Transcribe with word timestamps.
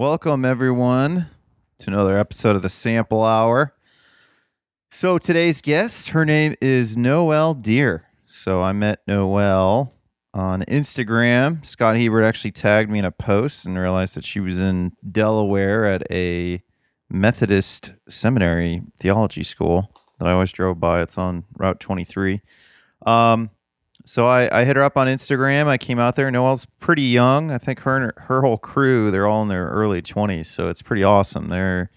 Welcome, 0.00 0.44
everyone, 0.44 1.26
to 1.80 1.90
another 1.90 2.16
episode 2.16 2.54
of 2.54 2.62
the 2.62 2.68
Sample 2.68 3.24
Hour. 3.24 3.74
So, 4.92 5.18
today's 5.18 5.60
guest, 5.60 6.10
her 6.10 6.24
name 6.24 6.54
is 6.60 6.96
Noel 6.96 7.56
Deehr. 7.56 8.02
So, 8.24 8.62
I 8.62 8.70
met 8.70 9.00
Noelle 9.08 9.92
on 10.32 10.62
Instagram. 10.66 11.66
Scott 11.66 11.96
Hebert 11.96 12.22
actually 12.22 12.52
tagged 12.52 12.88
me 12.88 13.00
in 13.00 13.04
a 13.04 13.10
post 13.10 13.66
and 13.66 13.76
realized 13.76 14.14
that 14.14 14.24
she 14.24 14.38
was 14.38 14.60
in 14.60 14.92
Delaware 15.10 15.84
at 15.84 16.04
a 16.12 16.62
Methodist 17.10 17.94
seminary 18.08 18.82
theology 19.00 19.42
school 19.42 19.92
that 20.20 20.28
I 20.28 20.32
always 20.32 20.52
drove 20.52 20.78
by. 20.78 21.02
It's 21.02 21.18
on 21.18 21.42
Route 21.56 21.80
23. 21.80 22.40
Um, 23.04 23.50
so 24.08 24.26
I, 24.26 24.60
I 24.60 24.64
hit 24.64 24.76
her 24.76 24.82
up 24.82 24.96
on 24.96 25.06
Instagram. 25.06 25.66
I 25.66 25.76
came 25.76 25.98
out 25.98 26.16
there. 26.16 26.30
Noel's 26.30 26.64
pretty 26.64 27.02
young. 27.02 27.50
I 27.50 27.58
think 27.58 27.80
her 27.80 27.96
and 27.96 28.04
her, 28.06 28.22
her 28.22 28.40
whole 28.40 28.56
crew, 28.56 29.10
they're 29.10 29.26
all 29.26 29.42
in 29.42 29.48
their 29.48 29.68
early 29.68 30.00
20s. 30.00 30.46
So 30.46 30.70
it's 30.70 30.80
pretty 30.80 31.04
awesome. 31.04 31.48
They're 31.48 31.90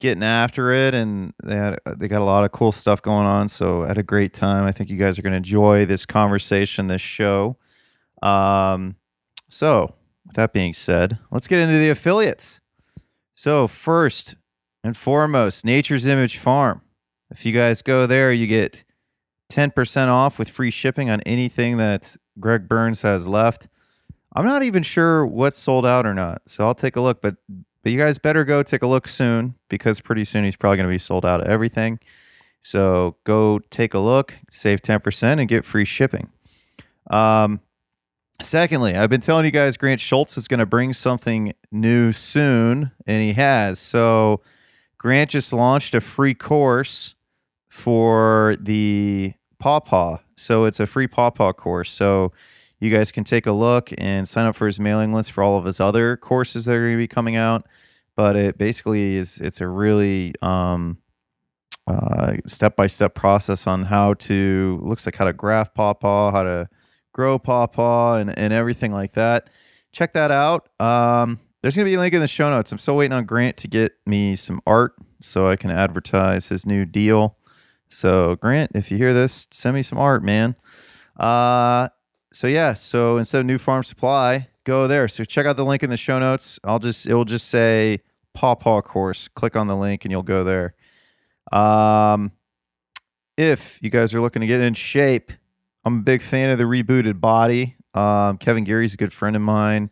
getting 0.00 0.22
after 0.22 0.72
it 0.72 0.94
and 0.94 1.34
they 1.44 1.56
had, 1.56 1.78
they 1.98 2.08
got 2.08 2.22
a 2.22 2.24
lot 2.24 2.44
of 2.44 2.52
cool 2.52 2.72
stuff 2.72 3.02
going 3.02 3.26
on. 3.26 3.48
So 3.48 3.84
I 3.84 3.88
had 3.88 3.98
a 3.98 4.02
great 4.02 4.32
time. 4.32 4.64
I 4.64 4.72
think 4.72 4.88
you 4.88 4.96
guys 4.96 5.18
are 5.18 5.22
going 5.22 5.34
to 5.34 5.36
enjoy 5.36 5.84
this 5.84 6.06
conversation, 6.06 6.86
this 6.86 7.02
show. 7.02 7.58
Um, 8.22 8.96
so 9.50 9.94
with 10.24 10.36
that 10.36 10.54
being 10.54 10.72
said, 10.72 11.18
let's 11.30 11.46
get 11.46 11.58
into 11.58 11.76
the 11.76 11.90
affiliates. 11.90 12.62
So 13.34 13.66
first 13.66 14.34
and 14.82 14.96
foremost, 14.96 15.62
Nature's 15.62 16.06
Image 16.06 16.38
Farm. 16.38 16.80
If 17.30 17.44
you 17.44 17.52
guys 17.52 17.82
go 17.82 18.06
there, 18.06 18.32
you 18.32 18.46
get 18.46 18.84
10% 19.50 20.08
off 20.08 20.38
with 20.38 20.48
free 20.48 20.70
shipping 20.70 21.10
on 21.10 21.20
anything 21.22 21.76
that 21.76 22.16
Greg 22.40 22.68
Burns 22.68 23.02
has 23.02 23.28
left. 23.28 23.68
I'm 24.34 24.44
not 24.44 24.62
even 24.62 24.82
sure 24.82 25.24
what's 25.24 25.58
sold 25.58 25.86
out 25.86 26.06
or 26.06 26.14
not. 26.14 26.42
So 26.46 26.64
I'll 26.64 26.74
take 26.74 26.96
a 26.96 27.00
look, 27.00 27.22
but 27.22 27.36
but 27.82 27.92
you 27.92 27.98
guys 27.98 28.18
better 28.18 28.44
go 28.44 28.62
take 28.62 28.82
a 28.82 28.86
look 28.86 29.06
soon 29.06 29.56
because 29.68 30.00
pretty 30.00 30.24
soon 30.24 30.44
he's 30.44 30.56
probably 30.56 30.78
going 30.78 30.88
to 30.88 30.94
be 30.94 30.98
sold 30.98 31.26
out 31.26 31.42
of 31.42 31.46
everything. 31.46 32.00
So 32.62 33.16
go 33.24 33.58
take 33.70 33.92
a 33.92 33.98
look, 33.98 34.38
save 34.48 34.80
10% 34.80 35.38
and 35.38 35.46
get 35.46 35.66
free 35.66 35.84
shipping. 35.84 36.30
Um 37.10 37.60
secondly, 38.42 38.96
I've 38.96 39.10
been 39.10 39.20
telling 39.20 39.44
you 39.44 39.50
guys 39.50 39.76
Grant 39.76 40.00
Schultz 40.00 40.38
is 40.38 40.48
going 40.48 40.60
to 40.60 40.66
bring 40.66 40.94
something 40.94 41.52
new 41.70 42.10
soon 42.10 42.90
and 43.06 43.22
he 43.22 43.34
has. 43.34 43.78
So 43.78 44.40
Grant 44.96 45.30
just 45.30 45.52
launched 45.52 45.94
a 45.94 46.00
free 46.00 46.34
course 46.34 47.14
for 47.74 48.54
the 48.60 49.34
Pawpaw. 49.58 50.18
So 50.36 50.64
it's 50.64 50.78
a 50.78 50.86
free 50.86 51.08
Pawpaw 51.08 51.54
course. 51.54 51.90
So 51.90 52.30
you 52.78 52.88
guys 52.88 53.10
can 53.10 53.24
take 53.24 53.46
a 53.46 53.52
look 53.52 53.90
and 53.98 54.28
sign 54.28 54.46
up 54.46 54.54
for 54.54 54.66
his 54.66 54.78
mailing 54.78 55.12
list 55.12 55.32
for 55.32 55.42
all 55.42 55.58
of 55.58 55.64
his 55.64 55.80
other 55.80 56.16
courses 56.16 56.66
that 56.66 56.74
are 56.76 56.80
going 56.80 56.92
to 56.92 56.98
be 56.98 57.08
coming 57.08 57.34
out. 57.34 57.66
But 58.16 58.36
it 58.36 58.58
basically 58.58 59.16
is 59.16 59.40
it's 59.40 59.60
a 59.60 59.66
really 59.66 60.34
um, 60.40 60.98
step 62.46 62.76
by 62.76 62.86
step 62.86 63.16
process 63.16 63.66
on 63.66 63.82
how 63.82 64.14
to 64.14 64.78
looks 64.80 65.04
like 65.04 65.16
how 65.16 65.24
to 65.24 65.32
graft 65.32 65.74
pawpaw, 65.74 66.30
how 66.30 66.44
to 66.44 66.68
grow 67.12 67.40
pawpaw, 67.40 68.18
and 68.18 68.38
and 68.38 68.52
everything 68.52 68.92
like 68.92 69.12
that. 69.14 69.50
Check 69.92 70.12
that 70.12 70.30
out. 70.30 70.68
Um, 70.80 71.40
there's 71.60 71.74
gonna 71.74 71.86
be 71.86 71.94
a 71.94 71.98
link 71.98 72.14
in 72.14 72.20
the 72.20 72.28
show 72.28 72.50
notes. 72.50 72.70
I'm 72.70 72.78
still 72.78 72.96
waiting 72.96 73.12
on 73.12 73.24
Grant 73.24 73.56
to 73.58 73.68
get 73.68 73.94
me 74.06 74.36
some 74.36 74.60
art 74.64 74.94
so 75.20 75.48
I 75.48 75.56
can 75.56 75.72
advertise 75.72 76.50
his 76.50 76.64
new 76.64 76.84
deal. 76.84 77.36
So 77.88 78.36
Grant, 78.36 78.72
if 78.74 78.90
you 78.90 78.96
hear 78.96 79.14
this, 79.14 79.46
send 79.50 79.74
me 79.74 79.82
some 79.82 79.98
art, 79.98 80.22
man. 80.22 80.56
Uh, 81.18 81.88
so 82.32 82.46
yeah, 82.46 82.74
so 82.74 83.18
instead 83.18 83.40
of 83.40 83.46
New 83.46 83.58
Farm 83.58 83.84
Supply, 83.84 84.48
go 84.64 84.86
there. 84.88 85.06
So 85.08 85.24
check 85.24 85.46
out 85.46 85.56
the 85.56 85.64
link 85.64 85.82
in 85.82 85.90
the 85.90 85.96
show 85.96 86.18
notes. 86.18 86.58
I'll 86.64 86.78
just 86.78 87.06
it 87.06 87.14
will 87.14 87.24
just 87.24 87.48
say 87.48 88.00
Paw 88.32 88.54
Paw 88.54 88.82
Course. 88.82 89.28
Click 89.28 89.56
on 89.56 89.68
the 89.68 89.76
link 89.76 90.04
and 90.04 90.12
you'll 90.12 90.22
go 90.22 90.42
there. 90.42 90.74
Um, 91.52 92.32
if 93.36 93.78
you 93.82 93.90
guys 93.90 94.14
are 94.14 94.20
looking 94.20 94.40
to 94.40 94.46
get 94.46 94.60
in 94.60 94.74
shape, 94.74 95.32
I'm 95.84 95.98
a 95.98 96.02
big 96.02 96.22
fan 96.22 96.50
of 96.50 96.58
the 96.58 96.64
rebooted 96.64 97.20
body. 97.20 97.76
Um, 97.94 98.38
Kevin 98.38 98.64
Geary's 98.64 98.94
a 98.94 98.96
good 98.96 99.12
friend 99.12 99.36
of 99.36 99.42
mine. 99.42 99.90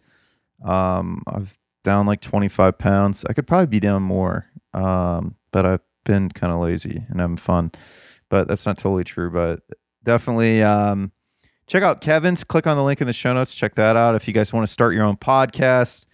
Um, 0.65 1.23
I've 1.27 1.57
down 1.85 2.07
like 2.07 2.21
25 2.21 2.79
pounds. 2.79 3.25
I 3.29 3.33
could 3.33 3.47
probably 3.47 3.67
be 3.67 3.81
down 3.81 4.03
more, 4.03 4.47
um, 4.73 5.37
but 5.51 5.67
I've 5.67 5.81
been 6.05 6.31
kind 6.31 6.53
of 6.53 6.61
lazy 6.61 7.05
and 7.09 7.21
having 7.21 7.37
fun. 7.37 7.73
But 8.29 8.49
that's 8.49 8.67
not 8.67 8.79
totally 8.79 9.05
true. 9.05 9.31
But 9.31 9.61
definitely 10.05 10.63
um, 10.63 11.13
check 11.67 11.83
out 11.83 12.01
Kevin's. 12.01 12.45
Click 12.45 12.67
on 12.67 12.77
the 12.77 12.83
link 12.83 13.01
in 13.01 13.07
the 13.07 13.13
show 13.13 13.33
notes. 13.33 13.55
Check 13.55 13.75
that 13.75 13.97
out. 13.97 14.15
If 14.15 14.27
you 14.27 14.35
guys 14.35 14.53
want 14.53 14.67
to 14.67 14.73
start 14.73 14.95
your 14.95 15.05
own 15.05 15.17
podcast, 15.17 16.07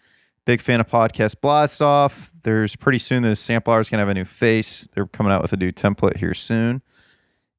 big 0.44 0.60
fan 0.60 0.80
of 0.80 0.88
podcast 0.88 1.40
blast 1.40 1.82
off. 1.82 2.32
There's 2.42 2.74
pretty 2.76 2.98
soon 2.98 3.22
the 3.22 3.36
sample 3.36 3.76
is 3.78 3.90
going 3.90 3.98
to 3.98 4.02
have 4.02 4.08
a 4.08 4.14
new 4.14 4.24
face. 4.24 4.88
They're 4.94 5.06
coming 5.06 5.32
out 5.32 5.42
with 5.42 5.52
a 5.52 5.56
new 5.56 5.72
template 5.72 6.16
here 6.16 6.34
soon. 6.34 6.82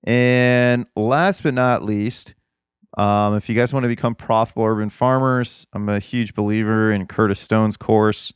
And 0.03 0.85
last 0.95 1.43
but 1.43 1.53
not 1.53 1.83
least, 1.83 2.33
um, 2.97 3.35
if 3.35 3.47
you 3.49 3.55
guys 3.55 3.73
want 3.73 3.83
to 3.83 3.87
become 3.87 4.15
profitable 4.15 4.65
urban 4.65 4.89
farmers, 4.89 5.67
I'm 5.73 5.87
a 5.89 5.99
huge 5.99 6.33
believer 6.33 6.91
in 6.91 7.05
Curtis 7.05 7.39
Stone's 7.39 7.77
course. 7.77 8.33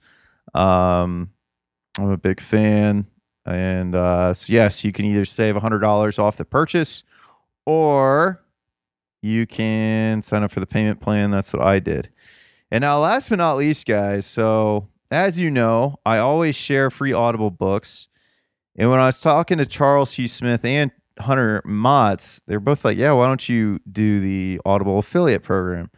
Um, 0.53 1.32
I'm 1.98 2.12
a 2.12 2.18
big 2.18 2.40
fan. 2.40 3.08
And 3.46 3.94
uh, 3.96 4.34
so, 4.34 4.52
yes, 4.54 4.84
you 4.84 4.92
can 4.92 5.06
either 5.06 5.26
save 5.26 5.56
$100 5.56 6.20
off 6.20 6.38
the 6.38 6.46
purchase 6.46 7.04
or 7.66 8.44
you 9.22 9.46
can 9.46 10.22
sign 10.22 10.44
up 10.44 10.52
for 10.52 10.59
the 10.59 10.66
payment 10.66 11.02
plan. 11.02 11.31
That's 11.31 11.53
what 11.53 11.62
I 11.62 11.80
did. 11.80 12.09
And 12.72 12.82
now, 12.82 13.00
last 13.00 13.30
but 13.30 13.38
not 13.38 13.58
least, 13.58 13.86
guys, 13.86 14.26
so 14.26 14.88
as 15.12 15.38
you 15.38 15.52
know, 15.52 16.00
I 16.06 16.18
always 16.18 16.56
share 16.56 16.90
free 16.90 17.14
Audible 17.14 17.52
books. 17.52 18.08
And 18.76 18.90
when 18.90 19.00
I 19.00 19.06
was 19.06 19.22
talking 19.22 19.59
to 19.59 19.66
Charles 19.66 20.14
Hugh 20.14 20.28
Smith 20.28 20.66
and 20.66 20.92
Hunter 21.20 21.62
Motts, 21.66 22.42
they're 22.48 22.59
both 22.59 22.84
like, 22.84 22.98
yeah, 22.98 23.12
why 23.12 23.28
don't 23.28 23.48
you 23.48 23.80
do 23.90 24.20
the 24.20 24.59
Audible 24.66 24.98
affiliate 24.98 25.44
program? 25.44 25.92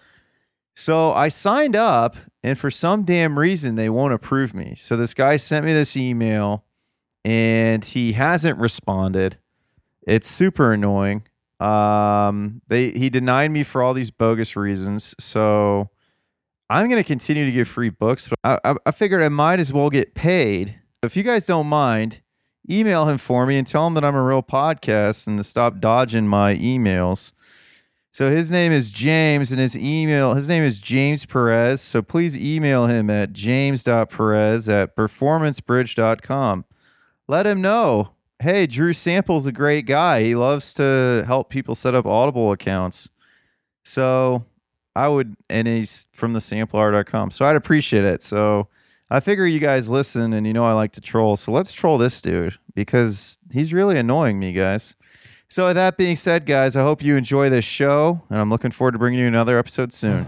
So 0.76 1.14
I 1.14 1.30
signed 1.30 1.78
up, 1.78 2.18
and 2.44 2.60
for 2.60 2.70
some 2.70 3.04
damn 3.04 3.40
reason, 3.40 3.76
they 3.76 3.90
won't 3.90 4.14
approve 4.14 4.54
me. 4.54 4.76
So 4.78 4.98
this 4.98 5.14
guy 5.14 5.38
sent 5.38 5.66
me 5.66 5.72
this 5.72 5.96
email, 5.96 6.66
and 7.26 7.84
he 7.84 8.14
hasn't 8.14 8.60
responded. 8.60 9.38
It's 10.08 10.30
super 10.30 10.72
annoying. 10.72 11.24
Um, 11.60 12.62
they 12.68 12.92
he 12.92 13.10
denied 13.10 13.50
me 13.50 13.64
for 13.64 13.82
all 13.82 13.94
these 13.94 14.12
bogus 14.12 14.56
reasons. 14.56 15.16
So 15.20 15.90
I'm 16.70 16.88
going 16.88 17.02
to 17.02 17.08
continue 17.08 17.46
to 17.46 17.52
give 17.52 17.68
free 17.68 17.90
books, 17.90 18.30
but 18.30 18.38
I, 18.44 18.72
I, 18.72 18.76
I 18.86 18.92
figured 18.92 19.24
I 19.24 19.30
might 19.30 19.60
as 19.60 19.74
well 19.74 19.90
get 19.90 20.14
paid. 20.14 20.80
If 21.02 21.18
you 21.18 21.24
guys 21.24 21.48
don't 21.48 21.68
mind, 21.68 22.22
email 22.70 23.08
him 23.08 23.18
for 23.18 23.46
me 23.46 23.58
and 23.58 23.66
tell 23.66 23.88
him 23.88 23.96
that 23.96 24.06
I'm 24.06 24.16
a 24.16 24.24
real 24.24 24.44
podcast 24.44 25.28
and 25.28 25.38
to 25.40 25.44
stop 25.44 25.80
dodging 25.80 26.28
my 26.28 26.56
emails. 26.56 27.32
So 28.12 28.30
his 28.32 28.52
name 28.52 28.72
is 28.72 28.92
James 28.92 29.52
and 29.52 29.60
his 29.60 29.78
email, 29.78 30.36
his 30.36 30.48
name 30.48 30.64
is 30.64 30.80
James 30.80 31.26
Perez. 31.26 31.82
So 31.82 32.02
please 32.02 32.38
email 32.38 32.86
him 32.86 33.10
at 33.10 33.34
james.perez 33.34 34.70
at 34.70 34.96
performancebridge.com. 34.96 36.66
Let 37.28 37.48
him 37.48 37.62
know, 37.62 38.12
hey, 38.40 38.68
Drew 38.68 38.94
Sample's 38.94 39.46
a 39.46 39.52
great 39.52 39.86
guy. 39.86 40.24
He 40.24 40.36
loves 40.36 40.74
to 40.76 41.24
help 41.26 41.50
people 41.50 41.76
set 41.76 41.96
up 41.96 42.06
Audible 42.06 42.52
accounts. 42.52 43.10
So 43.84 44.46
I 44.96 45.08
would, 45.08 45.36
and 45.50 45.68
he's 45.68 46.08
from 46.14 46.34
the 46.34 46.40
samplehour.com. 46.40 47.32
So 47.32 47.46
I'd 47.46 47.56
appreciate 47.56 48.04
it. 48.04 48.22
So 48.22 48.68
I 49.10 49.20
figure 49.20 49.46
you 49.46 49.60
guys 49.60 49.90
listen 49.90 50.34
and 50.34 50.46
you 50.48 50.54
know 50.54 50.66
I 50.66 50.74
like 50.74 50.92
to 50.94 51.02
troll. 51.02 51.36
So 51.36 51.52
let's 51.52 51.74
troll 51.74 51.98
this 51.98 52.22
dude 52.22 52.58
because 52.74 53.38
he's 53.52 53.74
really 53.74 53.98
annoying 53.98 54.40
me, 54.40 54.52
guys. 54.52 54.96
So, 55.48 55.68
with 55.68 55.76
that 55.76 55.96
being 55.96 56.16
said, 56.16 56.48
guys, 56.48 56.76
I 56.76 56.82
hope 56.82 57.04
you 57.04 57.16
enjoy 57.16 57.50
this 57.50 57.66
show 57.66 58.24
and 58.30 58.40
I'm 58.40 58.50
looking 58.50 58.72
forward 58.72 58.94
to 58.94 58.98
bringing 58.98 59.20
you 59.20 59.28
another 59.28 59.60
episode 59.60 59.94
soon. 59.94 60.26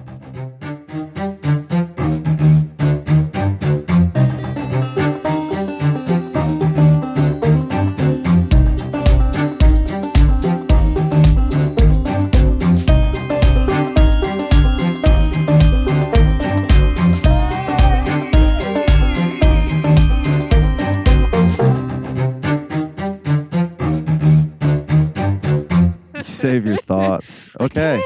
Save 26.48 26.66
your 26.66 26.78
thoughts. 26.82 27.50
Okay, 27.60 28.02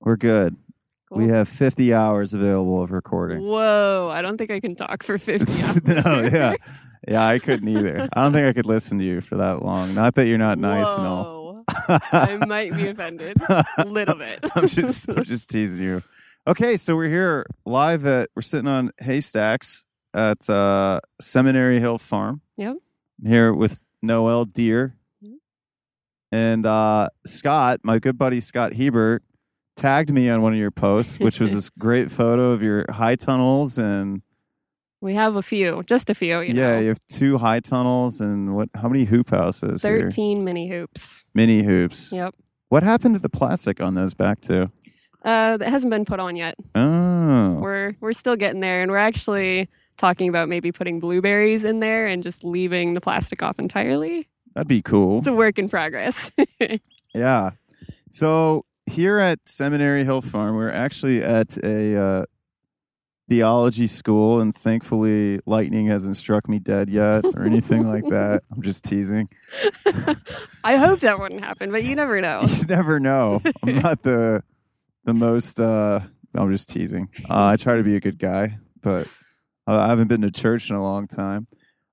we're 0.00 0.16
good. 0.16 0.56
We 1.10 1.28
have 1.28 1.46
50 1.46 1.92
hours 1.92 2.32
available 2.32 2.82
of 2.82 2.90
recording. 2.90 3.42
Whoa, 3.46 4.10
I 4.10 4.22
don't 4.22 4.38
think 4.38 4.50
I 4.50 4.60
can 4.60 4.74
talk 4.74 5.02
for 5.02 5.18
50 5.18 5.62
hours. 5.62 6.04
no, 6.04 6.22
yeah. 6.22 6.54
Yeah, 7.06 7.26
I 7.26 7.38
couldn't 7.38 7.68
either. 7.68 8.08
I 8.14 8.22
don't 8.22 8.32
think 8.32 8.46
I 8.46 8.54
could 8.54 8.64
listen 8.64 8.98
to 8.98 9.04
you 9.04 9.20
for 9.20 9.36
that 9.36 9.62
long. 9.62 9.94
Not 9.94 10.14
that 10.14 10.26
you're 10.26 10.38
not 10.38 10.58
nice 10.58 10.88
and 10.96 11.06
all. 11.06 11.64
I 11.88 12.38
might 12.46 12.74
be 12.74 12.88
offended 12.88 13.36
a 13.48 13.84
little 13.84 14.14
bit. 14.14 14.40
I'm 14.54 14.66
just 14.66 15.08
I'm 15.10 15.24
just 15.24 15.50
teasing 15.50 15.84
you. 15.84 16.02
Okay, 16.46 16.76
so 16.76 16.96
we're 16.96 17.08
here 17.08 17.44
live 17.66 18.06
at 18.06 18.30
we're 18.34 18.40
sitting 18.42 18.66
on 18.68 18.90
haystacks 18.98 19.84
at 20.14 20.48
uh, 20.48 21.00
Seminary 21.20 21.78
Hill 21.78 21.98
Farm. 21.98 22.40
Yep. 22.56 22.76
I'm 23.22 23.30
here 23.30 23.52
with 23.52 23.84
Noel 24.00 24.46
Deehr. 24.46 24.94
And 26.32 26.66
uh, 26.66 27.10
Scott, 27.26 27.80
my 27.84 27.98
good 28.00 28.18
buddy 28.18 28.40
Scott 28.40 28.72
Hebert, 28.72 29.22
tagged 29.76 30.10
me 30.10 30.28
on 30.28 30.42
one 30.42 30.52
of 30.52 30.58
your 30.58 30.70
posts, 30.72 31.20
which 31.20 31.38
was 31.38 31.52
this 31.54 31.70
great 31.70 32.10
photo 32.10 32.50
of 32.50 32.62
your 32.62 32.84
high 32.90 33.14
tunnels 33.16 33.78
and 33.78 34.22
We 35.00 35.14
have 35.14 35.36
a 35.36 35.42
few, 35.42 35.82
just 35.84 36.10
a 36.10 36.14
few. 36.14 36.40
You 36.40 36.54
yeah, 36.54 36.72
know, 36.72 36.80
you 36.80 36.88
have 36.88 36.98
two 37.08 37.38
high 37.38 37.60
tunnels 37.60 38.20
and 38.20 38.54
what? 38.56 38.68
How 38.74 38.88
many 38.88 39.04
hoop 39.04 39.30
houses? 39.30 39.82
here? 39.82 40.00
thirteen 40.00 40.42
mini 40.44 40.68
hoops. 40.68 41.24
mini 41.34 41.62
hoops. 41.62 42.10
Yep. 42.12 42.34
What 42.70 42.82
happened 42.82 43.14
to 43.16 43.20
the 43.20 43.28
plastic 43.28 43.80
on 43.80 43.94
those 43.94 44.14
back 44.14 44.40
two? 44.40 44.70
Uh, 45.24 45.56
that 45.56 45.68
hasn't 45.68 45.90
been 45.90 46.04
put 46.04 46.18
on 46.18 46.34
yet. 46.34 46.56
Oh, 46.74 47.54
We're 47.54 47.94
we're 48.00 48.12
still 48.12 48.34
getting 48.34 48.60
there, 48.60 48.82
and 48.82 48.90
we're 48.90 48.96
actually 48.96 49.68
talking 49.98 50.28
about 50.28 50.48
maybe 50.48 50.72
putting 50.72 50.98
blueberries 50.98 51.64
in 51.64 51.78
there 51.80 52.06
and 52.08 52.22
just 52.24 52.42
leaving 52.44 52.94
the 52.94 53.00
plastic 53.00 53.40
off 53.42 53.58
entirely. 53.60 54.26
That'd 54.54 54.68
be 54.68 54.82
cool. 54.82 55.18
It's 55.18 55.26
a 55.26 55.32
work 55.32 55.58
in 55.58 55.68
progress. 55.68 56.30
Yeah. 57.14 57.50
So 58.10 58.64
here 58.86 59.18
at 59.18 59.38
Seminary 59.46 60.04
Hill 60.04 60.22
Farm, 60.22 60.56
we're 60.56 60.70
actually 60.70 61.22
at 61.22 61.56
a 61.62 61.96
uh, 61.96 62.24
theology 63.28 63.86
school, 63.86 64.40
and 64.40 64.54
thankfully, 64.54 65.40
lightning 65.46 65.86
hasn't 65.86 66.16
struck 66.16 66.48
me 66.48 66.58
dead 66.58 66.88
yet 66.88 67.24
or 67.36 67.44
anything 67.44 67.86
like 67.86 68.04
that. 68.08 68.44
I'm 68.52 68.62
just 68.62 68.84
teasing. 68.84 69.28
I 70.64 70.76
hope 70.76 71.00
that 71.00 71.18
wouldn't 71.18 71.44
happen, 71.44 71.70
but 71.70 71.84
you 71.84 71.94
never 71.94 72.20
know. 72.20 72.42
You 72.42 72.64
never 72.64 72.98
know. 72.98 73.40
I'm 73.62 73.80
not 73.80 74.02
the 74.02 74.42
the 75.04 75.14
most. 75.14 75.60
Uh, 75.60 76.00
I'm 76.34 76.50
just 76.50 76.68
teasing. 76.70 77.08
Uh, 77.28 77.46
I 77.46 77.56
try 77.56 77.76
to 77.76 77.82
be 77.82 77.96
a 77.96 78.00
good 78.00 78.18
guy, 78.18 78.58
but 78.80 79.06
uh, 79.66 79.78
I 79.78 79.88
haven't 79.88 80.08
been 80.08 80.22
to 80.22 80.30
church 80.30 80.70
in 80.70 80.76
a 80.76 80.82
long 80.82 81.06
time. 81.08 81.46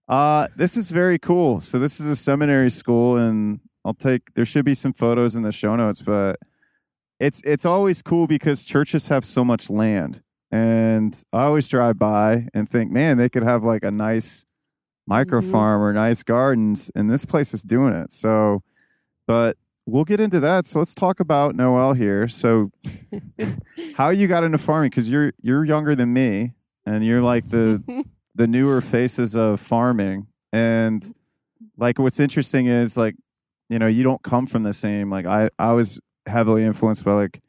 Uh, 0.10 0.48
this 0.56 0.76
is 0.76 0.90
very 0.92 1.20
cool. 1.20 1.60
So 1.60 1.78
this 1.78 2.00
is 2.00 2.08
a 2.08 2.16
seminary 2.16 2.72
school, 2.72 3.16
and 3.16 3.60
I'll 3.86 3.94
take. 3.94 4.34
There 4.34 4.46
should 4.46 4.66
be 4.66 4.74
some 4.76 4.92
photos 4.92 5.36
in 5.36 5.44
the 5.44 5.52
show 5.52 5.76
notes, 5.76 6.02
but 6.02 6.40
it's 7.20 7.42
it's 7.46 7.64
always 7.66 8.02
cool 8.02 8.26
because 8.28 8.66
churches 8.66 9.08
have 9.10 9.24
so 9.24 9.46
much 9.46 9.70
land, 9.70 10.24
and 10.52 11.22
I 11.32 11.44
always 11.44 11.68
drive 11.68 12.00
by 12.00 12.48
and 12.56 12.68
think, 12.68 12.92
man, 12.92 13.18
they 13.18 13.30
could 13.30 13.44
have 13.44 13.64
like 13.64 13.84
a 13.84 13.92
nice 13.92 14.46
micro 15.06 15.42
Mhm. 15.42 15.52
farm 15.52 15.82
or 15.82 15.94
nice 15.94 16.24
gardens, 16.24 16.90
and 16.96 17.10
this 17.10 17.26
place 17.26 17.54
is 17.54 17.62
doing 17.62 17.94
it. 17.94 18.12
So, 18.12 18.64
but 19.28 19.58
we'll 19.86 20.06
get 20.06 20.20
into 20.20 20.40
that. 20.40 20.66
So 20.66 20.80
let's 20.80 20.96
talk 20.96 21.20
about 21.20 21.56
Noel 21.56 21.94
here. 21.94 22.28
So, 22.28 22.72
how 23.96 24.10
you 24.10 24.28
got 24.28 24.44
into 24.44 24.58
farming? 24.58 24.90
Because 24.90 25.08
you're 25.08 25.34
you're 25.42 25.66
younger 25.66 25.94
than 25.96 26.14
me, 26.14 26.54
and 26.84 27.06
you're 27.06 27.22
like 27.22 27.50
the 27.50 27.84
the 28.40 28.48
newer 28.48 28.80
faces 28.80 29.36
of 29.36 29.60
farming. 29.60 30.26
And 30.54 31.14
like, 31.78 32.00
what's 32.00 32.22
interesting 32.22 32.68
is 32.68 32.96
like, 32.96 33.16
you 33.70 33.78
know, 33.78 33.88
you 33.88 34.02
don't 34.02 34.24
come 34.24 34.46
from 34.48 34.64
the 34.64 34.74
same. 34.74 35.10
Like, 35.12 35.26
I 35.26 35.50
I 35.60 35.74
was 35.74 36.00
heavily 36.26 36.64
influenced 36.64 37.04
by 37.04 37.14
like 37.14 37.42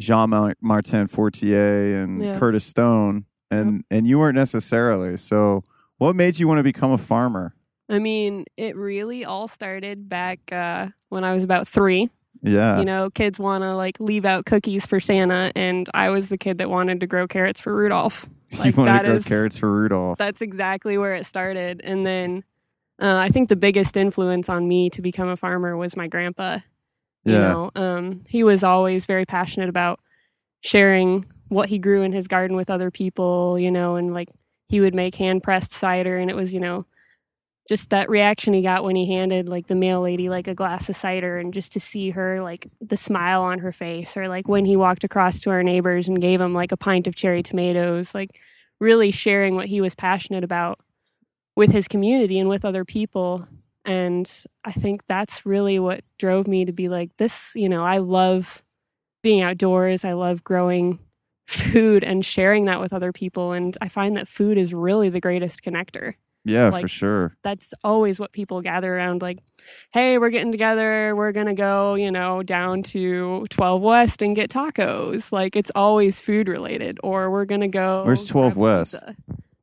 Jean 0.00 0.30
Martin 0.62 1.06
Fortier 1.06 2.02
and 2.02 2.22
Yeah. 2.24 2.38
Curtis 2.38 2.64
Stone, 2.64 3.26
and 3.50 3.84
and 3.90 4.06
you 4.06 4.18
weren't 4.18 4.34
necessarily. 4.34 5.16
So, 5.18 5.62
what 5.98 6.16
made 6.16 6.38
you 6.38 6.48
want 6.48 6.58
to 6.58 6.64
become 6.64 6.90
a 6.90 6.98
farmer? 6.98 7.54
I 7.90 7.98
mean, 7.98 8.46
it 8.56 8.76
really 8.76 9.26
all 9.26 9.46
started 9.46 10.08
back 10.08 10.40
uh, 10.50 10.88
when 11.10 11.22
I 11.22 11.34
was 11.34 11.44
about 11.44 11.68
three. 11.68 12.08
Yeah, 12.42 12.78
You 12.78 12.84
know, 12.84 13.08
kids 13.10 13.38
want 13.38 13.62
to 13.62 13.74
like 13.76 14.00
leave 14.00 14.24
out 14.24 14.44
cookies 14.46 14.86
for 14.86 15.00
Santa, 15.00 15.52
and 15.54 15.88
I 15.94 16.08
was 16.10 16.28
the 16.30 16.36
kid 16.38 16.58
that 16.58 16.68
wanted 16.70 17.00
to 17.00 17.06
grow 17.06 17.26
carrots 17.26 17.60
for 17.60 17.74
Rudolph. 17.74 18.28
Like, 18.58 18.76
you 18.76 18.82
wanted 18.82 18.98
to 18.98 19.04
grow 19.04 19.16
is- 19.16 19.24
carrots 19.26 19.56
for 19.58 19.70
Rudolph. 19.72 20.18
That's 20.18 20.42
exactly 20.42 20.98
where 20.98 21.14
it 21.14 21.26
started. 21.26 21.80
And 21.84 22.06
then 22.06 22.44
uh, 23.00 23.16
I 23.16 23.28
think 23.28 23.48
the 23.48 23.56
biggest 23.56 23.96
influence 23.96 24.48
on 24.48 24.68
me 24.68 24.90
to 24.90 25.02
become 25.02 25.28
a 25.28 25.36
farmer 25.36 25.76
was 25.76 25.96
my 25.96 26.06
grandpa. 26.06 26.58
You 27.24 27.32
yeah, 27.32 27.48
know, 27.48 27.70
um, 27.74 28.20
he 28.28 28.44
was 28.44 28.62
always 28.62 29.06
very 29.06 29.24
passionate 29.24 29.68
about 29.70 29.98
sharing 30.60 31.24
what 31.48 31.68
he 31.68 31.78
grew 31.78 32.02
in 32.02 32.12
his 32.12 32.28
garden 32.28 32.56
with 32.56 32.70
other 32.70 32.90
people, 32.90 33.58
you 33.58 33.70
know, 33.70 33.96
and 33.96 34.12
like 34.12 34.28
he 34.68 34.80
would 34.80 34.94
make 34.94 35.14
hand 35.14 35.42
pressed 35.42 35.72
cider. 35.72 36.16
And 36.16 36.30
it 36.30 36.36
was, 36.36 36.52
you 36.52 36.60
know, 36.60 36.86
just 37.68 37.90
that 37.90 38.10
reaction 38.10 38.52
he 38.52 38.62
got 38.62 38.84
when 38.84 38.96
he 38.96 39.06
handed 39.06 39.48
like 39.48 39.66
the 39.68 39.74
mail 39.74 40.00
lady 40.00 40.28
like 40.28 40.48
a 40.48 40.54
glass 40.54 40.88
of 40.88 40.96
cider 40.96 41.38
and 41.38 41.54
just 41.54 41.72
to 41.72 41.80
see 41.80 42.10
her 42.10 42.42
like 42.42 42.66
the 42.80 42.96
smile 42.96 43.42
on 43.42 43.58
her 43.58 43.72
face 43.72 44.16
or 44.16 44.28
like 44.28 44.48
when 44.48 44.64
he 44.64 44.76
walked 44.76 45.04
across 45.04 45.40
to 45.40 45.50
our 45.50 45.62
neighbors 45.62 46.08
and 46.08 46.20
gave 46.20 46.40
them 46.40 46.54
like 46.54 46.72
a 46.72 46.76
pint 46.76 47.06
of 47.06 47.14
cherry 47.14 47.42
tomatoes 47.42 48.14
like 48.14 48.38
really 48.80 49.10
sharing 49.10 49.54
what 49.54 49.66
he 49.66 49.80
was 49.80 49.94
passionate 49.94 50.44
about 50.44 50.78
with 51.56 51.70
his 51.72 51.88
community 51.88 52.38
and 52.38 52.48
with 52.48 52.64
other 52.64 52.84
people. 52.84 53.46
And 53.84 54.30
i 54.64 54.72
think 54.72 55.06
that's 55.06 55.44
really 55.44 55.78
what 55.78 56.02
drove 56.18 56.46
me 56.48 56.64
to 56.64 56.72
be 56.72 56.88
like 56.88 57.14
this 57.18 57.52
you 57.54 57.68
know 57.68 57.84
i 57.84 57.98
love 57.98 58.62
being 59.22 59.40
outdoors. 59.40 60.04
I 60.04 60.12
love 60.12 60.44
growing 60.44 61.00
food 61.46 62.04
and 62.04 62.24
sharing 62.24 62.66
that 62.66 62.80
with 62.80 62.92
other 62.92 63.12
people. 63.12 63.52
And 63.52 63.76
i 63.80 63.88
find 63.88 64.16
that 64.16 64.28
food 64.28 64.56
is 64.56 64.72
really 64.72 65.08
the 65.08 65.20
greatest 65.20 65.62
connector 65.64 66.14
yeah, 66.44 66.70
for 66.70 66.88
sure. 66.88 67.36
that's 67.42 67.72
always 67.82 68.20
what 68.20 68.32
people 68.32 68.60
gather 68.60 68.94
around 68.96 69.22
like 69.22 69.38
hey 69.92 70.18
we're 70.18 70.28
getting 70.30 70.52
together 70.52 71.16
we're 71.16 71.32
gonna 71.32 71.54
go 71.54 71.94
you 71.94 72.10
know 72.10 72.42
down 72.42 72.82
to 72.82 73.46
12 73.48 73.80
west 73.80 74.20
and 74.22 74.36
get 74.36 74.50
tacos 74.50 75.32
like 75.32 75.56
it's 75.56 75.70
always 75.74 76.20
food 76.20 76.48
related 76.48 76.98
or 77.02 77.30
we're 77.30 77.46
gonna 77.46 77.68
go 77.68 78.04
Where's 78.04 78.26
12 78.26 78.56
West? 78.56 78.92
pizza. 78.94 79.16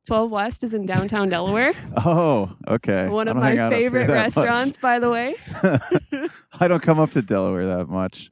12 0.06 0.30
west 0.32 0.64
is 0.64 0.74
in 0.74 0.84
downtown 0.84 1.28
delaware 1.28 1.72
Oh, 2.04 2.52
okay. 2.66 3.08
one 3.08 3.28
of 3.28 3.36
my 3.36 3.50
hang 3.50 3.58
out 3.60 3.72
up 3.72 3.78
here 3.78 3.88
favorite 3.88 4.06
that 4.08 4.34
much. 4.34 4.36
restaurants 4.36 4.76
by 4.78 4.98
the 4.98 5.08
way 5.10 5.34
I 6.58 6.66
don't 6.68 6.82
come 6.82 6.98
up 6.98 7.12
to 7.12 7.22
Delaware 7.22 7.66
that 7.68 7.88
much, 7.88 8.30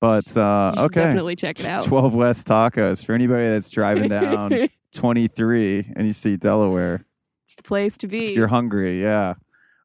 but 0.00 0.36
uh, 0.36 0.72
you 0.74 0.80
should 0.82 0.86
okay. 0.86 1.00
definitely 1.00 1.36
check 1.36 1.60
it 1.60 1.66
out 1.66 1.84
12 1.84 2.12
West 2.14 2.46
Tacos 2.48 3.04
for 3.04 3.12
anybody 3.14 3.44
that's 3.44 3.70
driving 3.70 4.08
down 4.20 4.68
23 4.92 5.92
and 5.96 6.06
you 6.06 6.12
see 6.12 6.36
Delaware. 6.36 7.04
It's 7.54 7.62
the 7.62 7.68
place 7.68 7.96
to 7.98 8.06
If 8.06 8.10
be 8.10 8.32
you're 8.34 8.48
hungry, 8.48 9.00
yeah. 9.00 9.34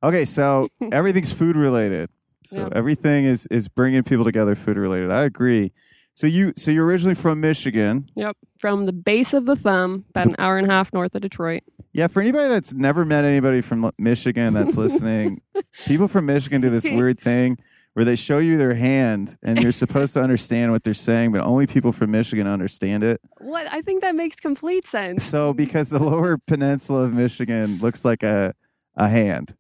Okay, 0.04 0.26
so 0.26 0.70
everything's 0.92 1.32
food 1.32 1.56
related. 1.56 2.10
So 2.46 2.62
Yeah. 2.62 2.70
everything 2.74 3.26
is 3.26 3.48
is 3.52 3.68
bringing 3.68 4.04
people 4.04 4.26
together 4.26 4.56
food 4.56 4.78
related. 4.78 5.12
I 5.12 5.24
agree. 5.24 5.72
So 6.16 6.26
you 6.28 6.54
so 6.58 6.72
you're 6.72 6.86
originally 6.86 7.16
from 7.16 7.40
Michigan. 7.40 8.10
yep 8.16 8.36
from 8.60 8.86
the 8.86 8.92
base 8.92 9.34
of 9.34 9.46
the 9.46 9.56
thumb 9.56 10.04
about 10.10 10.26
an 10.26 10.36
hour 10.38 10.58
and 10.58 10.68
a 10.70 10.74
half 10.74 10.92
north 10.94 11.16
of 11.16 11.22
detroit 11.22 11.62
Yeah, 11.94 12.08
for 12.08 12.20
anybody 12.22 12.50
that's 12.50 12.74
never 12.74 13.06
met 13.06 13.24
anybody 13.24 13.62
from 13.62 13.90
Michigan 13.98 14.54
that's 14.54 14.76
listening, 14.76 15.42
people 15.86 16.10
from 16.10 16.26
Michigan 16.26 16.60
do 16.60 16.70
this 16.70 16.84
weird 16.84 17.18
thing 17.20 17.58
where 18.00 18.06
they 18.06 18.16
show 18.16 18.38
you 18.38 18.58
their 18.58 18.76
hand 18.76 19.36
and 19.44 19.62
you're 19.62 19.74
supposed 19.74 20.14
to 20.14 20.22
understand 20.22 20.72
what 20.72 20.86
they're 20.86 20.94
saying, 20.94 21.34
but 21.34 21.42
only 21.42 21.68
people 21.68 21.92
from 21.92 22.12
Michigan 22.12 22.48
understand 22.48 23.04
it. 23.04 23.20
what 23.40 23.68
i 23.74 23.82
think 23.82 24.02
that 24.02 24.16
makes 24.16 24.38
complete 24.38 24.86
sense 24.88 25.22
So 25.26 25.52
because 25.54 25.90
the 25.90 26.00
lower 26.02 26.38
peninsula 26.38 27.04
of 27.04 27.14
Michigan 27.14 27.78
looks 27.80 28.06
like 28.06 28.24
a 28.24 28.54
a 28.96 29.10
hand 29.10 29.54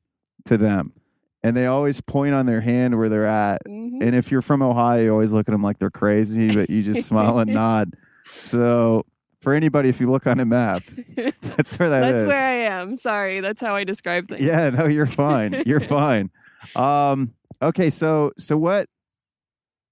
to 0.46 0.58
them. 0.58 0.94
And 1.44 1.56
they 1.58 1.66
always 1.66 2.00
point 2.00 2.34
on 2.34 2.46
their 2.46 2.62
hand 2.62 2.98
where 2.98 3.10
they're 3.10 3.26
at. 3.26 3.60
Mhm. 3.68 4.02
And 4.02 4.16
if 4.16 4.32
you're 4.32 4.42
from 4.42 4.62
Ohio, 4.62 5.04
you 5.04 5.12
always 5.12 5.34
look 5.34 5.50
at 5.50 5.52
them 5.52 5.62
like 5.64 5.80
they're 5.80 5.90
crazy, 5.92 6.54
but 6.54 6.70
you 6.70 6.82
just 6.82 7.06
smile 7.08 7.40
and 7.40 7.54
nod. 7.64 7.94
So 8.30 9.06
for 9.42 9.54
anybody, 9.54 9.90
if 9.90 10.00
you 10.00 10.10
look 10.10 10.26
on 10.28 10.40
a 10.40 10.46
map, 10.46 10.84
that's 11.42 11.78
where 11.78 11.90
that 11.90 12.04
is. 12.08 12.14
That's 12.24 12.28
where 12.30 12.48
I 12.48 12.80
am. 12.82 12.96
Sorry, 12.96 13.42
that's 13.42 13.62
how 13.62 13.76
I 13.76 13.84
describe 13.84 14.28
things. 14.30 14.42
Yeah, 14.42 14.70
no, 14.70 14.86
you're 14.88 15.06
fine. 15.06 15.62
You're 15.66 15.80
fine. 16.00 16.30
Um, 16.76 17.34
okay, 17.62 17.90
so 17.90 18.32
so 18.38 18.58
what? 18.58 18.88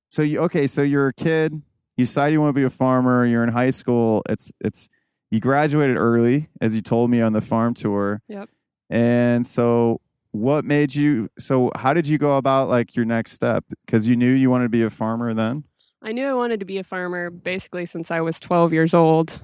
So 0.10 0.22
you 0.22 0.40
okay? 0.42 0.68
So 0.68 0.82
you're 0.82 1.08
a 1.08 1.14
kid. 1.14 1.62
You 1.98 2.06
decide 2.06 2.32
you 2.32 2.40
want 2.40 2.50
to 2.56 2.60
be 2.60 2.64
a 2.64 2.70
farmer. 2.70 3.26
You're 3.26 3.44
in 3.44 3.50
high 3.50 3.72
school. 3.72 4.24
It's 4.30 4.52
it's 4.62 4.90
you 5.30 5.40
graduated 5.40 5.98
early, 5.98 6.48
as 6.62 6.76
you 6.76 6.82
told 6.82 7.10
me 7.10 7.22
on 7.22 7.34
the 7.34 7.42
farm 7.42 7.74
tour. 7.74 8.22
Yep. 8.30 8.50
And 8.90 9.46
so, 9.46 10.00
what 10.32 10.64
made 10.64 10.96
you? 10.96 11.30
So, 11.38 11.72
how 11.76 11.94
did 11.94 12.08
you 12.08 12.18
go 12.18 12.38
about 12.38 12.70
like 12.70 12.96
your 12.96 13.06
next 13.06 13.34
step? 13.34 13.66
Because 13.86 14.08
you 14.08 14.16
knew 14.16 14.32
you 14.32 14.50
wanted 14.50 14.66
to 14.66 14.70
be 14.70 14.84
a 14.84 14.90
farmer 14.90 15.34
then. 15.34 15.66
I 16.02 16.12
knew 16.14 16.28
I 16.28 16.34
wanted 16.34 16.60
to 16.62 16.66
be 16.66 16.78
a 16.78 16.84
farmer 16.84 17.30
basically 17.30 17.86
since 17.86 18.12
I 18.12 18.22
was 18.22 18.40
12 18.40 18.72
years 18.72 18.94
old. 18.94 19.42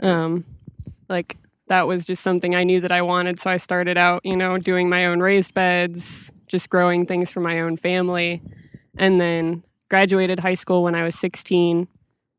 Um, 0.00 0.44
like 1.08 1.36
that 1.66 1.86
was 1.86 2.06
just 2.06 2.22
something 2.22 2.54
I 2.54 2.64
knew 2.64 2.80
that 2.80 2.92
I 2.92 3.02
wanted. 3.02 3.38
So 3.38 3.50
I 3.50 3.56
started 3.56 3.98
out, 3.98 4.22
you 4.24 4.36
know, 4.36 4.56
doing 4.58 4.88
my 4.88 5.06
own 5.06 5.20
raised 5.20 5.52
beds, 5.52 6.32
just 6.48 6.70
growing 6.70 7.06
things 7.06 7.30
for 7.30 7.40
my 7.40 7.60
own 7.60 7.76
family, 7.76 8.42
and 8.96 9.20
then 9.20 9.62
graduated 9.88 10.40
high 10.40 10.54
school 10.54 10.82
when 10.82 10.94
I 10.94 11.04
was 11.04 11.14
16. 11.16 11.88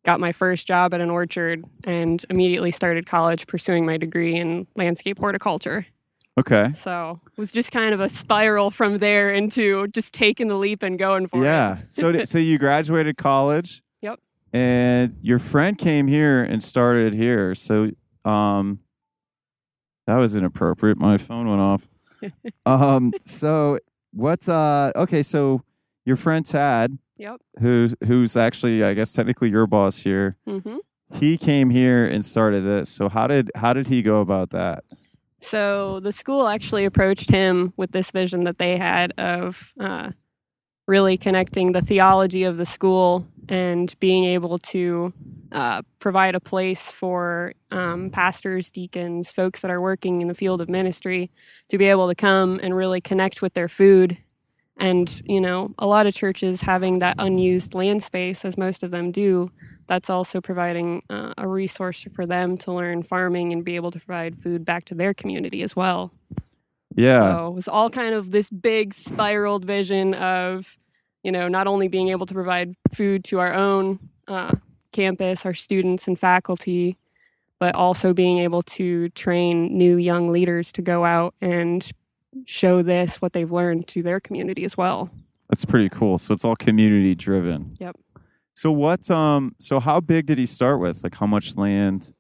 Got 0.06 0.20
my 0.20 0.32
first 0.32 0.68
job 0.68 0.94
at 0.94 1.02
an 1.02 1.10
orchard 1.10 1.66
and 1.84 2.24
immediately 2.30 2.72
started 2.72 3.06
college 3.06 3.48
pursuing 3.48 3.86
my 3.86 3.98
degree 3.98 4.36
in 4.36 4.68
landscape 4.76 5.20
horticulture. 5.20 5.86
Okay. 6.40 6.72
So 6.72 7.20
it 7.26 7.38
was 7.38 7.52
just 7.52 7.72
kind 7.72 7.94
of 7.94 8.00
a 8.00 8.08
spiral 8.08 8.72
from 8.72 9.00
there 9.00 9.34
into 9.34 9.88
just 9.88 10.14
taking 10.14 10.48
the 10.48 10.56
leap 10.56 10.84
and 10.84 10.98
going 10.98 11.28
for 11.28 11.42
it. 11.42 11.44
Yeah. 11.44 11.80
So 11.90 12.14
did, 12.14 12.30
so 12.30 12.38
you 12.38 12.58
graduated 12.58 13.18
college. 13.18 13.82
Yep. 14.02 14.20
and 14.54 15.18
your 15.22 15.40
friend 15.40 15.78
came 15.78 16.08
here 16.08 16.42
and 16.42 16.64
started 16.64 17.14
here. 17.14 17.54
So, 17.54 17.92
um, 18.24 18.80
that 20.08 20.16
was 20.16 20.36
inappropriate. 20.36 20.98
My 20.98 21.18
phone 21.18 21.50
went 21.50 21.62
off. 21.62 21.88
um, 22.66 23.12
so 23.20 23.78
what's 24.20 24.48
uh? 24.50 24.92
Okay, 24.96 25.24
so 25.24 25.64
your 26.06 26.16
friend 26.16 26.46
Tad, 26.46 26.98
Yep. 27.18 27.42
who's 27.60 27.96
who's 28.06 28.36
actually, 28.38 28.84
I 28.84 28.94
guess, 28.94 29.14
technically 29.14 29.50
your 29.50 29.68
boss 29.68 29.98
here. 29.98 30.38
hmm 30.46 30.78
He 31.14 31.38
came 31.38 31.70
here 31.70 32.06
and 32.06 32.24
started 32.24 32.62
this. 32.62 32.90
So 32.90 33.10
how 33.10 33.28
did 33.28 33.52
how 33.56 33.74
did 33.74 33.88
he 33.88 34.02
go 34.02 34.22
about 34.22 34.52
that? 34.52 34.84
So 35.42 36.00
the 36.02 36.12
school 36.12 36.48
actually 36.48 36.86
approached 36.86 37.30
him 37.32 37.74
with 37.78 37.92
this 37.92 38.12
vision 38.12 38.44
that 38.44 38.58
they 38.58 38.78
had 38.78 39.14
of 39.18 39.74
uh, 39.80 40.12
really 40.88 41.18
connecting 41.18 41.72
the 41.72 41.82
theology 41.82 42.44
of 42.44 42.58
the 42.58 42.66
school 42.66 43.26
and 43.50 43.96
being 44.00 44.26
able 44.26 44.60
to 44.60 45.12
uh, 45.52 45.82
provide 45.98 46.36
a 46.36 46.40
place 46.40 46.92
for 46.92 47.54
um, 47.72 48.12
pastors, 48.12 48.70
deacons, 48.70 49.32
folks 49.32 49.62
that 49.62 49.72
are 49.72 49.82
working 49.82 50.22
in 50.22 50.28
the 50.28 50.36
field 50.36 50.62
of 50.62 50.70
ministry 50.70 51.32
to 51.68 51.78
be 51.78 51.86
able 51.86 52.08
to 52.08 52.16
come 52.16 52.60
and 52.62 52.76
really 52.76 53.02
connect 53.02 53.42
with 53.42 53.56
their 53.56 53.68
food. 53.68 54.20
And, 54.78 55.22
you 55.26 55.42
know, 55.42 55.74
a 55.78 55.88
lot 55.88 56.06
of 56.06 56.14
churches 56.14 56.62
having 56.62 57.00
that 57.00 57.16
unused 57.18 57.74
land 57.74 58.04
space, 58.04 58.46
as 58.46 58.58
most 58.58 58.84
of 58.84 58.92
them 58.92 59.12
do, 59.12 59.50
that's 59.88 60.10
also 60.10 60.40
providing 60.40 61.02
uh, 61.10 61.34
a 61.38 61.48
resource 61.48 62.06
for 62.14 62.28
them 62.28 62.56
to 62.60 62.72
learn 62.72 63.02
farming 63.02 63.52
and 63.52 63.66
be 63.66 63.76
able 63.76 63.90
to 63.92 64.00
provide 64.00 64.38
food 64.38 64.64
back 64.64 64.86
to 64.86 64.96
their 64.96 65.14
community 65.16 65.64
as 65.64 65.76
well. 65.76 66.14
Yeah, 66.96 67.22
So 67.22 67.48
it 67.48 67.54
was 67.56 67.68
all 67.68 67.90
kind 67.90 68.14
of 68.14 68.32
this 68.32 68.50
big 68.50 68.94
spiraled 68.94 69.66
vision 69.66 70.14
of, 70.14 70.78
you 71.24 71.32
know, 71.32 71.48
not 71.48 71.68
only 71.68 71.88
being 71.88 72.10
able 72.10 72.26
to 72.26 72.34
provide 72.34 72.76
food 72.94 73.24
to 73.26 73.40
our 73.40 73.54
own 73.54 74.00
uh, 74.28 74.54
campus, 74.92 75.46
our 75.46 75.54
students 75.54 76.08
and 76.08 76.18
faculty, 76.18 76.98
but 77.60 77.76
also 77.76 78.14
being 78.14 78.38
able 78.38 78.62
to 78.62 79.10
train 79.10 79.78
new 79.78 79.98
young 79.98 80.32
leaders 80.32 80.72
to 80.72 80.82
go 80.82 81.06
out 81.06 81.36
and 81.42 81.92
show 82.46 82.82
this, 82.82 83.22
what 83.22 83.34
they've 83.34 83.52
learned 83.52 83.88
to 83.88 84.02
their 84.02 84.20
community 84.20 84.64
as 84.64 84.78
well. 84.78 85.10
that's 85.50 85.66
pretty 85.66 85.90
cool. 85.90 86.18
So 86.18 86.34
it's 86.34 86.46
all 86.46 86.56
community 86.56 87.16
driven. 87.16 87.76
Yep. 87.80 87.96
So 88.54 88.72
what? 88.72 89.10
Um. 89.10 89.56
So 89.60 89.80
how 89.80 90.00
big 90.00 90.26
did 90.26 90.38
he 90.38 90.46
start 90.46 90.80
with? 90.80 91.04
Like 91.04 91.16
how 91.16 91.26
much 91.26 91.56
land? 91.58 92.14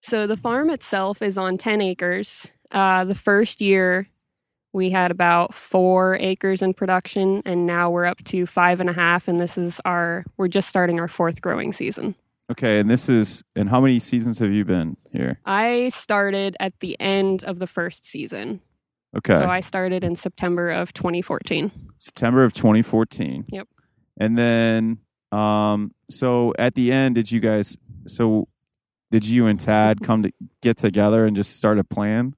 So 0.00 0.26
the 0.26 0.36
farm 0.36 0.70
itself 0.70 1.22
is 1.22 1.38
on 1.38 1.58
10 1.58 1.80
acres. 1.80 2.50
Uh, 2.72 3.04
the 3.04 3.14
first 3.14 3.60
year, 3.60 4.08
we 4.72 4.90
had 4.90 5.10
about 5.10 5.54
four 5.54 6.16
acres 6.20 6.62
in 6.62 6.74
production, 6.74 7.42
and 7.44 7.66
now 7.66 7.90
we're 7.90 8.06
up 8.06 8.22
to 8.24 8.46
five 8.46 8.80
and 8.80 8.88
a 8.88 8.92
half. 8.92 9.28
And 9.28 9.38
this 9.38 9.58
is 9.58 9.80
our, 9.84 10.24
we're 10.36 10.48
just 10.48 10.68
starting 10.68 10.98
our 10.98 11.08
fourth 11.08 11.42
growing 11.42 11.72
season. 11.72 12.14
Okay, 12.50 12.80
and 12.80 12.90
this 12.90 13.08
is 13.08 13.42
and 13.56 13.70
how 13.70 13.80
many 13.80 13.98
seasons 13.98 14.38
have 14.40 14.50
you 14.50 14.64
been 14.64 14.96
here? 15.10 15.38
I 15.46 15.88
started 15.88 16.56
at 16.60 16.80
the 16.80 17.00
end 17.00 17.44
of 17.44 17.58
the 17.58 17.66
first 17.66 18.04
season. 18.04 18.60
Okay, 19.16 19.36
So 19.36 19.46
I 19.46 19.60
started 19.60 20.02
in 20.04 20.16
September 20.16 20.70
of 20.70 20.92
2014. 20.92 21.70
September 21.98 22.44
of 22.44 22.52
2014. 22.52 23.44
Yep. 23.48 23.68
And 24.18 24.36
then, 24.36 24.98
um, 25.30 25.92
so 26.10 26.52
at 26.58 26.74
the 26.74 26.92
end, 26.92 27.14
did 27.14 27.30
you 27.30 27.40
guys? 27.40 27.76
So 28.06 28.48
did 29.10 29.24
you 29.26 29.46
and 29.46 29.60
Tad 29.60 30.00
come 30.02 30.22
to 30.22 30.32
get 30.62 30.78
together 30.78 31.26
and 31.26 31.36
just 31.36 31.56
start 31.56 31.78
a 31.78 31.84
plan? 31.84 32.34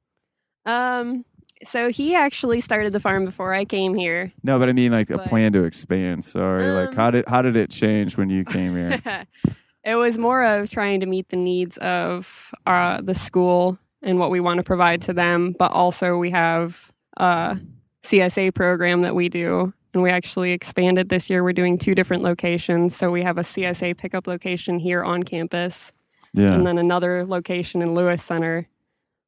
Um, 0.66 1.24
so 1.62 1.90
he 1.90 2.14
actually 2.14 2.60
started 2.60 2.92
the 2.92 3.00
farm 3.00 3.24
before 3.24 3.54
I 3.54 3.64
came 3.64 3.94
here. 3.94 4.32
No, 4.42 4.58
but 4.58 4.68
I 4.68 4.72
mean 4.72 4.92
like 4.92 5.10
a 5.10 5.18
But- 5.18 5.26
plan 5.26 5.52
to 5.52 5.64
expand. 5.64 6.24
Sorry, 6.24 6.66
like 6.68 6.90
Um, 6.90 6.96
how 6.96 7.10
did 7.10 7.24
how 7.28 7.42
did 7.42 7.56
it 7.56 7.70
change 7.70 8.16
when 8.16 8.30
you 8.30 8.44
came 8.44 8.74
here? 8.76 9.00
it 9.84 9.94
was 9.94 10.18
more 10.18 10.42
of 10.44 10.70
trying 10.70 11.00
to 11.00 11.06
meet 11.06 11.28
the 11.28 11.36
needs 11.36 11.76
of 11.78 12.52
uh, 12.66 13.00
the 13.02 13.14
school 13.14 13.78
and 14.02 14.18
what 14.18 14.30
we 14.30 14.40
want 14.40 14.58
to 14.58 14.62
provide 14.64 15.00
to 15.02 15.12
them, 15.12 15.54
but 15.58 15.72
also 15.72 16.18
we 16.18 16.30
have 16.30 16.92
a 17.16 17.58
CSA 18.02 18.52
program 18.54 19.02
that 19.02 19.14
we 19.14 19.28
do. 19.28 19.72
And 19.94 20.02
we 20.02 20.10
actually 20.10 20.50
expanded 20.50 21.08
this 21.08 21.30
year. 21.30 21.44
We're 21.44 21.52
doing 21.52 21.78
two 21.78 21.94
different 21.94 22.24
locations. 22.24 22.96
So 22.96 23.12
we 23.12 23.22
have 23.22 23.38
a 23.38 23.42
CSA 23.44 23.96
pickup 23.96 24.26
location 24.26 24.80
here 24.80 25.04
on 25.04 25.22
campus 25.22 25.92
yeah, 26.34 26.52
and 26.52 26.66
then 26.66 26.78
another 26.78 27.24
location 27.24 27.80
in 27.80 27.94
Lewis 27.94 28.22
Center. 28.22 28.66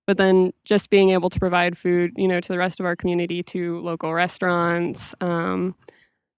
But 0.07 0.19
then 0.19 0.53
just 0.65 0.89
being 0.89 1.11
able 1.11 1.31
to 1.31 1.39
provide 1.41 1.77
food, 1.77 2.13
you 2.17 2.29
know, 2.29 2.41
to 2.41 2.49
the 2.49 2.59
rest 2.59 2.79
of 2.79 2.87
our 2.87 2.95
community, 2.95 3.43
to 3.45 3.81
local 3.81 4.15
restaurants, 4.15 5.15
um, 5.21 5.75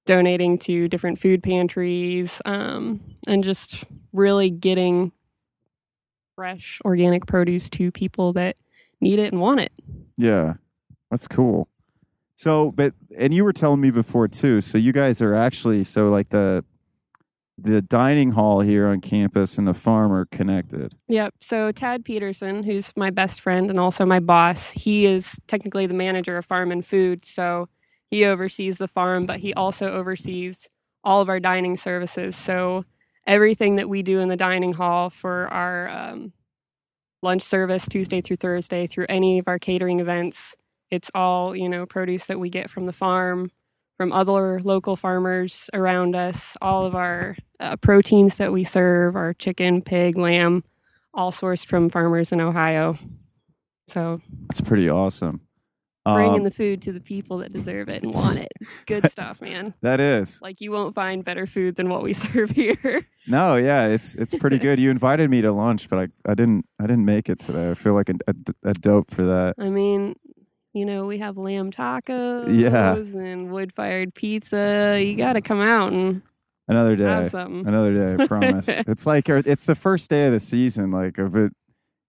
donating 0.07 0.59
to 0.59 0.89
different 0.89 1.19
food 1.19 1.43
pantries, 1.43 2.41
um, 2.47 3.01
and 3.27 3.45
just 3.45 3.85
really 4.13 4.49
getting 4.49 5.13
fresh 6.35 6.81
organic 6.85 7.27
produce 7.27 7.69
to 7.69 7.93
people 7.93 8.33
that 8.33 8.57
need 9.01 9.19
it 9.19 9.33
and 9.33 9.41
want 9.41 9.61
it. 9.61 9.73
yeah, 10.17 10.55
that's 11.11 11.29
cool. 11.29 11.69
So, 12.37 12.71
but 12.71 12.95
and 13.17 13.35
you 13.35 13.45
were 13.45 13.53
telling 13.53 13.81
me 13.81 13.91
before 13.91 14.29
too. 14.29 14.61
So 14.61 14.79
you 14.79 14.93
guys 14.93 15.21
are 15.21 15.35
actually 15.35 15.83
so 15.85 16.09
like 16.09 16.29
the 16.29 16.65
the 17.61 17.83
dining 17.83 18.31
hall 18.33 18.61
here 18.61 18.87
on 18.87 19.01
campus 19.01 19.59
and 19.59 19.67
the 19.67 19.75
farm 19.75 20.13
are 20.13 20.27
connected. 20.27 20.95
Yep. 21.09 21.35
So 21.41 21.73
Tad 21.73 22.05
Peterson, 22.05 22.63
who's 22.63 22.93
my 22.97 23.11
best 23.11 23.41
friend 23.41 23.69
and 23.69 23.79
also 23.79 24.07
my 24.07 24.21
boss, 24.21 24.73
he 24.73 25.07
is 25.07 25.41
technically 25.49 25.87
the 25.87 25.95
manager 25.95 26.37
of 26.37 26.45
farm 26.45 26.71
and 26.71 26.87
food. 26.87 27.25
So 27.25 27.69
he 28.11 28.25
oversees 28.25 28.79
the 28.79 28.89
farm, 28.89 29.27
but 29.27 29.41
he 29.41 29.53
also 29.55 29.93
oversees 29.93 30.69
all 31.03 31.21
of 31.21 31.29
our 31.29 31.41
dining 31.41 31.77
services. 31.77 32.37
So 32.37 32.85
everything 33.27 33.75
that 33.77 33.89
we 33.89 34.03
do 34.03 34.21
in 34.21 34.29
the 34.29 34.37
dining 34.37 34.73
hall 34.73 35.11
for 35.11 35.49
our 35.49 35.89
um, 35.89 36.33
lunch 37.23 37.43
service 37.43 37.89
Tuesday 37.89 38.21
through 38.21 38.37
Thursday, 38.37 38.87
through 38.87 39.07
any 39.09 39.39
of 39.39 39.49
our 39.49 39.59
catering 39.59 40.01
events, 40.01 40.55
it's 40.91 41.11
all 41.15 41.55
you 41.55 41.69
know 41.69 41.85
produce 41.87 42.27
that 42.27 42.39
we 42.39 42.49
get 42.49 42.71
from 42.71 42.87
the 42.87 42.93
farm, 42.93 43.51
from 43.97 44.13
other 44.13 44.59
local 44.61 44.97
farmers 44.97 45.69
around 45.75 46.17
us. 46.17 46.57
All 46.63 46.87
of 46.87 46.95
our 46.95 47.37
uh, 47.61 47.77
proteins 47.77 48.37
that 48.37 48.53
we 48.53 48.65
serve, 48.65 49.17
are 49.17 49.33
chicken, 49.35 49.83
pig, 49.83 50.17
lamb, 50.17 50.65
all 51.15 51.33
sourced 51.33 51.67
from 51.67 51.89
farmers 51.89 52.33
in 52.33 52.41
Ohio. 52.41 52.99
So 53.87 54.21
That's 54.49 54.61
pretty 54.61 54.89
awesome. 54.89 55.41
bringing 56.05 56.35
Um, 56.41 56.43
the 56.45 56.51
food 56.51 56.83
to 56.83 56.93
the 56.93 57.01
people 57.01 57.39
that 57.39 57.53
deserve 57.53 57.89
it 57.89 58.03
and 58.03 58.13
want 58.15 58.39
it. 58.39 58.49
It's 58.61 58.85
good 58.85 59.11
stuff, 59.11 59.41
man. 59.41 59.75
that 59.83 59.99
is 60.01 60.41
Like 60.43 60.61
you 60.61 60.71
won't 60.73 60.95
find 60.95 61.25
better 61.25 61.47
food 61.47 61.77
than 61.77 61.89
what 61.89 62.03
we 62.03 62.13
serve 62.25 62.51
here. 62.51 63.07
no, 63.27 63.57
yeah, 63.57 63.87
it's 63.89 64.15
it's 64.15 64.35
pretty 64.37 64.59
good. 64.67 64.79
You 64.79 64.91
invited 64.91 65.31
me 65.31 65.41
to 65.43 65.53
lunch, 65.53 65.89
but 65.89 66.01
I, 66.01 66.09
I 66.31 66.35
didn't 66.35 66.67
I 66.79 66.87
didn't 66.87 67.05
make 67.07 67.29
it 67.29 67.39
today. 67.41 67.71
I 67.71 67.75
feel 67.75 67.95
like 67.95 68.11
a, 68.11 68.15
a, 68.27 68.35
a 68.71 68.75
dope 68.75 69.11
for 69.11 69.25
that. 69.25 69.55
I 69.59 69.71
mean, 69.71 70.15
you 70.75 70.85
know, 70.85 71.07
we 71.07 71.19
have 71.19 71.39
lamb 71.39 71.71
tacos 71.71 72.55
Yeah. 72.55 72.95
and 73.21 73.51
wood 73.51 73.73
fired 73.73 74.15
pizza. 74.15 74.99
You 75.03 75.17
got 75.17 75.33
to 75.33 75.41
come 75.41 75.63
out 75.63 75.93
and 75.93 76.23
Another 76.69 76.97
day, 76.97 77.05
have 77.05 77.29
something. 77.29 77.67
another 77.67 77.95
day. 77.95 78.23
I 78.23 78.27
promise. 78.27 78.69
it's 78.69 79.07
like 79.07 79.29
uh, 79.31 79.43
it's 79.47 79.67
the 79.67 79.75
first 79.75 80.11
day 80.11 80.27
of 80.27 80.33
the 80.33 80.41
season, 80.41 80.91
like 80.91 81.19
of 81.19 81.35
it 81.35 81.53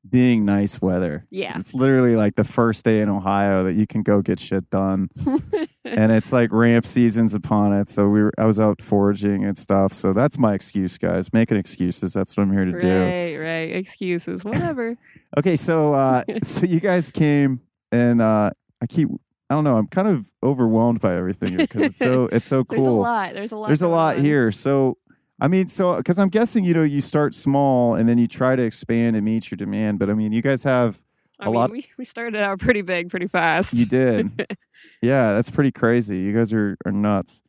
being 0.09 0.45
nice 0.45 0.81
weather. 0.81 1.25
Yeah. 1.29 1.57
It's 1.57 1.73
literally 1.73 2.15
like 2.15 2.35
the 2.35 2.43
first 2.43 2.85
day 2.85 3.01
in 3.01 3.09
Ohio 3.09 3.63
that 3.63 3.73
you 3.73 3.85
can 3.85 4.01
go 4.01 4.21
get 4.21 4.39
shit 4.39 4.69
done, 4.69 5.09
and 5.85 6.11
it's 6.11 6.31
like 6.31 6.51
ramp 6.51 6.85
seasons 6.85 7.33
upon 7.33 7.73
it. 7.73 7.89
So 7.89 8.07
we 8.07 8.23
were, 8.23 8.33
I 8.37 8.45
was 8.45 8.59
out 8.59 8.81
foraging 8.81 9.45
and 9.45 9.57
stuff. 9.57 9.93
So 9.93 10.13
that's 10.13 10.37
my 10.37 10.53
excuse, 10.53 10.97
guys. 10.97 11.31
Making 11.33 11.57
excuses. 11.57 12.13
That's 12.13 12.35
what 12.35 12.43
I'm 12.43 12.51
here 12.51 12.65
to 12.65 12.79
do. 12.79 13.01
right, 13.01 13.37
right. 13.37 13.75
Excuses, 13.75 14.43
whatever. 14.43 14.93
Okay, 15.37 15.55
so 15.55 15.93
uh 15.93 16.23
so 16.41 16.65
you 16.65 16.79
guys 16.79 17.11
came 17.11 17.61
and 17.91 18.19
uh 18.19 18.49
I 18.81 18.87
keep 18.87 19.09
I 19.49 19.55
don't 19.55 19.63
know, 19.63 19.77
I'm 19.77 19.87
kind 19.87 20.07
of 20.07 20.31
overwhelmed 20.43 20.99
by 21.01 21.15
everything 21.15 21.57
because 21.57 21.81
it's 21.81 21.97
so 21.97 22.25
it's 22.31 22.47
so 22.47 22.63
cool. 22.63 22.77
There's 22.77 22.87
a 22.87 22.91
lot. 22.91 23.33
There's 23.33 23.51
a 23.51 23.55
lot. 23.57 23.67
There's 23.67 23.81
a 23.81 23.87
lot 23.87 24.17
on. 24.17 24.23
here. 24.23 24.51
So 24.51 24.97
I 25.41 25.47
mean, 25.47 25.67
so 25.67 25.95
because 25.97 26.19
I'm 26.19 26.29
guessing 26.29 26.63
you 26.65 26.73
know 26.73 26.83
you 26.83 27.01
start 27.01 27.33
small 27.35 27.95
and 27.95 28.07
then 28.07 28.17
you 28.17 28.27
try 28.27 28.55
to 28.55 28.61
expand 28.63 29.15
and 29.15 29.25
meet 29.25 29.49
your 29.49 29.55
demand, 29.57 29.97
but 29.99 30.09
I 30.09 30.13
mean 30.13 30.31
you 30.31 30.41
guys 30.41 30.63
have 30.65 31.01
I 31.39 31.45
a 31.45 31.47
mean, 31.47 31.55
lot- 31.55 31.71
We, 31.71 31.85
we 31.97 32.05
started 32.05 32.41
out 32.41 32.59
pretty 32.59 32.81
big, 32.81 33.09
pretty 33.09 33.27
fast. 33.27 33.73
you 33.73 33.85
did, 33.85 34.45
yeah, 35.01 35.33
that's 35.33 35.49
pretty 35.49 35.71
crazy. 35.71 36.17
You 36.17 36.33
guys 36.33 36.51
are 36.53 36.77
are 36.85 36.91
nuts. 36.91 37.41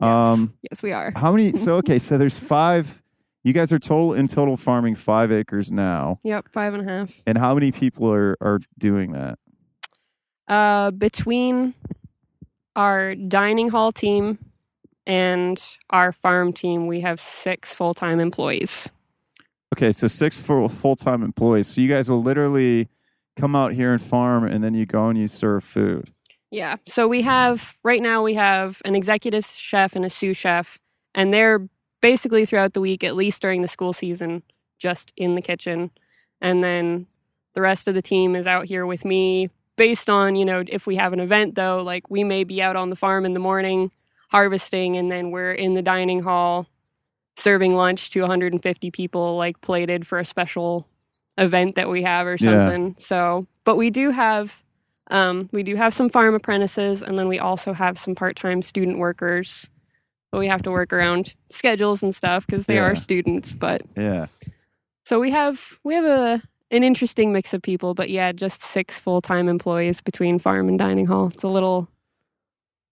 Yes. 0.00 0.08
Um, 0.08 0.54
yes, 0.70 0.82
we 0.82 0.90
are. 0.92 1.12
how 1.14 1.30
many? 1.30 1.52
So 1.56 1.76
okay, 1.76 1.98
so 2.00 2.18
there's 2.18 2.38
five. 2.54 3.00
You 3.44 3.52
guys 3.52 3.70
are 3.72 3.78
total 3.78 4.14
in 4.14 4.26
total 4.26 4.56
farming 4.56 4.94
five 4.94 5.30
acres 5.30 5.70
now, 5.70 6.18
Yep, 6.24 6.48
five 6.50 6.72
and 6.74 6.88
a 6.88 6.90
half. 6.92 7.20
and 7.26 7.36
how 7.36 7.52
many 7.54 7.70
people 7.70 8.10
are 8.10 8.36
are 8.40 8.58
doing 8.78 9.12
that? 9.12 9.38
Uh, 10.48 10.90
between 10.90 11.74
our 12.76 13.14
dining 13.14 13.68
hall 13.68 13.92
team 13.92 14.38
and 15.06 15.62
our 15.90 16.12
farm 16.12 16.52
team, 16.52 16.86
we 16.86 17.00
have 17.00 17.20
six 17.20 17.74
full 17.74 17.94
time 17.94 18.20
employees. 18.20 18.90
Okay, 19.74 19.92
so 19.92 20.06
six 20.06 20.40
full 20.40 20.96
time 20.96 21.22
employees. 21.22 21.68
So 21.68 21.80
you 21.80 21.88
guys 21.88 22.08
will 22.08 22.22
literally 22.22 22.88
come 23.36 23.56
out 23.56 23.72
here 23.72 23.92
and 23.92 24.00
farm, 24.00 24.44
and 24.44 24.62
then 24.62 24.74
you 24.74 24.86
go 24.86 25.08
and 25.08 25.18
you 25.18 25.26
serve 25.26 25.64
food. 25.64 26.10
Yeah. 26.50 26.76
So 26.86 27.08
we 27.08 27.22
have 27.22 27.76
right 27.82 28.00
now 28.00 28.22
we 28.22 28.34
have 28.34 28.80
an 28.84 28.94
executive 28.94 29.44
chef 29.44 29.96
and 29.96 30.04
a 30.04 30.10
sous 30.10 30.36
chef, 30.36 30.78
and 31.14 31.32
they're 31.32 31.68
basically 32.00 32.44
throughout 32.44 32.74
the 32.74 32.80
week, 32.80 33.02
at 33.02 33.16
least 33.16 33.42
during 33.42 33.62
the 33.62 33.68
school 33.68 33.92
season, 33.92 34.42
just 34.78 35.12
in 35.16 35.34
the 35.34 35.42
kitchen. 35.42 35.90
And 36.40 36.62
then 36.62 37.06
the 37.54 37.60
rest 37.60 37.88
of 37.88 37.94
the 37.94 38.02
team 38.02 38.36
is 38.36 38.46
out 38.46 38.66
here 38.66 38.86
with 38.86 39.04
me 39.04 39.48
based 39.76 40.08
on, 40.10 40.36
you 40.36 40.44
know, 40.44 40.62
if 40.68 40.86
we 40.86 40.96
have 40.96 41.12
an 41.12 41.20
event 41.20 41.54
though, 41.54 41.82
like 41.82 42.10
we 42.10 42.24
may 42.24 42.44
be 42.44 42.62
out 42.62 42.76
on 42.76 42.90
the 42.90 42.96
farm 42.96 43.24
in 43.24 43.32
the 43.32 43.40
morning 43.40 43.90
harvesting 44.30 44.96
and 44.96 45.10
then 45.12 45.30
we're 45.30 45.52
in 45.52 45.74
the 45.74 45.82
dining 45.82 46.22
hall 46.22 46.66
serving 47.36 47.74
lunch 47.74 48.10
to 48.10 48.20
150 48.20 48.90
people 48.90 49.36
like 49.36 49.60
plated 49.60 50.06
for 50.06 50.18
a 50.18 50.24
special 50.24 50.88
event 51.38 51.74
that 51.74 51.88
we 51.88 52.02
have 52.02 52.26
or 52.26 52.36
Yeah. 52.40 52.60
something. 52.66 52.94
So, 52.98 53.46
but 53.64 53.76
we 53.76 53.90
do 53.90 54.10
have 54.10 54.62
um, 55.10 55.50
we 55.52 55.62
do 55.62 55.76
have 55.76 55.92
some 55.92 56.08
farm 56.08 56.34
apprentices, 56.34 57.02
and 57.02 57.18
then 57.18 57.28
we 57.28 57.38
also 57.38 57.74
have 57.74 57.98
some 57.98 58.14
part-time 58.14 58.62
student 58.62 58.98
workers. 58.98 59.68
But 60.32 60.38
we 60.38 60.46
have 60.46 60.62
to 60.62 60.70
work 60.70 60.94
around 60.94 61.34
schedules 61.50 62.02
and 62.02 62.14
stuff 62.14 62.46
because 62.46 62.64
they 62.64 62.76
Yeah. 62.76 62.84
are 62.84 62.96
students. 62.96 63.52
But 63.52 63.82
Yeah. 63.96 64.26
so 65.04 65.20
we 65.20 65.30
have 65.30 65.78
we 65.84 65.94
have 65.94 66.06
a 66.06 66.42
an 66.70 66.82
interesting 66.84 67.32
mix 67.32 67.52
of 67.54 67.62
people. 67.62 67.94
But 67.94 68.10
yeah, 68.10 68.32
just 68.32 68.62
six 68.62 69.00
full-time 69.00 69.48
employees 69.48 70.00
between 70.00 70.38
farm 70.38 70.68
and 70.68 70.78
dining 70.78 71.06
hall. 71.06 71.28
It's 71.28 71.44
a 71.44 71.48
little 71.48 71.88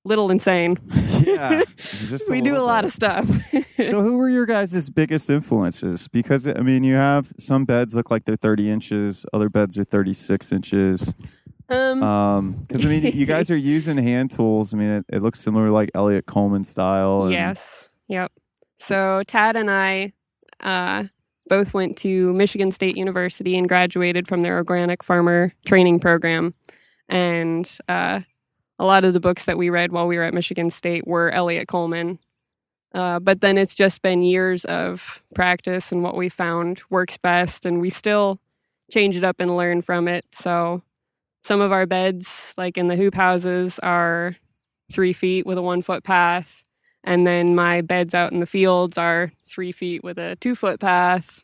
little 0.05 0.31
insane. 0.33 0.77
Yeah. 1.25 1.63
Just 1.77 2.29
we 2.29 2.41
do 2.41 2.51
a 2.51 2.55
little 2.55 2.67
lot 2.67 2.85
of 2.85 2.91
stuff. 2.91 3.25
so 3.77 4.03
who 4.03 4.17
were 4.17 4.29
your 4.29 4.47
guys' 4.47 4.91
biggest 4.91 5.31
influences? 5.31 6.09
Because 6.09 6.45
I 6.47 6.55
mean, 6.61 6.83
you 6.83 6.97
have 6.97 7.33
some 7.39 7.65
beds 7.65 7.95
look 7.95 8.11
like 8.11 8.25
they're 8.25 8.35
30 8.35 8.69
inches, 8.69 9.25
other 9.33 9.49
beds 9.49 9.79
are 9.79 9.85
36 9.85 10.51
inches. 10.51 11.15
um, 11.69 12.03
Um, 12.03 12.53
because 12.63 12.85
I 12.85 12.89
mean, 12.89 13.05
you 13.17 13.27
guys 13.27 13.49
are 13.49 13.57
using 13.77 13.97
hand 13.97 14.33
tools. 14.33 14.75
I 14.75 14.77
mean, 14.77 14.91
it, 14.91 15.05
it 15.09 15.23
looks 15.23 15.39
similar 15.41 15.71
like 15.71 15.91
Eliot 15.95 16.27
Coleman 16.27 16.65
style. 16.65 17.23
and- 17.23 17.33
Yes. 17.33 17.89
Yep. 18.09 18.33
So 18.81 19.23
Tad 19.29 19.55
and 19.55 19.71
I 19.71 20.13
uh, 20.61 21.05
both 21.53 21.75
went 21.75 21.99
to 21.99 22.33
Michigan 22.33 22.73
State 22.73 22.97
University 22.97 23.59
and 23.59 23.69
graduated 23.69 24.27
from 24.27 24.41
their 24.41 24.57
organic 24.57 25.05
farmer 25.05 25.53
training 25.67 26.01
program. 26.01 26.55
And 27.11 27.71
uh, 27.91 28.21
a 28.79 28.85
lot 28.87 29.05
of 29.05 29.13
the 29.13 29.21
books 29.21 29.45
that 29.45 29.59
we 29.59 29.69
read 29.69 29.93
while 29.93 30.07
we 30.07 30.17
were 30.17 30.23
at 30.23 30.33
Michigan 30.33 30.71
State 30.71 31.07
were 31.07 31.31
Eliot 31.31 31.69
Coleman. 31.69 32.19
Uh, 32.95 33.21
but 33.21 33.43
then 33.43 33.59
it's 33.59 33.75
just 33.75 34.01
been 34.01 34.23
years 34.23 34.65
of 34.65 35.23
practice 35.35 35.93
and 35.93 36.03
what 36.03 36.17
we 36.17 36.31
found 36.31 36.81
works 36.89 37.19
best. 37.19 37.67
And 37.67 37.83
we 37.83 37.91
still 37.91 38.41
change 38.91 39.15
it 39.15 39.23
up 39.23 39.39
and 39.39 39.55
learn 39.55 39.83
from 39.83 40.09
it. 40.09 40.25
So 40.33 40.81
some 41.45 41.61
of 41.61 41.71
our 41.71 41.85
beds, 41.85 42.55
like 42.57 42.79
in 42.79 42.89
the 42.89 42.97
hoop 42.97 43.13
houses, 43.13 43.79
are 43.81 44.37
three 44.91 45.13
feet 45.13 45.45
with 45.45 45.59
a 45.59 45.63
one 45.63 45.83
foot 45.83 46.03
path. 46.03 46.63
And 47.05 47.27
then 47.27 47.55
my 47.55 47.81
beds 47.81 48.15
out 48.15 48.33
in 48.33 48.39
the 48.39 48.47
fields 48.47 48.97
are 48.97 49.33
three 49.45 49.73
feet 49.73 50.05
with 50.05 50.19
a 50.19 50.37
two 50.37 50.55
foot 50.55 50.79
path. 50.81 51.43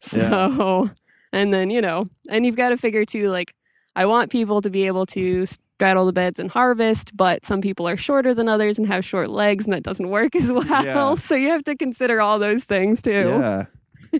So, 0.00 0.90
and 1.32 1.52
then, 1.54 1.70
you 1.70 1.80
know, 1.80 2.06
and 2.28 2.44
you've 2.44 2.56
got 2.56 2.70
to 2.70 2.76
figure 2.76 3.04
too, 3.04 3.30
like, 3.30 3.54
I 3.96 4.06
want 4.06 4.30
people 4.30 4.60
to 4.62 4.70
be 4.70 4.86
able 4.86 5.06
to 5.06 5.46
straddle 5.46 6.06
the 6.06 6.12
beds 6.12 6.38
and 6.38 6.50
harvest, 6.50 7.16
but 7.16 7.44
some 7.44 7.60
people 7.60 7.88
are 7.88 7.96
shorter 7.96 8.34
than 8.34 8.48
others 8.48 8.78
and 8.78 8.86
have 8.86 9.04
short 9.04 9.30
legs, 9.30 9.64
and 9.64 9.72
that 9.72 9.82
doesn't 9.82 10.10
work 10.10 10.36
as 10.36 10.52
well. 10.52 10.84
Yeah. 10.84 11.14
So 11.14 11.34
you 11.34 11.48
have 11.48 11.64
to 11.64 11.76
consider 11.76 12.20
all 12.20 12.38
those 12.38 12.64
things 12.64 13.02
too. 13.02 13.10
Yeah. 13.10 13.64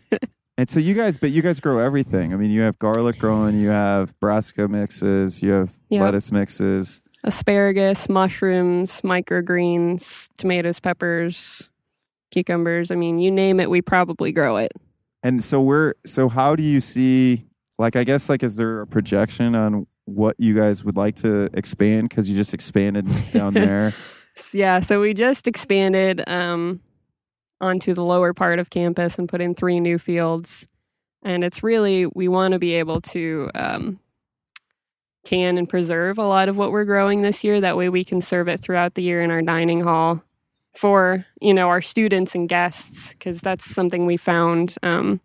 and 0.59 0.69
so 0.69 0.81
you 0.81 0.95
guys, 0.95 1.19
but 1.19 1.31
you 1.31 1.43
guys 1.43 1.61
grow 1.61 1.79
everything. 1.79 2.33
I 2.33 2.37
mean, 2.37 2.51
you 2.51 2.63
have 2.63 2.79
garlic 2.79 3.19
growing, 3.19 3.61
you 3.61 3.69
have 3.69 4.19
brassica 4.21 4.67
mixes, 4.69 5.43
you 5.43 5.51
have 5.53 5.75
Yep. 5.91 6.01
lettuce 6.03 6.33
mixes. 6.33 7.03
Asparagus, 7.25 8.09
mushrooms, 8.09 9.03
microgreens, 9.03 10.29
tomatoes, 10.39 10.81
peppers, 10.81 11.71
cucumbers. 12.31 12.91
I 12.91 12.95
mean, 12.95 13.19
you 13.19 13.31
name 13.31 13.61
it, 13.61 13.69
we 13.69 13.83
probably 13.83 14.33
grow 14.33 14.57
it. 14.57 14.73
And 15.23 15.45
so 15.45 15.61
we're 15.61 15.95
so 16.07 16.29
how 16.29 16.57
do 16.57 16.63
you 16.63 16.81
see 16.81 17.45
like 17.79 17.95
I 17.97 18.05
guess 18.05 18.29
like 18.29 18.43
is 18.43 18.57
there 18.57 18.83
a 18.83 18.87
projection 18.87 19.55
on 19.55 19.87
what 20.07 20.37
you 20.39 20.55
guys 20.55 20.83
would 20.85 20.97
like 20.97 21.17
to 21.17 21.51
expand 21.53 22.09
because 22.09 22.29
you 22.29 22.37
just 22.37 22.55
expanded 22.55 23.07
down 23.33 23.55
there? 23.55 23.95
Yeah, 24.53 24.81
so 24.81 25.01
we 25.01 25.13
just 25.15 25.47
expanded 25.47 26.23
um, 26.27 26.81
onto 27.61 27.95
the 27.95 28.05
lower 28.05 28.33
part 28.33 28.59
of 28.59 28.71
campus 28.71 29.19
and 29.19 29.29
put 29.29 29.41
in 29.41 29.55
three 29.55 29.81
new 29.81 29.99
fields. 29.99 30.67
And 31.23 31.45
it's 31.45 31.63
really, 31.63 32.07
we 32.07 32.29
want 32.29 32.53
to 32.53 32.59
be 32.59 32.75
able 32.75 33.01
to 33.03 33.51
um, 33.55 34.01
can 35.25 35.59
and 35.59 35.69
preserve 35.69 36.19
a 36.19 36.27
lot 36.27 36.49
of 36.49 36.57
what 36.57 36.73
we're 36.73 36.85
growing 36.85 37.23
this 37.23 37.45
year. 37.45 37.61
That 37.61 37.77
way 37.77 37.89
we 37.89 38.05
can 38.05 38.21
serve 38.21 38.49
it 38.49 38.61
throughout 38.61 38.95
the 38.95 39.03
year 39.03 39.23
in 39.23 39.31
our 39.31 39.43
dining 39.43 39.81
hall 39.81 40.25
for, 40.75 41.27
you 41.41 41.53
know, 41.53 41.69
our 41.69 41.83
students 41.83 42.35
and 42.35 42.49
guests, 42.49 43.13
because 43.15 43.41
that's 43.41 43.65
something 43.65 44.07
we 44.07 44.17
found 44.17 44.77
um, 44.83 45.21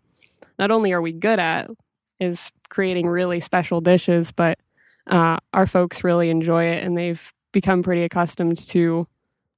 not 0.58 0.70
only 0.70 0.92
are 0.92 1.02
we 1.02 1.12
good 1.12 1.38
at 1.38 1.70
is 2.18 2.50
creating 2.68 3.06
really 3.08 3.40
special 3.40 3.80
dishes, 3.80 4.32
but 4.32 4.58
uh, 5.06 5.36
our 5.52 5.66
folks 5.66 6.02
really 6.02 6.30
enjoy 6.30 6.64
it 6.64 6.82
and 6.82 6.96
they've 6.96 7.32
become 7.52 7.82
pretty 7.82 8.02
accustomed 8.02 8.58
to 8.58 9.06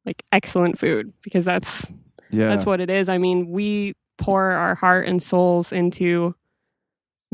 like 0.05 0.23
excellent 0.33 0.79
food 0.79 1.13
because 1.23 1.45
that's 1.45 1.91
Yeah. 2.31 2.49
that's 2.49 2.67
what 2.67 2.81
it 2.81 2.91
is. 2.91 3.09
I 3.09 3.19
mean, 3.19 3.49
we 3.51 3.95
pour 4.19 4.51
our 4.51 4.75
heart 4.75 5.07
and 5.07 5.23
souls 5.23 5.73
into 5.73 6.35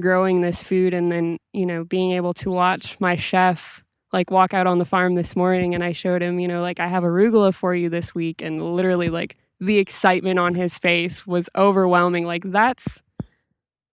growing 0.01 0.41
this 0.41 0.63
food 0.63 0.95
and 0.95 1.11
then, 1.11 1.39
you 1.53 1.67
know, 1.67 1.85
being 1.85 2.13
able 2.13 2.35
to 2.35 2.51
watch 2.51 2.99
my 3.01 3.17
chef 3.17 3.85
like 4.13 4.31
walk 4.31 4.55
out 4.55 4.67
on 4.67 4.79
the 4.79 4.85
farm 4.85 5.17
this 5.17 5.35
morning 5.35 5.75
and 5.75 5.83
I 5.83 5.93
showed 5.93 6.23
him, 6.23 6.39
you 6.39 6.47
know, 6.47 6.63
like 6.63 6.79
I 6.79 6.87
have 6.87 7.03
arugula 7.03 7.53
for 7.53 7.75
you 7.75 7.89
this 7.89 8.15
week 8.15 8.43
and 8.43 8.63
literally 8.63 9.11
like 9.11 9.37
the 9.61 9.79
excitement 9.79 10.39
on 10.39 10.55
his 10.55 10.79
face 10.79 11.27
was 11.27 11.49
overwhelming. 11.57 12.25
Like 12.25 12.45
that's 12.47 13.03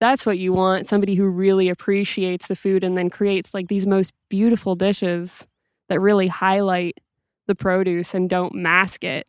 that's 0.00 0.26
what 0.26 0.38
you 0.38 0.52
want, 0.52 0.88
somebody 0.88 1.14
who 1.14 1.28
really 1.28 1.68
appreciates 1.68 2.48
the 2.48 2.56
food 2.56 2.82
and 2.82 2.96
then 2.96 3.08
creates 3.08 3.54
like 3.54 3.68
these 3.68 3.86
most 3.86 4.12
beautiful 4.28 4.74
dishes 4.74 5.46
that 5.88 6.00
really 6.00 6.26
highlight 6.26 6.98
the 7.46 7.54
produce 7.54 8.12
and 8.14 8.28
don't 8.28 8.54
mask 8.54 9.04
it 9.04 9.26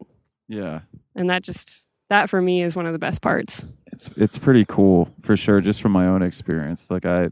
yeah. 0.47 0.81
and 1.15 1.29
that 1.29 1.43
just 1.43 1.87
that 2.09 2.29
for 2.29 2.41
me 2.41 2.61
is 2.63 2.75
one 2.75 2.85
of 2.85 2.93
the 2.93 2.99
best 2.99 3.21
parts 3.21 3.65
It's 3.91 4.09
it's 4.17 4.37
pretty 4.37 4.65
cool 4.65 5.09
for 5.21 5.35
sure 5.35 5.61
just 5.61 5.81
from 5.81 5.91
my 5.91 6.07
own 6.07 6.21
experience. 6.21 6.89
Like 6.91 7.05
I 7.05 7.29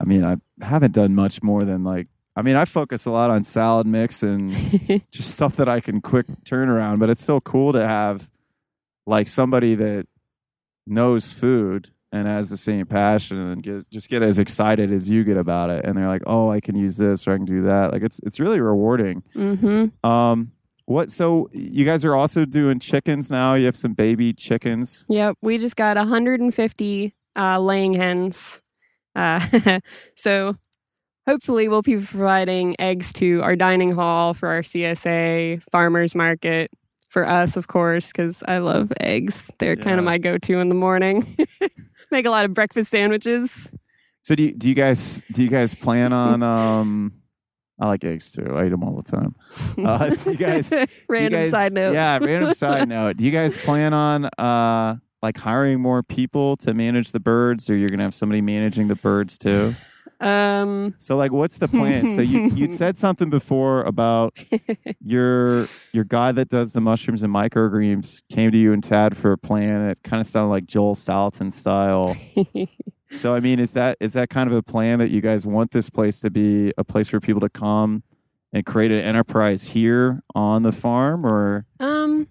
I 0.00 0.04
mean, 0.04 0.24
I 0.24 0.36
haven't 0.64 0.92
done 0.92 1.14
much 1.14 1.42
more 1.42 1.62
than 1.62 1.84
like 1.84 2.08
I 2.36 2.42
mean, 2.42 2.54
I 2.54 2.64
focus 2.66 3.04
a 3.04 3.10
lot 3.10 3.30
on 3.30 3.42
salad 3.42 3.86
mix 3.86 4.22
and 4.22 4.52
just 5.10 5.34
stuff 5.34 5.56
that 5.56 5.68
I 5.68 5.80
can 5.80 6.00
quick 6.00 6.26
turn 6.44 6.68
around, 6.68 7.00
but 7.00 7.10
it's 7.10 7.24
so 7.24 7.40
cool 7.40 7.72
to 7.72 7.86
have 7.86 8.30
like 9.06 9.26
somebody 9.26 9.74
that 9.74 10.06
knows 10.86 11.32
food 11.32 11.90
and 12.12 12.26
has 12.26 12.48
the 12.48 12.56
same 12.56 12.86
passion 12.86 13.38
and 13.38 13.62
get 13.62 13.90
just 13.90 14.08
get 14.08 14.22
as 14.22 14.38
excited 14.38 14.90
as 14.92 15.10
you 15.10 15.24
get 15.24 15.36
about 15.36 15.68
it 15.70 15.84
and 15.84 15.96
they're 15.96 16.08
like, 16.08 16.22
"Oh, 16.26 16.50
I 16.50 16.60
can 16.60 16.76
use 16.76 16.96
this 16.96 17.26
or 17.26 17.34
I 17.34 17.36
can 17.36 17.44
do 17.44 17.62
that." 17.62 17.92
Like 17.92 18.02
it's 18.02 18.20
it's 18.20 18.40
really 18.40 18.60
rewarding. 18.60 19.22
mm-hmm. 19.34 20.08
Um 20.08 20.52
what 20.88 21.10
so 21.10 21.50
you 21.52 21.84
guys 21.84 22.04
are 22.04 22.14
also 22.14 22.44
doing 22.44 22.78
chickens 22.78 23.30
now? 23.30 23.54
You 23.54 23.66
have 23.66 23.76
some 23.76 23.92
baby 23.92 24.32
chickens. 24.32 25.04
yep 25.08 25.36
we 25.42 25.58
just 25.58 25.76
got 25.76 25.96
150 25.96 27.14
uh, 27.36 27.60
laying 27.60 27.94
hens. 27.94 28.62
Uh, 29.14 29.80
so 30.16 30.56
hopefully 31.26 31.68
we'll 31.68 31.82
be 31.82 31.96
providing 31.96 32.74
eggs 32.80 33.12
to 33.14 33.42
our 33.42 33.54
dining 33.54 33.92
hall 33.92 34.32
for 34.32 34.48
our 34.48 34.62
csa 34.62 35.62
farmers 35.70 36.14
market 36.14 36.70
for 37.08 37.28
us 37.28 37.56
of 37.56 37.66
course 37.68 38.10
because 38.12 38.42
i 38.48 38.58
love 38.58 38.90
eggs. 39.00 39.50
They're 39.58 39.76
kind 39.76 39.98
of 39.98 40.04
my 40.04 40.18
go-to 40.18 40.58
in 40.58 40.68
the 40.68 40.74
morning. 40.74 41.36
Make 42.10 42.24
a 42.24 42.30
lot 42.30 42.46
of 42.46 42.54
breakfast 42.54 42.90
sandwiches. 42.90 43.74
So 44.22 44.34
do 44.34 44.44
you, 44.44 44.54
do 44.54 44.68
you 44.68 44.74
guys 44.74 45.22
do 45.32 45.42
you 45.42 45.50
guys 45.50 45.74
plan 45.74 46.14
on 46.14 46.42
um 46.42 47.12
I 47.80 47.86
like 47.86 48.02
eggs 48.04 48.32
too. 48.32 48.56
I 48.56 48.66
eat 48.66 48.70
them 48.70 48.82
all 48.82 48.96
the 49.00 49.02
time. 49.10 49.34
Uh, 49.78 50.14
you 50.26 50.34
guys 50.36 50.70
Do 50.70 50.80
you 50.80 50.86
random 51.08 51.40
guys- 51.42 51.50
side 51.50 51.72
note 51.72 51.92
Yeah, 51.94 52.18
random 52.20 52.54
side 52.54 52.88
note. 52.96 53.16
Do 53.18 53.24
you 53.24 53.30
guys 53.30 53.56
plan 53.56 53.92
on 53.94 54.24
uh 54.38 54.96
like 55.22 55.36
hiring 55.38 55.80
more 55.80 56.02
people 56.02 56.56
to 56.58 56.74
manage 56.74 57.12
the 57.12 57.20
birds 57.20 57.68
or 57.68 57.76
you're 57.76 57.88
going 57.88 57.98
to 57.98 58.04
have 58.04 58.14
somebody 58.14 58.40
managing 58.40 58.86
the 58.88 58.94
birds 58.96 59.36
too? 59.38 59.74
um 60.20 60.94
So 60.98 61.16
like 61.16 61.30
what's 61.30 61.58
the 61.58 61.68
plan? 61.68 62.08
so 62.16 62.20
you 62.20 62.48
you 62.50 62.68
said 62.70 62.96
something 63.04 63.30
before 63.30 63.82
about 63.84 64.36
your 65.00 65.68
your 65.92 66.02
guy 66.04 66.32
that 66.32 66.48
does 66.48 66.72
the 66.72 66.80
mushrooms 66.80 67.22
and 67.22 67.32
microgreens 67.32 68.22
came 68.28 68.50
to 68.50 68.58
you 68.58 68.72
and 68.72 68.82
Tad 68.82 69.16
for 69.16 69.30
a 69.32 69.38
plan. 69.38 69.82
It 69.90 70.02
kind 70.02 70.20
of 70.20 70.26
sounded 70.26 70.48
like 70.50 70.66
Joel 70.66 70.96
Salatin 70.96 71.52
style. 71.52 72.16
So 73.10 73.34
I 73.34 73.40
mean, 73.40 73.58
is 73.58 73.72
that 73.72 73.96
is 74.00 74.12
that 74.12 74.30
kind 74.30 74.50
of 74.50 74.56
a 74.56 74.62
plan 74.62 74.98
that 74.98 75.10
you 75.10 75.20
guys 75.20 75.46
want 75.46 75.70
this 75.70 75.90
place 75.90 76.20
to 76.20 76.30
be 76.30 76.72
a 76.76 76.84
place 76.84 77.10
for 77.10 77.20
people 77.20 77.40
to 77.40 77.48
come 77.48 78.02
and 78.52 78.64
create 78.64 78.90
an 78.90 79.00
enterprise 79.00 79.68
here 79.68 80.22
on 80.34 80.62
the 80.62 80.72
farm 80.72 81.24
or 81.24 81.66
Um, 81.80 82.28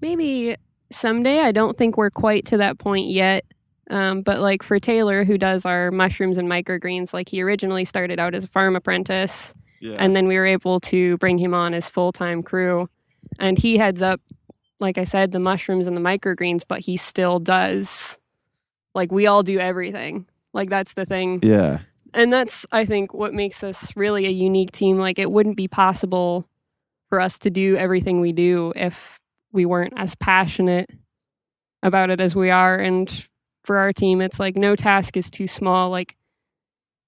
maybe 0.00 0.56
someday. 0.90 1.40
I 1.40 1.52
don't 1.52 1.76
think 1.76 1.96
we're 1.96 2.10
quite 2.10 2.46
to 2.46 2.56
that 2.58 2.78
point 2.78 3.08
yet. 3.08 3.44
Um, 3.90 4.22
but 4.22 4.38
like 4.38 4.62
for 4.62 4.78
Taylor, 4.78 5.24
who 5.24 5.36
does 5.36 5.66
our 5.66 5.90
mushrooms 5.90 6.38
and 6.38 6.48
microgreens, 6.48 7.12
like 7.12 7.28
he 7.28 7.42
originally 7.42 7.84
started 7.84 8.20
out 8.20 8.36
as 8.36 8.44
a 8.44 8.48
farm 8.48 8.76
apprentice, 8.76 9.52
yeah. 9.80 9.96
and 9.98 10.14
then 10.14 10.28
we 10.28 10.36
were 10.36 10.46
able 10.46 10.78
to 10.78 11.16
bring 11.18 11.38
him 11.38 11.54
on 11.54 11.74
as 11.74 11.90
full 11.90 12.12
time 12.12 12.40
crew, 12.40 12.88
and 13.40 13.58
he 13.58 13.78
heads 13.78 14.00
up 14.00 14.20
like 14.80 14.98
I 14.98 15.04
said, 15.04 15.32
the 15.32 15.38
mushrooms 15.38 15.86
and 15.86 15.96
the 15.96 16.00
microgreens, 16.00 16.62
but 16.66 16.80
he 16.80 16.96
still 16.96 17.38
does. 17.38 18.18
Like 18.94 19.12
we 19.12 19.26
all 19.26 19.42
do 19.42 19.58
everything. 19.58 20.26
Like 20.52 20.68
that's 20.68 20.94
the 20.94 21.04
thing. 21.04 21.40
Yeah. 21.42 21.80
And 22.12 22.32
that's 22.32 22.66
I 22.72 22.84
think 22.84 23.14
what 23.14 23.34
makes 23.34 23.62
us 23.62 23.96
really 23.96 24.26
a 24.26 24.30
unique 24.30 24.72
team. 24.72 24.98
Like 24.98 25.18
it 25.18 25.30
wouldn't 25.30 25.56
be 25.56 25.68
possible 25.68 26.48
for 27.08 27.20
us 27.20 27.38
to 27.40 27.50
do 27.50 27.76
everything 27.76 28.20
we 28.20 28.32
do 28.32 28.72
if 28.76 29.20
we 29.52 29.66
weren't 29.66 29.92
as 29.96 30.14
passionate 30.14 30.88
about 31.82 32.10
it 32.10 32.20
as 32.20 32.36
we 32.36 32.50
are 32.50 32.76
and 32.76 33.28
for 33.64 33.78
our 33.78 33.92
team 33.92 34.20
it's 34.20 34.38
like 34.38 34.56
no 34.56 34.76
task 34.76 35.16
is 35.16 35.30
too 35.30 35.46
small 35.46 35.90
like 35.90 36.16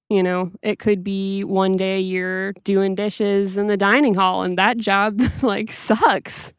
you 0.08 0.22
know 0.22 0.50
it 0.62 0.78
could 0.78 1.04
be 1.04 1.44
one 1.44 1.72
day 1.72 2.00
you're 2.00 2.52
doing 2.64 2.94
dishes 2.94 3.56
in 3.58 3.66
the 3.66 3.76
dining 3.76 4.14
hall 4.14 4.42
and 4.42 4.58
that 4.58 4.76
job 4.76 5.20
like 5.42 5.70
sucks 5.70 6.52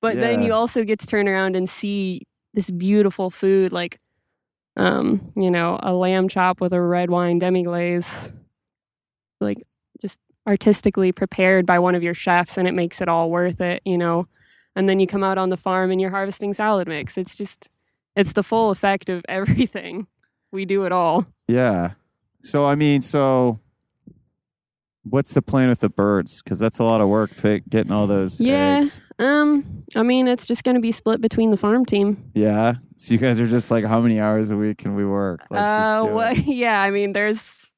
but 0.00 0.16
then 0.16 0.42
you 0.42 0.52
also 0.52 0.82
get 0.82 0.98
to 0.98 1.06
turn 1.06 1.28
around 1.28 1.54
and 1.54 1.68
see 1.68 2.22
this 2.54 2.70
beautiful 2.70 3.30
food 3.30 3.72
like 3.72 3.98
um 4.76 5.32
you 5.36 5.50
know 5.50 5.78
a 5.82 5.92
lamb 5.92 6.28
chop 6.28 6.60
with 6.60 6.72
a 6.72 6.80
red 6.80 7.10
wine 7.10 7.38
demi 7.38 7.62
glaze 7.64 8.32
like 9.40 9.58
just 10.00 10.18
artistically 10.46 11.12
prepared 11.12 11.66
by 11.66 11.78
one 11.78 11.94
of 11.94 12.02
your 12.02 12.14
chefs 12.14 12.56
and 12.56 12.66
it 12.68 12.72
makes 12.72 13.00
it 13.00 13.08
all 13.08 13.30
worth 13.30 13.60
it 13.60 13.82
you 13.84 13.98
know 13.98 14.26
and 14.76 14.88
then 14.88 15.00
you 15.00 15.06
come 15.06 15.24
out 15.24 15.38
on 15.38 15.50
the 15.50 15.56
farm 15.56 15.90
and 15.90 16.00
you're 16.00 16.10
harvesting 16.10 16.52
salad 16.52 16.86
mix 16.88 17.18
it's 17.18 17.36
just 17.36 17.68
it's 18.16 18.32
the 18.32 18.42
full 18.42 18.70
effect 18.70 19.08
of 19.08 19.22
everything 19.28 20.06
we 20.52 20.64
do 20.64 20.84
it 20.84 20.92
all 20.92 21.24
Yeah. 21.48 21.92
So 22.42 22.64
I 22.66 22.74
mean, 22.74 23.02
so 23.02 23.60
what's 25.04 25.34
the 25.34 25.42
plan 25.42 25.68
with 25.68 25.80
the 25.80 25.88
birds? 25.90 26.42
Because 26.42 26.58
that's 26.58 26.78
a 26.78 26.84
lot 26.84 27.00
of 27.00 27.08
work, 27.08 27.30
getting 27.68 27.92
all 27.92 28.06
those 28.06 28.40
Yeah. 28.40 28.78
eggs. 28.78 29.02
Um 29.20 29.84
i 29.96 30.02
mean 30.02 30.26
it's 30.26 30.46
just 30.46 30.64
going 30.64 30.74
to 30.74 30.80
be 30.80 30.92
split 30.92 31.20
between 31.20 31.50
the 31.50 31.56
farm 31.56 31.84
team 31.84 32.30
Yeah. 32.34 32.74
So 32.96 33.14
you 33.14 33.18
guys 33.18 33.40
are 33.40 33.46
just 33.46 33.70
like, 33.70 33.84
how 33.84 34.00
many 34.02 34.20
hours 34.20 34.50
a 34.50 34.56
week 34.56 34.78
can 34.78 34.94
we 34.94 35.06
work? 35.06 35.46
Let's 35.50 35.64
uh 35.66 35.78
just 36.02 36.08
do 36.08 36.14
what, 36.14 36.36
it. 36.38 36.44
yeah 36.46 36.82
i 36.82 36.90
mean 36.90 37.12
there's 37.12 37.72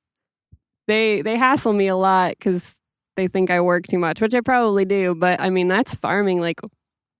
they 0.88 1.22
they 1.22 1.36
hassle 1.36 1.72
me 1.72 1.86
a 1.88 1.96
lot 1.96 2.30
because 2.30 2.80
they 3.16 3.28
think 3.28 3.50
i 3.50 3.60
work 3.60 3.86
too 3.86 3.98
much 3.98 4.20
which 4.20 4.34
i 4.34 4.40
probably 4.40 4.84
do 4.84 5.14
but 5.14 5.40
i 5.40 5.50
mean 5.50 5.68
that's 5.68 5.94
farming 5.94 6.40
like 6.40 6.60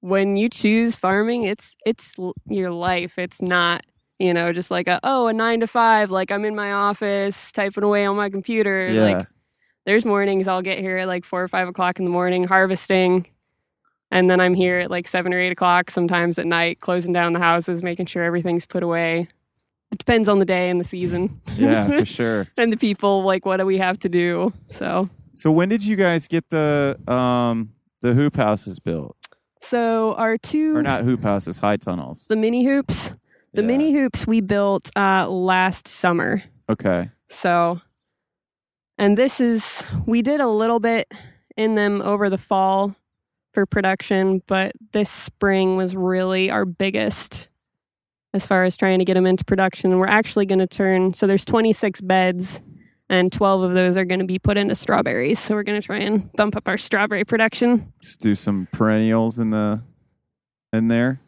when 0.01 0.37
you 0.37 0.49
choose 0.49 0.97
farming 0.97 1.45
it's 1.45 1.77
it's 1.87 2.17
your 2.49 2.71
life 2.73 3.19
it's 3.19 3.41
not 3.41 3.83
you 4.19 4.35
know 4.35 4.53
just 4.53 4.71
like 4.71 4.89
a 4.89 4.99
oh 5.05 5.29
a 5.29 5.33
nine 5.33 5.61
to 5.61 5.67
five 5.67 6.11
like 6.11 6.31
i'm 6.33 6.45
in 6.45 6.55
my 6.57 6.73
office 6.73 7.53
typing 7.53 7.85
away 7.85 8.05
on 8.05 8.17
my 8.17 8.29
computer 8.31 8.89
Yeah. 8.89 9.03
like 9.03 9.27
there's 9.87 10.05
mornings 10.05 10.49
i'll 10.49 10.63
get 10.63 10.79
here 10.79 10.99
at 10.99 11.07
like 11.07 11.25
four 11.25 11.43
or 11.43 11.49
five 11.49 11.69
o'clock 11.69 11.99
in 11.99 12.05
the 12.05 12.11
morning 12.11 12.45
harvesting 12.45 13.27
and 14.13 14.31
then 14.31 14.41
i'm 14.41 14.55
here 14.55 14.79
at 14.79 14.91
like 14.91 15.09
seven 15.09 15.35
or 15.35 15.39
eight 15.41 15.51
o'clock 15.51 15.91
sometimes 15.91 16.39
at 16.39 16.47
night 16.47 16.79
closing 16.79 17.13
down 17.13 17.33
the 17.33 17.41
houses 17.41 17.83
making 17.83 18.07
sure 18.07 18.23
everything's 18.23 18.67
put 18.67 18.83
away 18.85 19.27
it 19.91 19.99
depends 19.99 20.29
on 20.29 20.39
the 20.39 20.45
day 20.45 20.71
and 20.71 20.79
the 20.79 20.85
season 20.85 21.29
yeah, 21.57 21.89
for 21.99 22.05
sure. 22.19 22.49
and 22.57 22.73
the 22.73 22.77
people 22.77 23.25
like 23.25 23.45
what 23.45 23.57
do 23.57 23.67
we 23.67 23.79
have 23.79 23.99
to 23.99 24.09
do 24.09 24.53
so 24.69 25.09
So 25.35 25.51
when 25.51 25.69
did 25.69 25.85
you 25.85 25.97
guys 25.97 26.29
get 26.29 26.49
the 26.51 26.97
um 27.09 27.73
the 28.03 28.15
hoop 28.15 28.37
houses 28.37 28.79
built? 28.79 29.17
so 29.61 30.15
our 30.15 30.37
two 30.39 30.77
Or 30.77 30.83
not 30.83 31.05
hoop 31.05 31.23
houses, 31.23 31.59
high 31.59 31.77
tunnels. 31.77 32.27
the 32.29 32.37
mini 32.37 32.65
hoops 32.65 33.15
the 33.55 33.61
Yeah. 33.63 33.67
mini 33.69 33.93
hoops 33.93 34.27
we 34.27 34.41
built 34.41 34.91
uh 34.97 35.29
last 35.29 35.89
summer 35.89 36.43
Okay. 36.71 37.11
So, 37.29 37.81
and 38.99 39.17
this 39.19 39.41
is, 39.41 39.85
we 40.07 40.23
did 40.23 40.41
a 40.41 40.47
little 40.47 40.81
bit 40.81 41.11
in 41.57 41.75
them 41.75 42.01
over 42.01 42.31
the 42.31 42.39
fall 42.39 42.95
for 43.53 43.67
production, 43.67 44.43
but 44.47 44.73
this 44.93 45.11
spring 45.11 45.77
was 45.77 45.95
really 45.95 46.51
our 46.51 46.65
biggest 46.65 47.49
as 48.35 48.47
far 48.47 48.65
as 48.65 48.77
trying 48.77 48.99
to 48.99 49.05
get 49.05 49.15
them 49.15 49.27
into 49.27 49.45
production. 49.45 49.91
And 49.93 50.01
We're 50.01 50.07
actually 50.07 50.47
going 50.47 50.59
to 50.59 50.67
turn, 50.67 51.13
so 51.15 51.27
there's 51.27 51.45
26 51.45 52.01
beds 52.01 52.63
and 53.09 53.31
12 53.31 53.63
of 53.63 53.75
those 53.75 53.97
are 53.97 54.07
going 54.07 54.21
to 54.21 54.27
be 54.27 54.39
put 54.39 54.57
into 54.57 54.75
strawberries. 54.75 55.39
So 55.39 55.55
we're 55.55 55.65
going 55.65 55.81
to 55.81 55.87
try 55.87 55.99
and 55.99 56.33
bump 56.33 56.57
up 56.57 56.67
our 56.67 56.79
strawberry 56.79 57.25
production. 57.25 57.93
Just 58.01 58.21
do 58.21 58.35
some 58.35 58.69
perennials 58.73 59.39
in 59.39 59.51
the 59.51 59.83
in 60.73 60.89
there. 60.89 61.21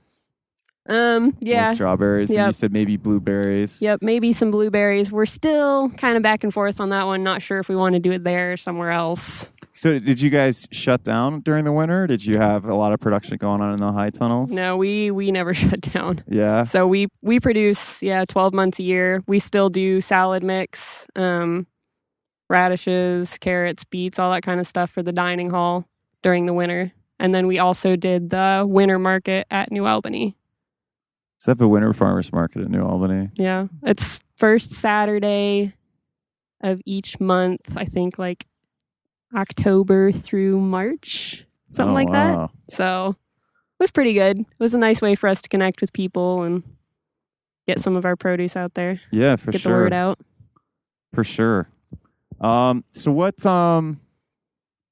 Um, 0.89 1.25
More 1.25 1.33
yeah. 1.41 1.73
strawberries. 1.73 2.31
And 2.31 2.47
you 2.47 2.53
said 2.53 2.73
maybe 2.73 2.97
blueberries. 2.97 3.81
Yep, 3.81 4.01
maybe 4.03 4.33
some 4.33 4.51
blueberries. 4.51 5.11
We're 5.11 5.27
still 5.27 5.91
kind 5.91 6.17
of 6.17 6.23
back 6.23 6.45
and 6.45 6.53
forth 6.53 6.81
on 6.81 6.91
that 6.91 7.05
one. 7.05 7.23
Not 7.23 7.41
sure 7.43 7.59
if 7.59 7.69
we 7.69 7.77
want 7.77 7.95
to 7.95 8.01
do 8.01 8.13
it 8.13 8.25
there 8.25 8.53
or 8.53 8.57
somewhere 8.57 8.91
else. 8.91 9.49
So 9.77 9.99
did 9.99 10.21
you 10.21 10.31
guys 10.31 10.69
shut 10.71 11.03
down 11.03 11.41
during 11.41 11.65
the 11.65 11.73
winter? 11.73 12.07
Did 12.07 12.25
you 12.25 12.39
have 12.39 12.65
a 12.65 12.75
lot 12.77 12.93
of 12.93 13.01
production 13.01 13.37
going 13.39 13.61
on 13.61 13.75
in 13.75 13.81
the 13.81 13.93
high 13.93 14.11
tunnels? 14.11 14.53
No, 14.53 14.77
we 14.77 15.11
we 15.11 15.33
never 15.33 15.53
shut 15.55 15.81
down. 15.81 16.23
Yeah. 16.29 16.63
So 16.63 16.87
we 16.87 17.09
we 17.23 17.41
produce 17.41 18.03
yeah, 18.03 18.25
12 18.25 18.55
months 18.55 18.79
a 18.79 18.85
year. 18.85 19.23
We 19.27 19.41
still 19.41 19.69
do 19.69 20.01
salad 20.01 20.45
mix, 20.45 21.07
um 21.17 21.67
radishes, 22.49 23.37
carrots, 23.39 23.85
beets, 23.85 24.19
all 24.19 24.31
that 24.33 24.43
kind 24.43 24.61
of 24.61 24.67
stuff 24.67 24.91
for 24.91 25.03
the 25.03 25.13
dining 25.13 25.51
hall 25.51 25.87
during 26.23 26.47
the 26.47 26.53
winter. 26.53 26.93
And 27.19 27.35
then 27.35 27.47
we 27.47 27.59
also 27.59 27.97
did 27.97 28.31
the 28.31 28.65
winter 28.69 28.99
market 28.99 29.47
at 29.51 29.73
New 29.73 29.87
Albany. 29.87 30.37
Does 31.39 31.47
that 31.47 31.51
have 31.53 31.61
a 31.63 31.69
winter 31.69 31.93
farmers 31.93 32.33
market 32.33 32.63
at 32.63 32.69
New 32.71 32.83
Albany? 32.85 33.31
Yeah. 33.37 33.67
It's 33.83 34.21
first 34.37 34.73
Saturday 34.73 35.75
of 36.61 36.81
each 36.87 37.19
month, 37.19 37.77
I 37.77 37.85
think 37.87 38.19
like 38.19 38.47
October 39.35 40.12
through 40.12 40.61
March, 40.61 41.44
something 41.68 41.90
Oh, 41.92 41.94
like 41.94 42.11
that. 42.12 42.51
So 42.68 43.11
it 43.79 43.83
was 43.83 43.90
pretty 43.90 44.14
good. 44.14 44.40
It 44.40 44.47
was 44.59 44.75
a 44.75 44.79
nice 44.79 45.01
way 45.03 45.14
for 45.14 45.29
us 45.29 45.42
to 45.42 45.49
connect 45.49 45.81
with 45.81 45.92
people 45.92 46.42
and 46.42 46.62
get 47.66 47.81
some 47.81 47.97
of 47.97 48.05
our 48.05 48.16
produce 48.16 48.57
out 48.57 48.75
there, 48.75 49.01
Yeah, 49.11 49.37
for 49.37 49.51
get 49.51 49.62
sure. 49.62 49.73
the 49.77 49.79
word 49.85 49.92
out. 49.92 50.18
For 51.12 51.25
sure. 51.25 51.68
Um, 52.40 52.85
so 52.90 53.11
what 53.12 53.44
um 53.47 54.01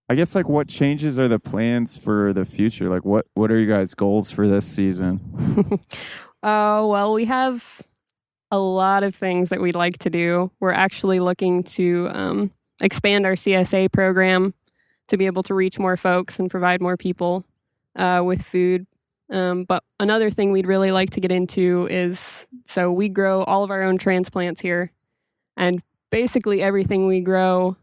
I 0.09 0.15
guess 0.15 0.35
like 0.35 0.49
what 0.49 0.69
changes 0.69 1.19
are 1.19 1.29
the 1.29 1.39
plans 1.41 1.97
for 1.97 2.33
the 2.33 2.45
future? 2.45 2.89
Like 2.89 3.05
what 3.05 3.27
what 3.35 3.51
are 3.51 3.59
you 3.59 3.67
guys 3.67 3.95
goals 3.95 4.31
for 4.31 4.47
this 4.49 4.67
season? 4.67 5.79
Oh, 6.43 6.87
well, 6.91 7.13
we 7.15 7.25
have 7.27 7.83
a 8.51 8.59
lot 8.59 9.03
of 9.05 9.15
things 9.15 9.49
that 9.49 9.61
we'd 9.61 9.75
like 9.75 9.99
to 9.99 10.11
do. 10.11 10.51
We're 10.61 10.73
actually 10.73 11.19
looking 11.21 11.63
to 11.65 12.09
um, 12.13 12.51
expand 12.83 13.25
our 13.25 13.33
CSA 13.33 13.91
program 13.91 14.53
to 15.09 15.17
be 15.17 15.25
able 15.27 15.43
to 15.45 15.55
reach 15.55 15.79
more 15.79 15.97
folks 15.97 16.39
and 16.39 16.51
provide 16.51 16.81
more 16.83 16.97
people 16.99 17.45
uh, 17.97 18.23
with 18.25 18.43
food. 18.43 18.87
Um, 19.31 19.65
but 19.65 19.83
another 19.99 20.29
thing 20.31 20.53
we'd 20.53 20.67
really 20.67 20.93
like 20.93 21.09
to 21.11 21.21
get 21.21 21.33
into 21.33 21.89
is 21.91 22.47
so 22.67 22.93
we 22.93 23.09
grow 23.09 23.45
all 23.45 23.65
of 23.65 23.71
our 23.71 23.83
own 23.83 23.97
transplants 23.97 24.61
here, 24.61 24.93
and 25.57 25.83
basically 26.11 26.61
everything 26.61 27.07
we 27.07 27.21
grow, 27.23 27.77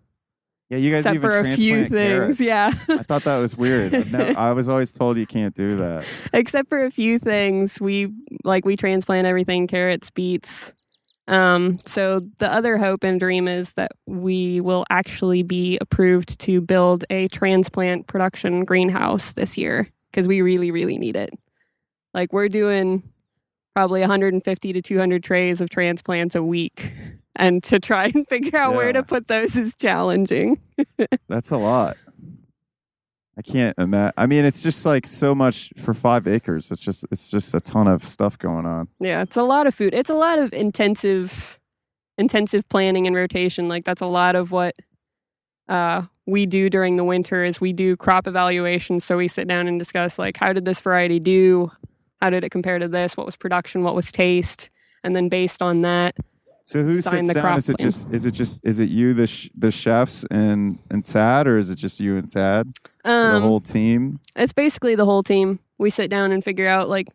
Yeah, 0.70 0.78
you 0.78 0.92
guys 0.92 1.00
except 1.00 1.16
even 1.16 1.30
for 1.30 1.40
a 1.40 1.56
few 1.56 1.74
transplant 1.74 1.90
things, 1.92 2.38
carrots. 2.38 2.42
yeah. 2.42 2.72
I 3.00 3.04
thought 3.04 3.24
that 3.24 3.40
was 3.40 3.58
weird. 3.58 3.96
I've 3.96 4.38
I 4.38 4.52
was 4.54 4.70
always 4.70 4.92
told 4.92 5.18
you 5.18 5.26
can't 5.26 5.56
do 5.56 5.78
that. 5.78 6.06
except 6.34 6.70
for 6.70 6.84
a 6.86 6.92
few 6.92 7.18
things 7.18 7.82
we 7.82 8.14
like 8.44 8.64
we 8.66 8.76
transplant 8.76 9.26
everything 9.26 9.66
carrots 9.66 10.12
beets 10.12 10.76
um, 11.30 11.80
so 11.86 12.22
the 12.39 12.52
other 12.52 12.78
hope 12.78 13.04
and 13.04 13.20
dream 13.20 13.48
is 13.48 13.74
that 13.74 13.92
we 14.08 14.60
will 14.60 14.84
actually 14.89 15.44
be 15.44 15.78
approved 15.80 16.39
to 16.39 16.60
build 16.60 17.06
a 17.12 17.28
transplant 17.28 18.08
production 18.08 18.65
greenhouse 18.65 19.34
this 19.34 19.58
year 19.58 19.88
because 20.12 20.28
we 20.28 20.42
really 20.42 20.72
really 20.72 20.98
need 20.98 21.15
it. 21.15 21.30
Like 22.15 22.34
we're 22.34 22.50
doing 22.50 23.04
probably 23.76 24.02
150 24.02 24.74
to 24.74 24.82
200 24.82 25.24
trays 25.24 25.62
of 25.62 25.70
transplants 25.70 26.36
a 26.36 26.44
week 26.44 26.94
and 27.36 27.63
to 27.63 27.80
try 27.80 28.06
and 28.06 28.28
figure 28.30 28.58
out 28.58 28.74
where 28.74 28.92
to 28.92 29.04
put 29.04 29.28
those 29.28 29.56
is 29.56 29.76
challenging. 29.76 30.60
That's 31.30 31.52
a 31.52 31.58
lot. 31.58 31.96
I 33.39 33.41
can't 33.41 33.80
imagine. 33.80 34.12
I 34.17 34.25
mean, 34.25 34.43
it's 34.43 34.62
just 34.62 34.86
like 34.86 35.08
so 35.08 35.34
much 35.34 35.71
for 35.78 35.93
five 35.93 36.28
acres. 36.28 36.71
It's 36.71 36.82
just 36.82 37.06
it's 37.10 37.32
just 37.32 37.54
a 37.56 37.62
ton 37.62 37.88
of 37.88 38.04
stuff 38.04 38.38
going 38.38 38.65
on. 38.65 38.89
Yeah, 38.99 39.21
it's 39.21 39.38
a 39.38 39.43
lot 39.43 39.65
of 39.65 39.73
food. 39.73 39.93
It's 39.93 40.10
a 40.10 40.15
lot 40.15 40.39
of 40.39 40.52
intensive 40.52 41.58
intensive 42.17 42.67
planning 42.67 43.08
and 43.08 43.15
rotation. 43.15 43.69
Like 43.69 43.86
that's 43.86 44.02
a 44.02 44.08
lot 44.08 44.36
of 44.36 44.52
what 44.52 44.75
uh 45.69 46.02
we 46.25 46.45
do 46.45 46.69
during 46.69 46.97
the 46.97 47.06
winter 47.06 47.45
is 47.45 47.62
we 47.62 47.71
do 47.71 47.95
crop 47.95 48.28
evaluations. 48.28 49.06
So 49.06 49.15
we 49.15 49.30
sit 49.30 49.47
down 49.47 49.69
and 49.69 49.80
discuss 49.80 50.19
like 50.19 50.36
how 50.36 50.52
did 50.52 50.65
this 50.65 50.82
variety 50.82 51.21
do? 51.21 51.71
How 52.19 52.30
did 52.30 52.43
it 52.43 52.49
compare 52.49 52.78
to 52.78 52.89
this? 52.89 53.15
What 53.15 53.25
was 53.25 53.38
production? 53.38 53.84
What 53.84 53.95
was 53.95 54.12
taste? 54.12 54.69
And 55.02 55.15
then 55.15 55.30
based 55.30 55.62
on 55.62 55.80
that, 55.84 56.17
So 56.70 56.84
who 56.84 57.02
sits 57.02 57.28
the 57.28 57.34
down? 57.34 57.58
Is 57.58 57.68
it 57.68 57.78
plan. 57.78 57.88
just 57.90 58.12
is 58.12 58.26
it 58.28 58.32
just 58.32 58.64
is 58.64 58.78
it 58.78 58.90
you 58.90 59.16
the 59.16 59.26
sh- 59.26 59.50
the 59.58 59.72
chefs 59.72 60.24
and 60.30 60.78
and 60.92 61.04
Tad 61.04 61.48
or 61.48 61.58
is 61.58 61.72
it 61.72 61.78
just 61.78 62.00
you 62.00 62.16
and 62.16 62.32
Tad 62.32 62.72
the 63.04 63.12
um, 63.12 63.42
whole 63.42 63.60
team? 63.60 64.20
it's 64.36 64.54
basically 64.54 64.94
the 64.94 65.06
whole 65.06 65.24
team. 65.24 65.58
We 65.80 65.90
sit 65.90 66.12
down 66.12 66.32
and 66.32 66.44
figure 66.44 66.68
out 66.68 66.88
like, 66.88 67.08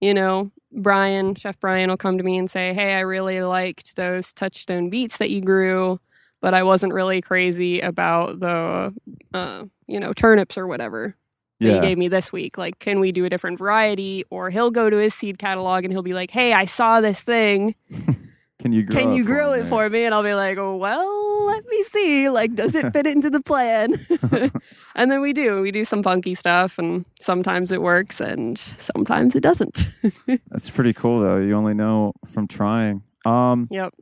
you 0.00 0.14
know, 0.14 0.52
Brian, 0.70 1.34
Chef 1.34 1.58
Brian 1.58 1.90
will 1.90 1.96
come 1.96 2.18
to 2.18 2.22
me 2.24 2.38
and 2.38 2.48
say, 2.48 2.72
"Hey, 2.72 2.94
I 2.94 3.00
really 3.00 3.42
liked 3.42 3.96
those 3.96 4.32
touchstone 4.32 4.90
beets 4.90 5.16
that 5.16 5.28
you 5.30 5.40
grew, 5.40 5.98
but 6.40 6.54
I 6.54 6.62
wasn't 6.62 6.92
really 6.92 7.20
crazy 7.20 7.80
about 7.80 8.38
the 8.38 8.94
uh, 9.34 9.64
you 9.88 9.98
know, 9.98 10.12
turnips 10.12 10.56
or 10.56 10.68
whatever." 10.68 11.16
that 11.58 11.66
Yeah. 11.66 11.74
he 11.74 11.80
gave 11.80 11.98
me 11.98 12.06
this 12.08 12.32
week. 12.32 12.56
Like, 12.56 12.78
can 12.78 13.00
we 13.00 13.10
do 13.10 13.24
a 13.24 13.28
different 13.28 13.58
variety? 13.58 14.24
Or 14.30 14.48
he'll 14.50 14.70
go 14.70 14.88
to 14.88 14.96
his 14.96 15.14
seed 15.14 15.38
catalog 15.38 15.84
and 15.84 15.92
he'll 15.92 16.00
be 16.02 16.14
like, 16.14 16.30
hey, 16.30 16.54
I 16.54 16.64
saw 16.64 17.02
this 17.02 17.20
thing. 17.20 17.74
Can 18.60 18.72
you 18.72 18.82
grow 18.82 19.00
Can 19.00 19.12
it 19.12 19.16
you 19.16 19.24
me? 19.24 19.60
it 19.60 19.68
for 19.68 19.88
me? 19.88 20.04
And 20.04 20.14
I'll 20.14 20.22
be 20.22 20.34
like, 20.34 20.58
well, 20.58 21.46
let 21.46 21.66
me 21.66 21.82
see. 21.82 22.28
Like, 22.28 22.54
does 22.54 22.74
it 22.74 22.92
fit 22.92 23.06
into 23.06 23.30
the 23.30 23.40
plan? 23.40 23.94
and 24.94 25.10
then 25.10 25.22
we 25.22 25.32
do. 25.32 25.62
We 25.62 25.70
do 25.70 25.84
some 25.84 26.02
funky 26.02 26.34
stuff, 26.34 26.78
and 26.78 27.06
sometimes 27.18 27.72
it 27.72 27.80
works, 27.80 28.20
and 28.20 28.58
sometimes 28.58 29.34
it 29.34 29.42
doesn't. 29.42 29.88
That's 30.50 30.68
pretty 30.68 30.92
cool 30.92 31.20
though. 31.20 31.38
You 31.38 31.54
only 31.54 31.74
know 31.74 32.12
from 32.26 32.46
trying. 32.46 33.02
Um 33.24 33.68
yep. 33.70 33.94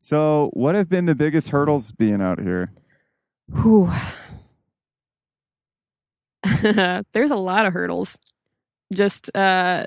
so 0.00 0.50
what 0.52 0.74
have 0.74 0.88
been 0.88 1.06
the 1.06 1.14
biggest 1.14 1.50
hurdles 1.50 1.92
being 1.92 2.20
out 2.20 2.40
here? 2.40 2.72
Whew. 3.52 3.90
There's 7.12 7.30
a 7.30 7.36
lot 7.36 7.66
of 7.66 7.72
hurdles. 7.72 8.18
Just 8.92 9.34
uh, 9.36 9.84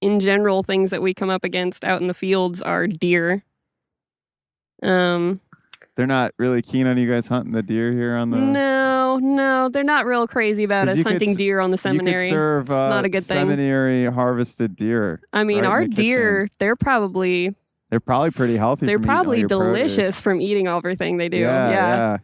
in 0.00 0.20
general, 0.20 0.62
things 0.62 0.90
that 0.90 1.02
we 1.02 1.14
come 1.14 1.30
up 1.30 1.44
against 1.44 1.84
out 1.84 2.00
in 2.00 2.06
the 2.06 2.14
fields 2.14 2.60
are 2.62 2.86
deer. 2.86 3.44
Um, 4.82 5.40
They're 5.94 6.06
not 6.06 6.32
really 6.38 6.60
keen 6.62 6.86
on 6.86 6.98
you 6.98 7.08
guys 7.10 7.28
hunting 7.28 7.52
the 7.52 7.62
deer 7.62 7.92
here 7.92 8.14
on 8.16 8.30
the 8.30 8.36
no, 8.36 9.18
no, 9.18 9.68
they're 9.70 9.82
not 9.84 10.04
real 10.04 10.26
crazy 10.26 10.64
about 10.64 10.88
us 10.88 10.98
you 10.98 11.04
could 11.04 11.14
hunting 11.14 11.34
deer 11.34 11.60
on 11.60 11.70
the 11.70 11.74
You 11.76 11.78
seminary. 11.78 12.28
could 12.28 12.34
serve 12.34 12.64
it's 12.64 12.72
uh, 12.72 12.88
not 12.90 13.04
a 13.04 13.08
good 13.08 13.24
thing. 13.24 13.38
seminary 13.38 14.04
harvested 14.04 14.76
deer. 14.76 15.22
I 15.32 15.44
mean, 15.44 15.60
right 15.62 15.66
our 15.68 15.82
the 15.88 15.94
deer, 15.94 16.48
they're 16.58 16.76
probably 16.76 17.54
They're 17.88 18.00
probably 18.00 18.30
pretty 18.32 18.56
healthy. 18.58 18.84
they're 18.84 18.98
from 18.98 19.04
eating 19.04 19.10
all 19.10 19.16
probably 19.24 19.42
delicious 19.44 19.94
produce. 19.96 20.20
from 20.20 20.40
eating 20.42 20.66
everything 20.68 21.16
they 21.16 21.30
do. 21.30 21.38
Yeah, 21.38 21.70
yeah. 21.70 22.16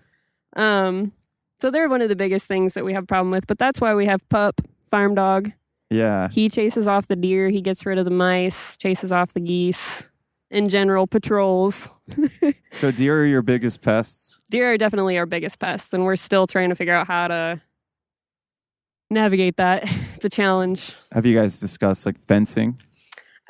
yeah. 0.56 0.86
Um, 0.86 1.12
so 1.62 1.70
they're 1.70 1.88
one 1.88 2.02
of 2.02 2.10
the 2.10 2.16
biggest 2.16 2.46
things 2.46 2.74
that 2.74 2.84
we 2.84 2.92
have 2.92 3.04
a 3.04 3.06
problem 3.06 3.30
with. 3.30 3.46
But 3.46 3.58
that's 3.58 3.80
why 3.80 3.94
we 3.94 4.04
have 4.06 4.28
pup 4.28 4.60
farm 4.84 5.14
dog. 5.14 5.52
Yeah. 5.92 6.28
He 6.30 6.48
chases 6.48 6.86
off 6.86 7.08
the 7.08 7.16
deer. 7.16 7.48
He 7.48 7.60
gets 7.60 7.84
rid 7.86 7.98
of 7.98 8.04
the 8.04 8.10
mice. 8.10 8.76
Chases 8.76 9.12
off 9.12 9.34
the 9.34 9.40
geese. 9.40 10.10
In 10.50 10.68
general, 10.68 11.06
patrols. 11.06 11.90
So 12.74 12.90
deer 12.90 13.20
are 13.20 13.26
your 13.26 13.42
biggest 13.42 13.82
pests. 13.82 14.40
Deer 14.50 14.72
are 14.72 14.78
definitely 14.78 15.18
our 15.18 15.26
biggest 15.26 15.58
pests, 15.58 15.92
and 15.92 16.04
we're 16.04 16.16
still 16.16 16.46
trying 16.46 16.70
to 16.70 16.74
figure 16.74 16.94
out 16.94 17.06
how 17.06 17.28
to 17.28 17.60
navigate 19.10 19.56
that. 19.58 19.84
It's 20.14 20.24
a 20.24 20.36
challenge. 20.36 20.94
Have 21.10 21.26
you 21.26 21.36
guys 21.36 21.58
discussed 21.58 22.06
like 22.06 22.16
fencing? 22.16 22.78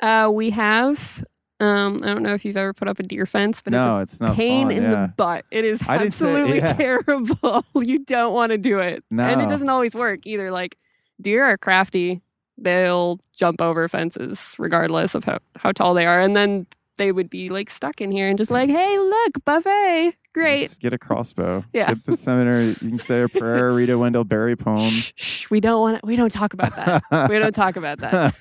Uh, 0.01 0.29
we 0.33 0.49
have. 0.49 1.23
Um, 1.59 1.99
I 2.01 2.07
don't 2.07 2.23
know 2.23 2.33
if 2.33 2.45
you've 2.45 2.57
ever 2.57 2.73
put 2.73 2.87
up 2.87 2.97
a 2.97 3.03
deer 3.03 3.27
fence, 3.27 3.61
but 3.61 3.71
no, 3.73 3.99
it's 3.99 4.13
it's 4.13 4.21
a 4.21 4.25
not 4.25 4.35
pain 4.35 4.69
fun, 4.69 4.77
in 4.77 4.83
yeah. 4.83 4.89
the 4.89 5.13
butt. 5.15 5.45
It 5.51 5.65
is 5.65 5.87
I 5.87 5.99
didn't 5.99 6.15
say- 6.15 6.27
absolutely 6.27 6.57
yeah. 6.57 6.73
terrible. 6.73 7.63
you 7.75 8.03
don't 8.05 8.33
want 8.33 8.51
to 8.51 8.57
do 8.57 8.79
it, 8.79 9.03
and 9.11 9.39
it 9.41 9.47
doesn't 9.47 9.69
always 9.69 9.93
work 9.93 10.25
either. 10.25 10.49
Like 10.49 10.77
deer 11.21 11.43
are 11.45 11.57
crafty; 11.59 12.23
they'll 12.63 13.19
jump 13.33 13.61
over 13.61 13.87
fences 13.87 14.55
regardless 14.57 15.15
of 15.15 15.23
how 15.23 15.39
how 15.57 15.71
tall 15.71 15.93
they 15.93 16.05
are, 16.05 16.19
and 16.19 16.35
then 16.35 16.67
they 16.97 17.11
would 17.11 17.29
be 17.29 17.49
like 17.49 17.69
stuck 17.69 18.01
in 18.01 18.11
here 18.11 18.27
and 18.27 18.37
just 18.37 18.51
like, 18.51 18.69
"Hey, 18.69 18.97
look, 18.97 19.43
buffet, 19.45 20.13
great." 20.33 20.63
Just 20.63 20.81
get 20.81 20.93
a 20.93 20.97
crossbow. 20.97 21.65
Yeah. 21.73 21.87
Get 21.89 22.05
the 22.05 22.17
seminary. 22.17 22.67
You 22.67 22.89
can 22.89 22.97
say 22.97 23.23
a 23.23 23.29
prayer, 23.29 23.71
read 23.71 23.89
a 23.89 23.97
Wendell 23.97 24.23
Berry 24.23 24.55
poem. 24.55 24.77
Shh, 24.77 25.11
shh, 25.15 25.49
we 25.49 25.59
don't 25.59 25.81
want 25.81 26.01
to. 26.01 26.05
We 26.05 26.15
don't 26.15 26.31
talk 26.31 26.53
about 26.53 26.75
that. 26.75 27.29
we 27.29 27.39
don't 27.39 27.55
talk 27.55 27.75
about 27.75 27.99
that. 27.99 28.35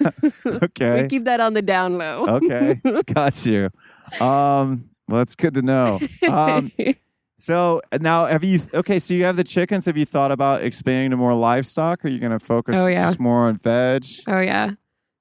okay. 0.46 1.02
We 1.02 1.08
keep 1.08 1.24
that 1.24 1.40
on 1.40 1.54
the 1.54 1.62
down 1.62 1.98
low. 1.98 2.26
okay. 2.26 2.80
Got 3.14 3.46
you. 3.46 3.70
Um, 4.20 4.90
well, 5.08 5.18
that's 5.18 5.34
good 5.34 5.54
to 5.54 5.62
know. 5.62 5.98
Um, 6.28 6.70
so 7.42 7.80
now 8.00 8.26
have 8.26 8.44
you, 8.44 8.60
okay, 8.72 8.98
so 9.00 9.14
you 9.14 9.24
have 9.24 9.36
the 9.36 9.42
chickens. 9.44 9.86
Have 9.86 9.96
you 9.96 10.04
thought 10.06 10.30
about 10.30 10.62
expanding 10.62 11.10
to 11.10 11.16
more 11.16 11.34
livestock? 11.34 12.04
Or 12.04 12.08
are 12.08 12.10
you 12.10 12.18
going 12.20 12.32
to 12.32 12.38
focus 12.38 12.76
Oh, 12.76 12.86
yeah. 12.86 13.06
just 13.06 13.18
more 13.18 13.46
on 13.48 13.56
veg? 13.56 14.04
oh 14.28 14.40
yeah. 14.40 14.72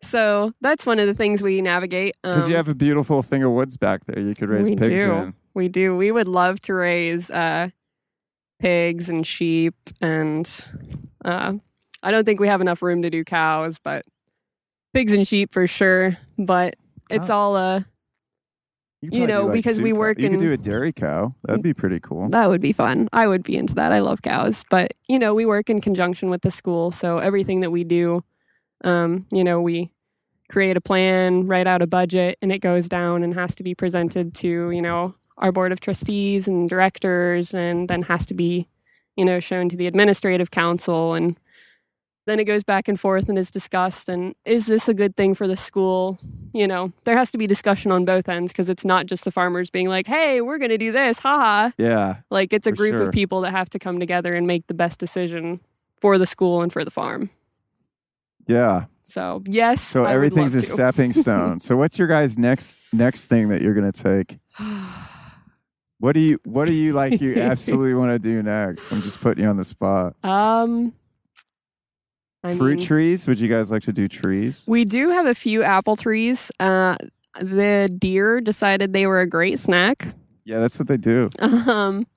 So 0.04 0.52
that's 0.62 0.86
one 0.86 1.00
of 1.00 1.08
the 1.08 1.14
things 1.14 1.42
we 1.44 1.62
navigate. 1.62 2.16
Because 2.24 2.48
you 2.48 2.56
Um, 2.56 2.58
have 2.58 2.68
a 2.68 2.76
beautiful 2.76 3.22
thing 3.24 3.44
of 3.44 3.52
woods 3.52 3.78
back 3.78 4.06
there. 4.06 4.20
You 4.20 4.34
could 4.34 4.50
raise 4.50 4.70
we 4.70 4.76
pigs 4.76 5.04
do. 5.04 5.12
in. 5.12 5.34
We 5.54 5.68
do. 5.68 5.96
We 5.98 6.12
would 6.12 6.28
love 6.28 6.60
to 6.62 6.74
raise 6.74 7.30
uh, 7.32 7.70
pigs 8.60 9.10
and 9.10 9.26
sheep, 9.28 9.76
and 10.00 10.48
uh, 11.26 11.54
I 12.04 12.12
don't 12.12 12.24
think 12.26 12.40
we 12.40 12.48
have 12.48 12.62
enough 12.62 12.82
room 12.82 13.02
to 13.04 13.10
do 13.10 13.24
cows, 13.24 13.80
but 13.84 14.04
pigs 14.94 15.14
and 15.14 15.28
sheep 15.28 15.54
for 15.54 15.68
sure. 15.68 16.18
But 16.38 16.76
it's 17.10 17.28
Cow- 17.28 17.38
all 17.38 17.56
uh, 17.56 17.82
could 19.10 19.14
You 19.18 19.28
know, 19.28 19.46
like, 19.46 19.54
because 19.54 19.82
we 19.82 19.92
cow- 19.92 19.98
work 19.98 20.20
You 20.20 20.30
could 20.30 20.40
do 20.40 20.52
a 20.54 20.58
dairy 20.58 20.92
cow. 20.94 21.34
That'd 21.44 21.64
be 21.64 21.74
pretty 21.74 22.00
cool. 22.00 22.30
that 22.30 22.50
would 22.50 22.62
be 22.62 22.72
fun. 22.74 23.10
I 23.12 23.28
would 23.28 23.44
be 23.44 23.56
into 23.58 23.74
that. 23.76 23.92
I 23.92 24.00
love 24.00 24.22
cows, 24.22 24.64
but 24.70 24.94
you 25.08 25.18
know, 25.20 25.34
we 25.34 25.46
work 25.46 25.70
in 25.70 25.82
conjunction 25.82 26.30
with 26.30 26.42
the 26.42 26.52
school, 26.52 26.92
so 26.92 27.18
everything 27.18 27.62
that 27.62 27.72
we 27.72 27.84
do, 27.84 28.24
um, 28.84 29.26
you 29.32 29.44
know, 29.44 29.60
we 29.62 29.92
create 30.50 30.76
a 30.78 30.82
plan, 30.82 31.48
write 31.48 31.66
out 31.68 31.82
a 31.82 31.88
budget, 31.88 32.38
and 32.42 32.52
it 32.52 32.60
goes 32.60 32.90
down 32.90 33.24
and 33.24 33.34
has 33.34 33.56
to 33.56 33.64
be 33.64 33.74
presented 33.74 34.34
to 34.36 34.70
you 34.72 34.82
know 34.82 35.16
our 35.38 35.52
board 35.52 35.72
of 35.72 35.80
trustees 35.80 36.48
and 36.48 36.70
directors, 36.70 37.54
and 37.54 37.88
then 37.90 38.04
has 38.04 38.26
to 38.28 38.34
be 38.36 38.68
you 39.18 39.26
know 39.26 39.40
shown 39.40 39.68
to 39.70 39.76
the 39.76 39.88
administrative 39.88 40.52
council, 40.52 41.14
and 41.16 41.40
then 42.28 42.40
it 42.40 42.46
goes 42.46 42.64
back 42.64 42.88
and 42.88 43.00
forth 43.00 43.30
and 43.30 43.38
is 43.38 43.50
discussed. 43.52 44.08
And 44.08 44.36
is 44.46 44.68
this 44.68 44.88
a 44.88 44.94
good 44.94 45.16
thing 45.16 45.34
for 45.34 45.48
the 45.48 45.58
school? 45.58 46.20
You 46.54 46.68
know, 46.68 46.92
there 47.04 47.18
has 47.18 47.32
to 47.32 47.38
be 47.38 47.48
discussion 47.48 47.92
on 47.92 48.06
both 48.06 48.30
ends 48.30 48.52
because 48.52 48.70
it's 48.70 48.86
not 48.86 49.06
just 49.08 49.24
the 49.24 49.32
farmers 49.32 49.70
being 49.70 49.88
like, 49.88 50.08
"Hey, 50.08 50.42
we're 50.42 50.58
going 50.60 50.70
to 50.72 50.78
do 50.78 50.92
this," 50.92 51.20
haha. 51.20 51.72
Yeah. 51.78 52.18
Like 52.30 52.54
it's 52.54 52.68
a 52.68 52.72
group 52.72 52.96
sure. 52.96 53.08
of 53.08 53.12
people 53.14 53.42
that 53.42 53.52
have 53.52 53.70
to 53.72 53.80
come 53.80 54.00
together 54.00 54.36
and 54.36 54.46
make 54.46 54.68
the 54.68 54.74
best 54.74 55.00
decision 55.00 55.60
for 56.00 56.18
the 56.18 56.26
school 56.26 56.62
and 56.62 56.72
for 56.72 56.84
the 56.86 56.92
farm. 56.92 57.30
Yeah. 58.48 58.86
So 59.04 59.44
yes, 59.46 59.82
So 59.82 60.06
I 60.06 60.14
everything's 60.14 60.56
a 60.56 60.62
to. 60.62 60.66
stepping 60.66 61.12
stone. 61.14 61.60
so 61.66 61.76
what's 61.76 61.98
your 62.00 62.08
guys' 62.08 62.38
next 62.38 62.78
next 62.94 63.28
thing 63.28 63.50
that 63.50 63.62
you're 63.62 63.74
gonna 63.74 63.92
take? 63.92 64.38
What 66.00 66.14
do 66.14 66.20
you 66.20 66.40
what 66.46 66.66
do 66.66 66.72
you 66.74 66.94
like 66.94 67.22
you 67.22 67.36
absolutely 67.40 67.94
want 67.94 68.10
to 68.12 68.18
do 68.18 68.42
next? 68.42 68.92
I'm 68.92 69.04
just 69.04 69.22
putting 69.22 69.44
you 69.44 69.50
on 69.52 69.58
the 69.58 69.64
spot. 69.64 70.16
um, 70.24 70.94
I 72.44 72.56
Fruit 72.56 72.78
mean, 72.78 72.86
trees? 72.86 73.28
Would 73.28 73.40
you 73.40 73.48
guys 73.48 73.72
like 73.72 73.84
to 73.84 73.94
do 73.94 74.08
trees? 74.08 74.64
we 74.68 74.84
do 74.86 75.10
have 75.10 75.26
a 75.28 75.36
few 75.36 75.62
apple 75.64 75.96
trees. 75.96 76.52
Uh, 76.60 76.98
the 77.40 77.94
deer 77.98 78.42
decided 78.42 78.94
they 78.94 79.06
were 79.06 79.22
a 79.22 79.28
great 79.28 79.60
snack. 79.60 80.08
Yeah, 80.44 80.60
that's 80.60 80.80
what 80.80 80.88
they 80.88 80.98
do. 80.98 81.30
Um, 81.40 82.08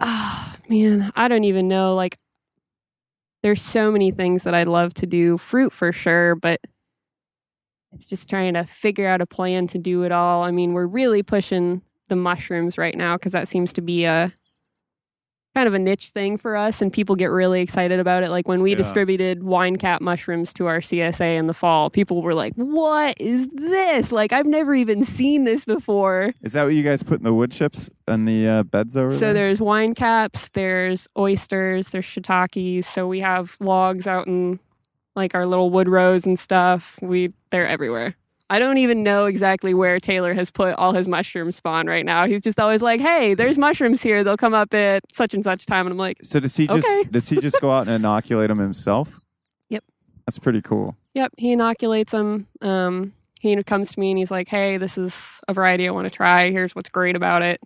ah, 0.00 0.56
man, 0.68 1.12
I 1.14 1.28
don't 1.28 1.44
even 1.44 1.68
know. 1.68 1.94
Like, 1.94 2.18
there's 3.42 3.62
so 3.62 3.90
many 3.92 4.10
things 4.10 4.42
that 4.44 4.54
I'd 4.54 4.66
love 4.66 4.92
to 4.94 5.06
do. 5.06 5.38
Fruit 5.38 5.72
for 5.72 5.92
sure, 5.92 6.34
but 6.34 6.60
it's 7.92 8.08
just 8.08 8.28
trying 8.28 8.54
to 8.54 8.64
figure 8.64 9.06
out 9.06 9.20
a 9.20 9.26
plan 9.26 9.66
to 9.68 9.78
do 9.78 10.02
it 10.02 10.12
all. 10.12 10.42
I 10.42 10.50
mean, 10.50 10.72
we're 10.72 10.86
really 10.86 11.22
pushing 11.22 11.82
the 12.08 12.16
mushrooms 12.16 12.76
right 12.76 12.96
now 12.96 13.16
because 13.16 13.32
that 13.32 13.48
seems 13.48 13.72
to 13.74 13.80
be 13.80 14.04
a 14.04 14.32
kind 15.54 15.68
of 15.68 15.74
a 15.74 15.78
niche 15.78 16.08
thing 16.10 16.38
for 16.38 16.56
us, 16.56 16.80
and 16.80 16.90
people 16.92 17.14
get 17.14 17.26
really 17.26 17.60
excited 17.60 18.00
about 18.00 18.22
it. 18.22 18.30
Like 18.30 18.48
when 18.48 18.62
we 18.62 18.70
Yeah. 18.70 18.76
distributed 18.78 19.42
wine 19.42 19.76
cap 19.76 20.00
mushrooms 20.00 20.52
to 20.54 20.66
our 20.66 20.80
CSA 20.80 21.36
in 21.36 21.46
the 21.46 21.52
fall, 21.54 21.90
people 21.90 22.22
were 22.22 22.32
like, 22.34 22.54
"What 22.56 23.14
is 23.20 23.48
this? 23.48 24.12
Like, 24.12 24.32
I've 24.32 24.46
never 24.46 24.74
even 24.74 25.04
seen 25.04 25.44
this 25.44 25.64
before." 25.66 26.32
Is 26.42 26.54
that 26.54 26.64
what 26.64 26.74
you 26.74 26.82
guys 26.82 27.02
put 27.02 27.18
in 27.18 27.24
the 27.24 27.34
wood 27.34 27.52
chips 27.52 27.90
and 28.08 28.26
the 28.26 28.48
uh, 28.48 28.62
beds 28.62 28.96
over 28.96 29.10
So 29.10 29.18
there? 29.26 29.34
there's 29.34 29.60
wine 29.60 29.94
caps, 29.94 30.48
there's 30.48 31.06
oysters, 31.18 31.90
there's 31.90 32.06
shiitakes. 32.06 32.84
So 32.84 33.06
we 33.06 33.20
have 33.20 33.56
logs 33.60 34.06
out 34.06 34.26
in 34.28 34.58
like 35.14 35.34
our 35.34 35.44
little 35.44 35.68
wood 35.68 35.88
rows 35.88 36.24
and 36.26 36.38
stuff. 36.38 36.98
We 37.02 37.28
they're 37.50 37.68
everywhere. 37.68 38.14
I 38.52 38.58
don't 38.58 38.76
even 38.76 39.02
know 39.02 39.24
exactly 39.24 39.72
where 39.72 39.98
Taylor 39.98 40.34
has 40.34 40.50
put 40.50 40.74
all 40.74 40.92
his 40.92 41.08
mushroom 41.08 41.50
spawn 41.52 41.86
right 41.86 42.04
now. 42.04 42.26
He's 42.26 42.42
just 42.42 42.60
always 42.60 42.82
like, 42.82 43.00
"Hey, 43.00 43.32
there's 43.32 43.56
mushrooms 43.56 44.02
here. 44.02 44.22
They'll 44.22 44.36
come 44.36 44.52
up 44.52 44.74
at 44.74 45.02
such 45.10 45.32
and 45.32 45.42
such 45.42 45.64
time." 45.64 45.86
And 45.86 45.92
I'm 45.92 45.98
like, 45.98 46.18
so 46.22 46.38
does 46.38 46.54
he 46.54 46.66
just 46.66 46.86
Okay. 46.86 47.08
does 47.10 47.28
he 47.30 47.40
just 47.40 47.58
go 47.62 47.70
out 47.70 47.86
and 47.86 47.96
inoculate 47.96 48.48
them 48.48 48.58
himself? 48.58 49.20
Yep. 49.70 49.84
That's 50.26 50.38
pretty 50.38 50.60
cool. 50.60 50.96
"Yep." 51.14 51.32
He 51.38 51.52
inoculates 51.52 52.12
them. 52.12 52.46
Um, 52.60 53.14
he 53.40 53.60
comes 53.62 53.92
to 53.94 54.00
me 54.00 54.10
and 54.10 54.18
he's 54.18 54.30
like, 54.30 54.48
"Hey, 54.48 54.76
this 54.76 54.98
is 54.98 55.40
a 55.48 55.54
variety 55.54 55.88
I 55.88 55.90
want 55.92 56.04
to 56.04 56.10
try. 56.10 56.50
Here's 56.50 56.76
what's 56.76 56.90
great 56.90 57.16
about 57.16 57.40
it. 57.40 57.58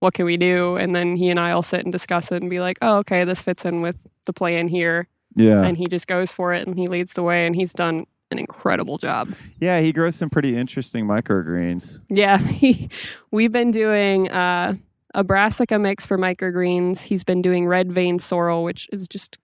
What 0.00 0.12
can 0.12 0.26
we 0.26 0.36
do?" 0.36 0.76
And 0.76 0.94
then 0.94 1.16
he 1.16 1.30
and 1.30 1.40
I'll 1.40 1.62
sit 1.62 1.80
and 1.84 1.90
discuss 1.90 2.30
it 2.30 2.42
and 2.42 2.50
be 2.50 2.60
like, 2.60 2.76
"Oh, 2.82 2.98
okay, 2.98 3.24
this 3.24 3.40
fits 3.40 3.64
in 3.64 3.80
with 3.80 4.06
the 4.26 4.34
plan 4.34 4.68
here." 4.68 5.08
Yeah. 5.36 5.62
and 5.62 5.76
he 5.76 5.86
just 5.86 6.08
goes 6.08 6.32
for 6.32 6.52
it 6.52 6.66
and 6.66 6.76
he 6.76 6.88
leads 6.88 7.12
the 7.14 7.22
way 7.22 7.46
and 7.46 7.54
he's 7.54 7.72
done 7.72 8.04
an 8.30 8.38
incredible 8.38 8.96
job. 8.98 9.34
yeah, 9.60 9.80
he 9.80 9.92
grows 9.92 10.16
some 10.16 10.30
pretty 10.30 10.56
interesting 10.56 11.06
microgreens. 11.06 12.00
Yeah, 12.08 12.38
he, 12.60 12.88
we've 13.30 13.52
been 13.52 13.70
doing 13.70 14.30
uh, 14.30 14.74
a 15.14 15.24
brassica 15.24 15.78
mix 15.78 16.06
for 16.06 16.16
microgreens. 16.18 17.04
He's 17.04 17.24
been 17.24 17.42
doing 17.42 17.66
red 17.66 17.90
vein 17.92 18.18
sorrel, 18.18 18.62
which 18.62 18.88
is 18.92 19.08
just 19.08 19.38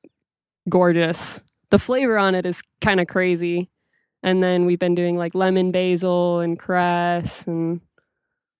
gorgeous. 0.69 1.43
The 1.71 1.79
flavor 1.79 2.17
on 2.19 2.35
it 2.35 2.47
is 2.47 2.63
kind 2.81 3.01
of 3.01 3.07
crazy. 3.09 3.69
And 4.23 4.43
then 4.43 4.67
we've 4.67 4.79
been 4.79 4.95
doing 4.95 5.17
like 5.17 5.35
lemon 5.35 5.71
basil 5.73 6.41
and 6.41 6.59
cress 6.59 7.47
and 7.47 7.81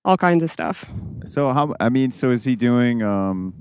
all 0.05 0.17
kinds 0.17 0.43
of 0.43 0.49
stuff. 0.49 0.85
So 1.25 1.51
how 1.53 1.73
I 1.79 1.89
mean, 1.89 2.11
so 2.11 2.31
is 2.31 2.43
he 2.45 2.55
doing 2.55 3.01
um 3.03 3.53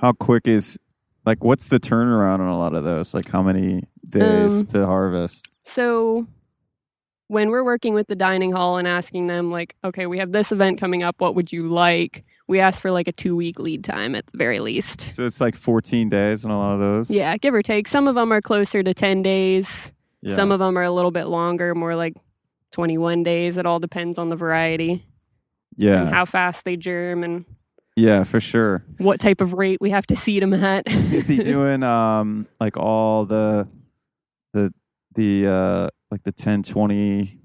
how 0.00 0.12
quick 0.12 0.46
is 0.46 0.78
like 1.24 1.42
what's 1.42 1.68
the 1.68 1.80
turnaround 1.80 2.40
on 2.40 2.48
a 2.48 2.58
lot 2.58 2.74
of 2.74 2.84
those? 2.84 3.14
Like 3.14 3.28
how 3.30 3.42
many 3.42 3.84
days 4.10 4.60
Um, 4.60 4.66
to 4.66 4.86
harvest? 4.86 5.50
So 5.64 6.26
when 7.28 7.50
we're 7.50 7.64
working 7.64 7.94
with 7.94 8.06
the 8.06 8.14
dining 8.14 8.52
hall 8.52 8.76
and 8.76 8.86
asking 8.86 9.26
them 9.26 9.50
like, 9.50 9.74
okay, 9.82 10.06
we 10.06 10.18
have 10.18 10.32
this 10.32 10.52
event 10.52 10.78
coming 10.78 11.02
up, 11.02 11.20
what 11.20 11.34
would 11.34 11.52
you 11.52 11.68
like? 11.68 12.24
We 12.46 12.60
ask 12.60 12.80
for 12.80 12.90
like 12.90 13.08
a 13.08 13.12
2 13.12 13.34
week 13.34 13.58
lead 13.58 13.82
time 13.82 14.14
at 14.14 14.26
the 14.26 14.36
very 14.36 14.60
least. 14.60 15.00
So 15.00 15.24
it's 15.24 15.40
like 15.40 15.56
14 15.56 16.08
days 16.10 16.44
on 16.44 16.50
a 16.50 16.58
lot 16.58 16.74
of 16.74 16.80
those. 16.80 17.10
Yeah, 17.10 17.36
give 17.38 17.54
or 17.54 17.62
take. 17.62 17.88
Some 17.88 18.06
of 18.06 18.14
them 18.14 18.30
are 18.32 18.42
closer 18.42 18.82
to 18.82 18.92
10 18.94 19.22
days. 19.22 19.92
Yeah. 20.20 20.36
Some 20.36 20.52
of 20.52 20.58
them 20.58 20.76
are 20.78 20.82
a 20.82 20.90
little 20.90 21.10
bit 21.10 21.24
longer, 21.24 21.74
more 21.74 21.96
like 21.96 22.14
21 22.72 23.22
days. 23.22 23.56
It 23.56 23.66
all 23.66 23.78
depends 23.80 24.18
on 24.18 24.28
the 24.28 24.36
variety 24.36 24.90
and 24.92 25.02
yeah. 25.76 26.10
how 26.10 26.24
fast 26.26 26.64
they 26.64 26.76
germ 26.76 27.24
and 27.24 27.46
Yeah, 27.96 28.24
for 28.24 28.40
sure. 28.40 28.84
what 28.98 29.18
type 29.18 29.40
of 29.40 29.54
rate 29.54 29.78
we 29.80 29.90
have 29.90 30.06
to 30.08 30.16
seed 30.16 30.42
them 30.42 30.52
at. 30.54 30.84
Is 30.86 31.26
he 31.26 31.38
doing 31.42 31.82
um 31.82 32.46
like 32.60 32.76
all 32.76 33.24
the 33.24 33.66
the 34.52 34.72
the 35.14 35.46
uh 35.46 35.88
like 36.10 36.22
the 36.24 36.32
10 36.32 36.62
20 36.62 37.38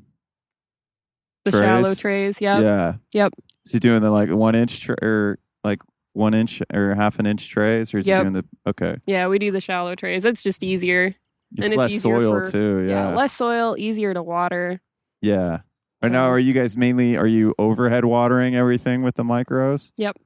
the 1.45 1.51
shallow 1.51 1.83
trays? 1.83 1.99
trays? 1.99 2.41
Yep. 2.41 2.61
Yeah. 2.61 2.93
Yep. 3.13 3.33
Is 3.65 3.71
he 3.71 3.79
doing 3.79 4.01
the 4.01 4.11
like 4.11 4.29
1 4.29 4.55
inch 4.55 4.81
tra- 4.81 4.97
or 5.01 5.39
like 5.63 5.79
1 6.13 6.33
inch 6.33 6.61
or 6.73 6.95
half 6.95 7.19
an 7.19 7.25
inch 7.25 7.49
trays 7.49 7.93
or 7.93 7.99
is 7.99 8.07
Yep. 8.07 8.17
he 8.17 8.23
doing 8.29 8.33
the 8.33 8.69
okay. 8.69 8.97
Yeah, 9.05 9.27
we 9.27 9.39
do 9.39 9.51
the 9.51 9.61
shallow 9.61 9.95
trays. 9.95 10.25
It's 10.25 10.43
just 10.43 10.63
easier. 10.63 11.15
It's 11.55 11.67
it's 11.67 11.75
less 11.75 11.91
easier 11.91 12.19
soil 12.21 12.31
for- 12.43 12.51
too. 12.51 12.87
Yeah. 12.89 13.09
Yeah. 13.09 13.15
less 13.15 13.33
soil, 13.33 13.75
easier 13.77 14.13
to 14.13 14.21
water. 14.21 14.81
yeah. 15.21 15.59
Right 16.01 16.07
So- 16.09 16.13
now, 16.13 16.25
are 16.29 16.39
you 16.39 16.53
guys 16.53 16.77
mainly 16.77 17.17
are 17.17 17.27
you 17.27 17.53
overhead 17.59 18.05
watering 18.05 18.55
everything 18.55 19.01
with 19.01 19.15
the 19.15 19.23
micros? 19.23 19.91
Yep. 19.97 20.17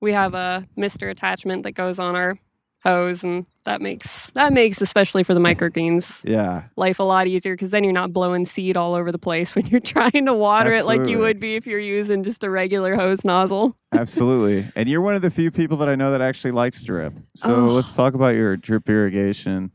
We 0.00 0.12
have 0.12 0.34
a 0.34 0.66
mister 0.76 1.08
attachment 1.10 1.62
that 1.62 1.72
goes 1.72 1.98
on 1.98 2.16
our 2.16 2.36
hose 2.84 3.22
and 3.24 3.46
that 3.64 3.80
makes 3.80 4.30
that 4.30 4.52
makes 4.52 4.80
especially 4.80 5.22
for 5.22 5.34
the 5.34 5.40
microgreens 5.40 6.28
Yeah. 6.28 6.64
life 6.76 6.98
a 6.98 7.04
lot 7.04 7.26
easier 7.28 7.54
because 7.54 7.70
then 7.70 7.84
you're 7.84 7.92
not 7.92 8.12
blowing 8.12 8.44
seed 8.44 8.76
all 8.76 8.94
over 8.94 9.12
the 9.12 9.18
place 9.18 9.54
when 9.56 9.66
you're 9.66 9.80
trying 9.80 10.26
to 10.26 10.34
water 10.34 10.72
it 10.72 10.84
like 10.84 11.06
you 11.08 11.18
would 11.20 11.38
be 11.38 11.54
if 11.54 11.66
you're 11.66 11.78
using 11.78 12.22
just 12.24 12.42
a 12.42 12.50
regular 12.50 12.96
hose 12.96 13.24
nozzle 13.24 13.76
Absolutely. 13.92 14.70
and 14.74 14.88
you're 14.88 15.00
one 15.00 15.14
of 15.14 15.22
the 15.22 15.30
few 15.30 15.50
people 15.50 15.76
that 15.78 15.88
I 15.88 15.94
know 15.94 16.10
that 16.10 16.20
actually 16.22 16.50
likes 16.52 16.82
drip. 16.82 17.14
So 17.36 17.54
Oh. 17.54 17.66
let's 17.66 17.94
talk 17.94 18.14
about 18.14 18.34
your 18.34 18.56
drip 18.56 18.88
irrigation. 18.88 19.70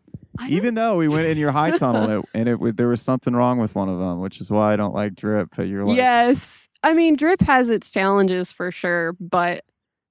Even 0.50 0.76
though 0.76 0.98
we 0.98 1.08
went 1.08 1.26
in 1.28 1.38
your 1.38 1.52
high 1.52 1.76
tunnel 1.78 2.04
and 2.04 2.14
it, 2.24 2.26
and 2.34 2.50
it 2.70 2.78
there 2.78 2.88
was 2.90 3.02
something 3.02 3.34
wrong 3.34 3.58
with 3.58 3.74
one 3.74 3.90
of 3.90 3.98
them, 4.00 4.20
which 4.20 4.40
is 4.42 4.52
why 4.52 4.74
I 4.74 4.76
don't 4.76 4.94
like 4.94 5.16
drip. 5.16 5.50
But 5.56 5.68
you're 5.68 5.84
like, 5.86 5.96
yes 5.98 6.68
i 6.84 6.94
mean 6.94 7.16
drip 7.16 7.42
has 7.42 7.70
its 7.72 7.90
challenges 7.92 8.52
for 8.52 8.70
sure 8.70 9.14
but 9.20 9.64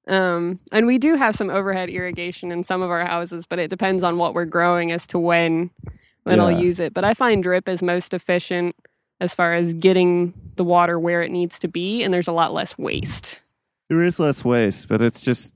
um 0.08 0.60
and 0.72 0.86
we 0.86 0.98
do 0.98 1.14
have 1.14 1.34
some 1.34 1.50
overhead 1.50 1.88
irrigation 1.88 2.52
in 2.52 2.62
some 2.62 2.82
of 2.82 2.90
our 2.90 3.04
houses 3.04 3.46
but 3.46 3.58
it 3.58 3.68
depends 3.68 4.02
on 4.02 4.18
what 4.18 4.34
we're 4.34 4.44
growing 4.44 4.92
as 4.92 5.06
to 5.06 5.18
when 5.18 5.70
when 6.24 6.40
i'll 6.40 6.50
use 6.50 6.78
it 6.78 6.94
but 6.94 7.04
i 7.04 7.12
find 7.12 7.42
drip 7.42 7.68
is 7.68 7.82
most 7.82 8.14
efficient 8.14 8.76
as 9.20 9.34
far 9.34 9.54
as 9.54 9.74
getting 9.74 10.34
the 10.56 10.64
water 10.64 10.98
where 10.98 11.22
it 11.22 11.30
needs 11.30 11.58
to 11.58 11.68
be 11.68 12.02
and 12.02 12.12
there's 12.14 12.28
a 12.28 12.32
lot 12.32 12.52
less 12.52 12.76
waste 12.78 13.42
there 13.88 14.02
is 14.02 14.18
less 14.18 14.44
waste, 14.44 14.88
but 14.88 15.00
it's 15.00 15.24
just 15.24 15.54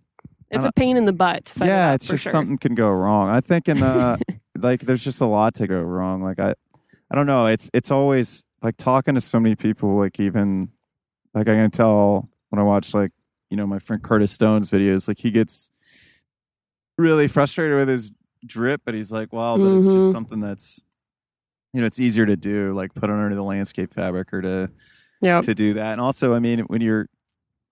it's 0.51 0.65
a 0.65 0.73
pain 0.73 0.97
in 0.97 1.05
the 1.05 1.13
butt 1.13 1.53
yeah, 1.61 1.95
it's 1.95 2.09
just 2.09 2.25
sure. 2.25 2.33
something 2.33 2.59
can 2.59 2.75
go 2.75 2.91
wrong. 2.91 3.29
I 3.29 3.41
think 3.41 3.69
in 3.69 3.79
the 3.79 4.19
like, 4.59 4.81
there's 4.81 5.05
just 5.05 5.21
a 5.21 5.27
lot 5.27 5.55
to 5.55 5.67
go 5.67 5.81
wrong. 5.81 6.23
Like 6.23 6.41
I, 6.41 6.55
I 7.11 7.15
don't 7.15 7.27
know. 7.27 7.47
It's 7.47 7.71
it's 7.73 7.91
always 7.91 8.45
like 8.63 8.77
talking 8.77 9.15
to 9.15 9.21
so 9.21 9.41
many 9.41 9.57
people. 9.57 9.97
Like 9.97 10.19
even 10.21 10.71
like 11.35 11.49
I 11.49 11.55
can 11.55 11.71
tell 11.71 12.29
when 12.51 12.59
I 12.59 12.63
watch 12.63 12.95
like 12.95 13.13
you 13.51 13.57
know 13.57 13.67
my 13.67 13.79
friend 13.79 14.03
Curtis 14.03 14.33
Stone's 14.33 14.71
videos. 14.71 15.09
Like 15.09 15.19
he 15.19 15.31
gets 15.31 15.71
really 16.99 17.29
frustrated 17.29 17.77
with 17.77 17.89
his 17.89 18.13
drip, 18.45 18.83
but 18.85 18.95
he's 18.95 19.13
like, 19.13 19.33
well, 19.33 19.59
but 19.59 19.73
it's 19.73 19.93
just 19.93 20.09
Mhm. 20.09 20.13
something 20.13 20.41
that's 20.41 20.81
you 21.73 21.81
know 21.81 21.87
it's 21.87 22.01
easier 22.01 22.27
to 22.27 22.37
do. 22.37 22.73
Like 22.75 22.95
put 22.95 23.11
it 23.11 23.13
under 23.13 23.35
the 23.35 23.43
landscape 23.45 23.93
fabric 23.93 24.33
or 24.33 24.43
to 24.43 24.71
Yep. 25.23 25.45
to 25.45 25.55
do 25.55 25.75
that. 25.75 25.93
And 25.93 26.01
also, 26.01 26.35
I 26.35 26.39
mean, 26.39 26.61
when 26.61 26.81
you're 26.81 27.07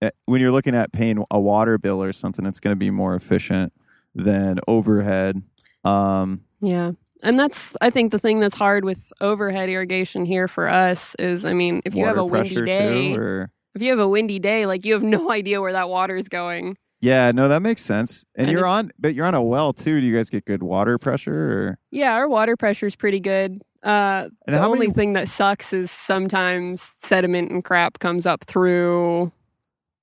eh, 0.02 0.10
when 0.26 0.40
you're 0.40 0.50
looking 0.52 0.74
at 0.74 0.92
paying 0.92 1.24
a 1.30 1.40
water 1.40 1.78
bill 1.78 2.02
or 2.02 2.12
something, 2.12 2.44
it's 2.46 2.60
going 2.60 2.72
to 2.72 2.78
be 2.78 2.90
more 2.90 3.14
efficient 3.14 3.72
than 4.14 4.60
overhead. 4.68 5.42
Um, 5.84 6.42
Yeah. 6.60 6.92
And 7.24 7.36
that's 7.38 7.76
I 7.80 7.90
think 7.90 8.12
the 8.12 8.18
thing 8.20 8.38
that's 8.38 8.54
hard 8.56 8.84
with 8.84 9.12
overhead 9.20 9.68
irrigation 9.68 10.24
here 10.24 10.46
for 10.46 10.68
us 10.68 11.16
is 11.16 11.44
I 11.44 11.52
mean, 11.54 11.80
if 11.84 11.94
you 11.96 12.04
have 12.04 12.16
a 12.18 12.24
windy 12.24 12.54
day, 12.64 13.12
too, 13.14 13.46
if 13.78 13.82
you 13.82 13.90
have 13.90 14.00
a 14.00 14.08
windy 14.08 14.38
day, 14.40 14.66
like 14.66 14.84
you 14.84 14.92
have 14.94 15.02
no 15.04 15.30
idea 15.40 15.60
where 15.60 15.72
that 15.72 15.88
water 15.88 16.16
is 16.16 16.28
going. 16.28 16.76
yeah, 17.00 17.30
no, 17.30 17.46
that 17.48 17.62
makes 17.62 17.82
sense. 17.82 18.24
And, 18.34 18.48
And 18.48 18.52
you're 18.52 18.66
on, 18.66 18.90
but 18.98 19.14
you're 19.14 19.26
on 19.26 19.34
a 19.34 19.42
well 19.42 19.72
too. 19.72 20.00
Do 20.00 20.06
you 20.06 20.14
guys 20.16 20.30
get 20.30 20.44
good 20.44 20.62
water 20.64 20.98
pressure? 20.98 21.32
Or 21.52 21.78
Yeah, 21.92 22.14
our 22.14 22.28
water 22.28 22.56
pressure 22.56 22.86
is 22.86 22.96
pretty 22.96 23.20
good. 23.20 23.62
Uh, 23.84 24.28
And 24.48 24.56
the 24.56 24.60
only 24.64 24.88
many- 24.88 24.92
thing 24.92 25.12
that 25.12 25.28
sucks 25.28 25.72
is 25.72 25.92
sometimes 25.92 26.82
sediment 26.98 27.52
and 27.52 27.62
crap 27.62 28.00
comes 28.00 28.26
up 28.26 28.42
through. 28.44 29.30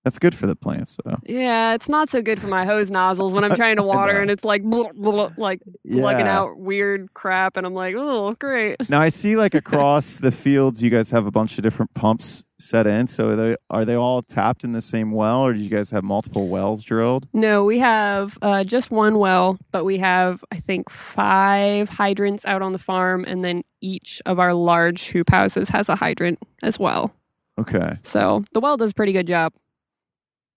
That's 0.05 0.19
good 0.19 0.35
for 0.35 0.45
the 0.45 0.55
plants, 0.55 0.99
though. 1.03 1.17
Yeah, 1.25 1.73
it's 1.73 1.89
not 1.89 2.09
so 2.09 2.21
good 2.21 2.39
for 2.39 2.45
my 2.45 2.63
hose 2.63 2.91
nozzles 2.91 3.33
when 3.33 3.43
I'm 3.43 3.55
trying 3.63 3.77
to 3.77 3.83
water 3.83 4.21
and 4.21 4.29
it's 4.29 4.45
like 4.45 4.61
blah, 4.61 4.91
blah, 4.93 5.31
like 5.35 5.61
plugging 5.91 6.27
out 6.27 6.59
weird 6.59 7.13
crap, 7.15 7.57
and 7.57 7.65
I'm 7.65 7.73
like, 7.73 7.95
oh, 7.97 8.35
great. 8.35 8.87
Now 8.87 9.01
I 9.01 9.09
see 9.09 9.35
like 9.35 9.55
across 9.65 10.19
the 10.19 10.31
fields, 10.31 10.83
you 10.83 10.91
guys 10.91 11.09
have 11.09 11.25
a 11.25 11.31
bunch 11.31 11.57
of 11.57 11.63
different 11.63 11.95
pumps 11.95 12.43
set 12.59 12.85
in. 12.85 13.07
So 13.07 13.29
are 13.29 13.35
they 13.35 13.55
are 13.71 13.83
they 13.83 13.95
all 13.95 14.21
tapped 14.21 14.63
in 14.63 14.73
the 14.73 14.81
same 14.81 15.11
well, 15.11 15.41
or 15.41 15.53
do 15.53 15.59
you 15.59 15.69
guys 15.69 15.89
have 15.89 16.03
multiple 16.03 16.49
wells 16.49 16.83
drilled? 16.83 17.27
No, 17.33 17.65
we 17.65 17.79
have 17.79 18.37
uh, 18.43 18.63
just 18.63 18.91
one 18.91 19.17
well, 19.17 19.57
but 19.71 19.85
we 19.85 19.97
have, 19.97 20.43
I 20.51 20.57
think, 20.57 20.91
five 20.91 21.89
hydrants 21.89 22.45
out 22.45 22.61
on 22.61 22.73
the 22.73 22.79
farm, 22.79 23.25
and 23.27 23.43
then 23.43 23.63
each 23.81 24.21
of 24.27 24.39
our 24.39 24.53
large 24.53 25.07
hoop 25.07 25.31
houses 25.31 25.69
has 25.69 25.89
a 25.89 25.95
hydrant 25.95 26.37
as 26.61 26.77
well. 26.77 27.11
Okay. 27.57 27.97
So 28.03 28.43
the 28.53 28.59
well 28.59 28.77
does 28.77 28.91
a 28.91 28.93
pretty 28.93 29.13
good 29.13 29.27
job. 29.27 29.51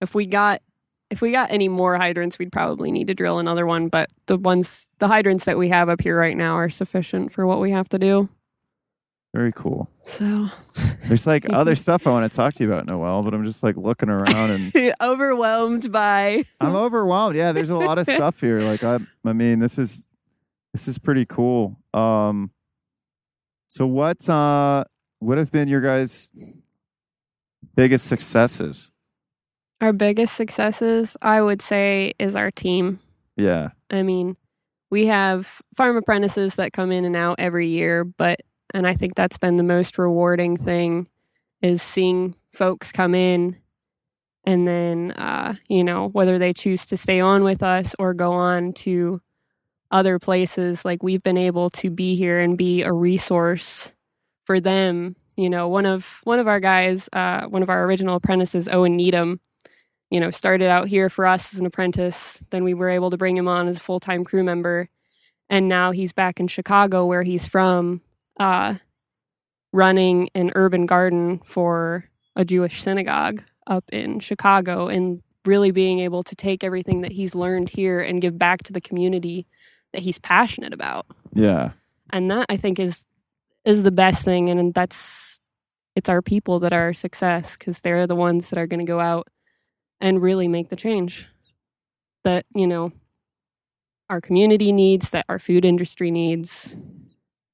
If 0.00 0.14
we 0.14 0.26
got 0.26 0.62
if 1.10 1.22
we 1.22 1.32
got 1.32 1.50
any 1.50 1.68
more 1.68 1.96
hydrants, 1.96 2.38
we'd 2.38 2.52
probably 2.52 2.90
need 2.90 3.06
to 3.06 3.14
drill 3.14 3.38
another 3.38 3.66
one. 3.66 3.88
But 3.88 4.10
the 4.26 4.36
ones 4.36 4.88
the 4.98 5.08
hydrants 5.08 5.44
that 5.46 5.58
we 5.58 5.68
have 5.70 5.88
up 5.88 6.02
here 6.02 6.18
right 6.18 6.36
now 6.36 6.54
are 6.54 6.68
sufficient 6.70 7.32
for 7.32 7.46
what 7.46 7.60
we 7.60 7.70
have 7.70 7.88
to 7.90 7.98
do. 7.98 8.28
Very 9.34 9.52
cool. 9.52 9.90
So 10.04 10.48
There's 11.04 11.26
like 11.26 11.46
other 11.52 11.76
stuff 11.76 12.06
I 12.06 12.10
want 12.10 12.30
to 12.30 12.34
talk 12.34 12.54
to 12.54 12.64
you 12.64 12.72
about, 12.72 12.86
Noel, 12.86 13.22
but 13.22 13.34
I'm 13.34 13.44
just 13.44 13.62
like 13.62 13.76
looking 13.76 14.08
around 14.08 14.50
and 14.50 14.94
overwhelmed 15.00 15.92
by 15.92 16.44
I'm 16.60 16.74
overwhelmed. 16.74 17.36
Yeah, 17.36 17.52
there's 17.52 17.70
a 17.70 17.76
lot 17.76 17.98
of 17.98 18.06
stuff 18.06 18.40
here. 18.40 18.60
Like 18.60 18.82
I 18.82 18.98
I 19.24 19.32
mean, 19.32 19.58
this 19.58 19.78
is 19.78 20.04
this 20.72 20.88
is 20.88 20.98
pretty 20.98 21.26
cool. 21.26 21.76
Um 21.92 22.52
so 23.68 23.86
what 23.86 24.28
uh 24.28 24.84
what 25.18 25.38
have 25.38 25.50
been 25.50 25.68
your 25.68 25.80
guys 25.80 26.30
biggest 27.74 28.06
successes? 28.06 28.92
Our 29.80 29.92
biggest 29.92 30.34
successes, 30.34 31.16
I 31.22 31.40
would 31.40 31.62
say, 31.62 32.12
is 32.18 32.36
our 32.36 32.50
team. 32.50 33.00
Yeah. 33.36 33.70
I 33.90 34.02
mean, 34.02 34.36
we 34.90 35.06
have 35.06 35.60
farm 35.74 35.96
apprentices 35.96 36.56
that 36.56 36.72
come 36.72 36.90
in 36.90 37.04
and 37.04 37.16
out 37.16 37.36
every 37.38 37.68
year, 37.68 38.04
but 38.04 38.40
and 38.74 38.86
I 38.86 38.94
think 38.94 39.14
that's 39.14 39.38
been 39.38 39.54
the 39.54 39.62
most 39.62 39.98
rewarding 39.98 40.56
thing 40.56 41.08
is 41.62 41.80
seeing 41.82 42.34
folks 42.52 42.92
come 42.92 43.14
in 43.14 43.56
and 44.44 44.66
then 44.66 45.12
uh, 45.12 45.54
you 45.68 45.84
know, 45.84 46.08
whether 46.08 46.38
they 46.38 46.52
choose 46.52 46.86
to 46.86 46.96
stay 46.96 47.20
on 47.20 47.44
with 47.44 47.62
us 47.62 47.94
or 47.98 48.14
go 48.14 48.32
on 48.32 48.72
to 48.72 49.20
other 49.90 50.18
places, 50.18 50.84
like 50.84 51.02
we've 51.02 51.22
been 51.22 51.38
able 51.38 51.70
to 51.70 51.90
be 51.90 52.14
here 52.14 52.40
and 52.40 52.58
be 52.58 52.82
a 52.82 52.92
resource 52.92 53.92
for 54.44 54.60
them. 54.60 55.16
You 55.36 55.48
know, 55.48 55.68
one 55.68 55.86
of 55.86 56.20
one 56.24 56.38
of 56.40 56.48
our 56.48 56.60
guys, 56.60 57.08
uh, 57.12 57.46
one 57.46 57.62
of 57.62 57.70
our 57.70 57.84
original 57.84 58.16
apprentices, 58.16 58.68
Owen 58.68 58.96
Needham, 58.96 59.40
you 60.10 60.20
know, 60.20 60.30
started 60.30 60.68
out 60.68 60.88
here 60.88 61.08
for 61.08 61.26
us 61.26 61.52
as 61.52 61.60
an 61.60 61.66
apprentice. 61.66 62.42
Then 62.50 62.64
we 62.64 62.74
were 62.74 62.88
able 62.88 63.10
to 63.10 63.16
bring 63.16 63.36
him 63.36 63.48
on 63.48 63.68
as 63.68 63.78
a 63.78 63.82
full 63.82 64.00
time 64.00 64.24
crew 64.24 64.42
member. 64.42 64.88
And 65.50 65.68
now 65.68 65.92
he's 65.92 66.12
back 66.12 66.40
in 66.40 66.46
Chicago, 66.46 67.06
where 67.06 67.22
he's 67.22 67.46
from, 67.46 68.02
uh, 68.38 68.74
running 69.72 70.28
an 70.34 70.52
urban 70.54 70.86
garden 70.86 71.40
for 71.44 72.04
a 72.36 72.44
Jewish 72.44 72.82
synagogue 72.82 73.42
up 73.66 73.84
in 73.92 74.20
Chicago 74.20 74.88
and 74.88 75.22
really 75.44 75.70
being 75.70 75.98
able 75.98 76.22
to 76.22 76.34
take 76.34 76.62
everything 76.62 77.00
that 77.00 77.12
he's 77.12 77.34
learned 77.34 77.70
here 77.70 78.00
and 78.00 78.20
give 78.20 78.38
back 78.38 78.62
to 78.62 78.72
the 78.72 78.80
community 78.80 79.46
that 79.92 80.02
he's 80.02 80.18
passionate 80.18 80.72
about. 80.72 81.06
Yeah. 81.32 81.72
And 82.10 82.30
that 82.30 82.46
I 82.48 82.56
think 82.56 82.78
is 82.78 83.04
is 83.64 83.82
the 83.82 83.90
best 83.90 84.24
thing 84.24 84.48
and 84.48 84.72
that's 84.72 85.40
it's 85.94 86.08
our 86.08 86.22
people 86.22 86.60
that 86.60 86.72
are 86.72 86.84
our 86.84 86.92
success 86.94 87.56
because 87.56 87.80
they're 87.80 88.06
the 88.06 88.14
ones 88.14 88.50
that 88.50 88.58
are 88.58 88.66
going 88.66 88.80
to 88.80 88.86
go 88.86 89.00
out 89.00 89.28
and 90.00 90.22
really 90.22 90.48
make 90.48 90.68
the 90.68 90.76
change 90.76 91.26
that 92.24 92.44
you 92.54 92.66
know 92.66 92.92
our 94.10 94.20
community 94.20 94.72
needs 94.72 95.10
that 95.10 95.26
our 95.28 95.38
food 95.38 95.64
industry 95.64 96.10
needs 96.10 96.76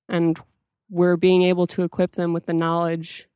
and 0.09 0.39
we're 0.91 1.17
being 1.17 1.43
able 1.43 1.67
to 1.67 1.83
equip 1.83 2.13
them 2.13 2.33
with 2.33 2.47
the 2.47 2.55
knowledge 2.55 3.27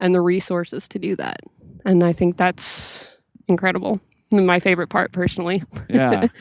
and 0.00 0.14
the 0.14 0.20
resources 0.20 0.88
to 0.88 0.98
do 0.98 1.16
that 1.16 1.40
and 1.84 2.02
i 2.02 2.12
think 2.12 2.36
that's 2.36 3.16
incredible 3.46 4.00
my 4.30 4.60
favorite 4.60 4.88
part 4.88 5.12
personally 5.12 5.62
Yeah. 5.88 6.28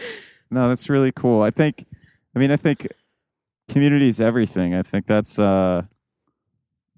No, 0.49 0.70
that's 0.70 0.89
really 0.89 1.11
cool. 1.11 1.41
I 1.41 1.49
think, 1.49 1.86
I 2.34 2.39
mean, 2.39 2.51
I 2.51 2.55
think 2.55 2.88
community 3.70 4.07
is 4.07 4.22
everything. 4.22 4.74
I 4.74 4.82
think 4.82 5.05
that's 5.05 5.38
uh, 5.38 5.82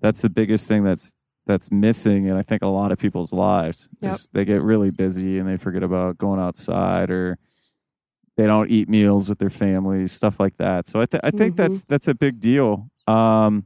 that's 0.01 0.21
the 0.21 0.29
biggest 0.29 0.67
thing 0.67 0.83
that's 0.83 1.15
that's 1.49 1.71
missing, 1.71 2.29
and 2.29 2.37
I 2.37 2.43
think 2.43 2.61
a 2.61 2.67
lot 2.67 2.91
of 2.93 2.99
people's 2.99 3.33
lives. 3.33 3.89
Yep. 4.01 4.13
is 4.13 4.29
They 4.31 4.45
get 4.45 4.61
really 4.61 4.91
busy 4.91 5.37
and 5.39 5.49
they 5.49 5.57
forget 5.57 5.83
about 5.83 6.17
going 6.17 6.39
outside, 6.39 7.09
or 7.11 7.37
they 8.37 8.45
don't 8.45 8.69
eat 8.69 8.87
meals 8.87 9.27
with 9.27 9.39
their 9.39 9.49
families, 9.49 10.11
stuff 10.13 10.39
like 10.39 10.55
that. 10.57 10.87
So 10.87 11.01
I, 11.01 11.05
th- 11.07 11.21
I 11.23 11.31
think 11.31 11.53
Mhm. 11.55 11.57
that's 11.57 11.83
that's 11.85 12.07
a 12.07 12.13
big 12.15 12.39
deal. 12.39 12.89
Um, 13.07 13.65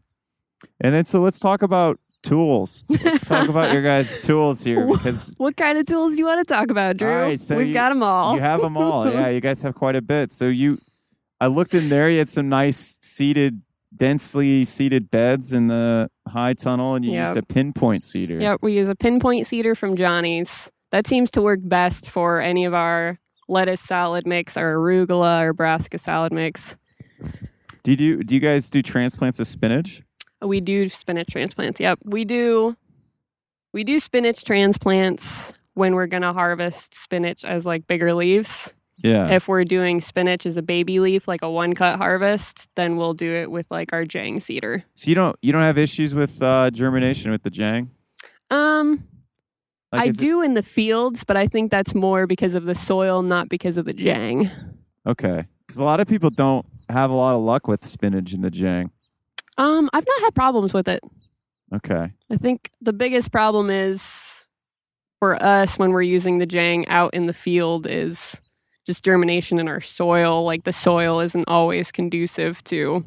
and 0.82 0.94
then 0.94 1.06
so 1.06 1.22
let's 1.22 1.40
talk 1.40 1.62
about 1.62 2.00
tools. 2.24 2.86
Let's 2.90 3.28
talk 3.28 3.50
about 3.50 3.74
your 3.74 3.82
guys' 3.84 4.22
tools 4.26 4.64
here 4.64 4.88
because 4.88 5.32
What 5.38 5.58
kind 5.58 5.78
of 5.78 5.86
tools 5.86 6.14
do 6.14 6.20
you 6.20 6.26
want 6.26 6.48
to 6.48 6.52
talk 6.54 6.72
about, 6.72 6.98
Drew? 6.98 7.10
Right, 7.10 7.40
so 7.40 7.58
We've 7.58 7.68
you- 7.68 7.74
got 7.74 7.90
them 7.90 8.02
all. 8.02 8.34
you 8.36 8.42
have 8.42 8.62
them 8.62 8.78
all. 8.78 9.12
Yeah, 9.12 9.28
you 9.28 9.42
guys 9.42 9.62
have 9.62 9.76
quite 9.76 9.96
a 9.98 10.02
bit. 10.02 10.32
So 10.32 10.48
you, 10.48 10.80
I 11.42 11.48
looked 11.48 11.74
in 11.74 11.90
there. 11.90 12.10
You 12.10 12.20
had 12.20 12.30
some 12.30 12.48
nice 12.48 12.98
seated, 13.02 13.62
densely 13.96 14.66
seated 14.66 15.10
beds 15.12 15.54
in 15.54 15.68
the 15.68 16.10
high 16.28 16.54
tunnel, 16.54 16.96
and 16.96 17.06
you 17.06 17.12
Yep. 17.12 17.28
used 17.28 17.38
a 17.38 17.44
pinpoint 17.54 18.04
seeder. 18.04 18.40
Yep, 18.40 18.60
we 18.62 18.74
use 18.78 18.90
a 18.90 18.96
pinpoint 18.96 19.48
seeder 19.48 19.76
from 19.76 19.96
Johnny's. 19.96 20.72
That 20.92 21.08
seems 21.08 21.32
to 21.32 21.42
work 21.42 21.60
best 21.64 22.10
for 22.10 22.40
any 22.40 22.66
of 22.66 22.74
our 22.74 23.20
lettuce 23.48 23.82
salad 23.82 24.26
mix, 24.26 24.58
our 24.58 24.76
arugula 24.76 25.42
or 25.42 25.54
brassica 25.54 25.98
salad 25.98 26.32
mix. 26.34 26.78
Do 27.84 27.92
you 27.92 27.98
do? 27.98 28.24
Do 28.24 28.34
you 28.36 28.40
guys 28.42 28.70
do 28.70 28.82
transplants 28.82 29.40
of 29.40 29.48
spinach? 29.48 30.02
We 30.42 30.62
do 30.62 30.88
spinach 30.90 31.28
transplants. 31.32 31.80
Yep, 31.80 32.00
we 32.06 32.26
do. 32.26 32.76
We 33.74 33.84
do 33.84 34.00
spinach 34.00 34.44
transplants 34.44 35.54
when 35.74 35.96
we're 35.96 36.08
gonna 36.08 36.32
harvest 36.34 36.94
spinach 36.94 37.44
as 37.44 37.66
like 37.66 37.88
bigger 37.88 38.14
leaves. 38.14 38.74
Yeah. 39.00 39.28
If 39.30 39.48
we're 39.48 39.64
doing 39.66 40.00
spinach 40.02 40.46
as 40.46 40.56
a 40.56 40.62
baby 40.62 41.00
leaf, 41.00 41.28
like 41.28 41.42
a 41.42 41.50
one 41.50 41.74
cut 41.74 41.98
harvest, 41.98 42.70
then 42.76 42.96
we'll 42.96 43.14
do 43.16 43.30
it 43.32 43.52
with 43.52 43.70
like 43.72 43.92
our 43.92 44.06
Jang 44.06 44.40
seeder. 44.40 44.84
so 44.96 45.10
you 45.10 45.16
don't 45.16 45.36
you 45.42 45.52
don't 45.52 45.64
have 45.64 45.78
issues 45.78 46.14
with 46.16 46.42
uh, 46.42 46.70
germination 46.72 47.32
with 47.32 47.44
the 47.44 47.50
Jang? 47.50 47.92
Um, 48.50 49.04
Like, 49.92 50.02
I 50.02 50.06
is 50.08 50.18
it- 50.18 50.22
do 50.22 50.42
in 50.42 50.54
the 50.54 50.64
fields, 50.64 51.24
but 51.24 51.36
I 51.38 51.48
think 51.48 51.72
that's 51.72 51.94
more 51.96 52.28
because 52.28 52.56
of 52.56 52.66
the 52.66 52.76
soil, 52.76 53.22
not 53.24 53.50
because 53.50 53.78
of 53.78 53.86
the 53.86 53.94
Jang. 53.94 54.50
okay, 55.08 55.46
because 55.66 55.80
a 55.80 55.84
lot 55.84 56.00
of 56.00 56.08
people 56.08 56.30
don't 56.30 56.66
have 56.90 57.10
a 57.10 57.16
lot 57.16 57.36
of 57.36 57.42
luck 57.42 57.68
with 57.68 57.86
spinach 57.86 58.32
in 58.34 58.42
the 58.42 58.52
Jang. 58.52 58.92
Um, 59.58 59.90
I've 59.94 60.06
not 60.08 60.22
had 60.22 60.36
problems 60.36 60.74
with 60.74 60.88
it. 60.88 61.02
Okay. 61.74 62.12
I 62.30 62.36
think 62.38 62.70
the 62.82 62.94
biggest 62.94 63.32
problem 63.32 63.70
is 63.72 64.48
for 65.20 65.42
us 65.42 65.78
when 65.80 65.92
we're 65.92 66.02
using 66.04 66.38
the 66.38 66.46
Jang 66.46 66.88
out 66.88 67.14
in 67.16 67.26
the 67.26 67.34
field 67.34 67.88
is 67.90 68.42
just 68.86 69.04
germination 69.04 69.60
in 69.60 69.68
our 69.68 69.82
soil. 69.82 70.44
Like 70.44 70.64
the 70.64 70.74
soil 70.74 71.20
isn't 71.20 71.46
always 71.48 71.92
conducive 71.92 72.64
to 72.66 73.06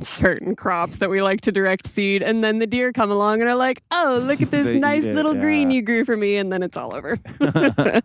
certain 0.00 0.54
crops 0.54 0.98
that 0.98 1.08
we 1.08 1.22
like 1.22 1.40
to 1.42 1.52
direct 1.52 1.86
seed. 1.86 2.22
And 2.22 2.44
then 2.44 2.58
the 2.58 2.66
deer 2.66 2.92
come 2.92 3.10
along 3.10 3.40
and 3.40 3.48
are 3.48 3.56
like, 3.56 3.82
oh, 3.90 4.22
look 4.22 4.42
at 4.42 4.50
this 4.52 4.68
nice 4.68 5.04
it, 5.06 5.14
little 5.14 5.34
green 5.34 5.70
you 5.70 5.80
grew 5.82 6.04
for 6.04 6.16
me. 6.16 6.36
And 6.36 6.52
then 6.52 6.62
it's 6.62 6.76
all 6.76 6.94
over. 6.94 7.18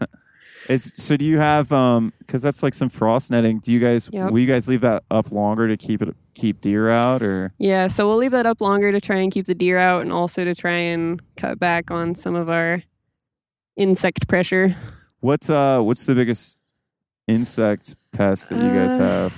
It's 0.70 1.04
so 1.04 1.18
do 1.18 1.26
you 1.26 1.40
have 1.40 1.74
um 1.74 2.14
because 2.20 2.42
that's 2.42 2.64
like 2.64 2.74
some 2.74 2.88
frost 2.88 3.32
netting. 3.32 3.60
Do 3.60 3.70
you 3.70 3.82
guys 3.82 4.10
Yep. 4.14 4.32
will 4.32 4.40
you 4.40 4.48
guys 4.48 4.70
leave 4.70 4.80
that 4.80 5.04
up 5.12 5.30
longer 5.30 5.68
to 5.68 5.76
keep 5.76 6.02
it 6.02 6.16
keep 6.36 6.62
deer 6.62 6.90
out 6.90 7.22
or 7.22 7.52
Yeah, 7.58 7.88
so 7.88 8.08
we'll 8.08 8.16
leave 8.16 8.32
that 8.32 8.46
up 8.46 8.62
longer 8.62 8.94
to 8.94 9.02
try 9.02 9.18
and 9.18 9.30
keep 9.30 9.46
the 9.46 9.56
deer 9.56 9.78
out 9.78 10.04
and 10.04 10.14
also 10.14 10.46
to 10.46 10.56
try 10.56 10.72
and 10.78 11.22
cut 11.36 11.60
back 11.60 11.92
on 11.92 12.16
some 12.16 12.34
of 12.34 12.48
our 12.48 12.82
insect 13.76 14.30
pressure. 14.30 14.74
what's 15.20 15.50
uh 15.50 15.80
what's 15.82 16.06
the 16.06 16.16
biggest 16.16 16.58
insect 17.28 17.96
pest 18.12 18.50
that 18.50 18.56
you 18.56 18.70
guys 18.70 18.92
Uh, 18.92 18.98
have? 19.00 19.38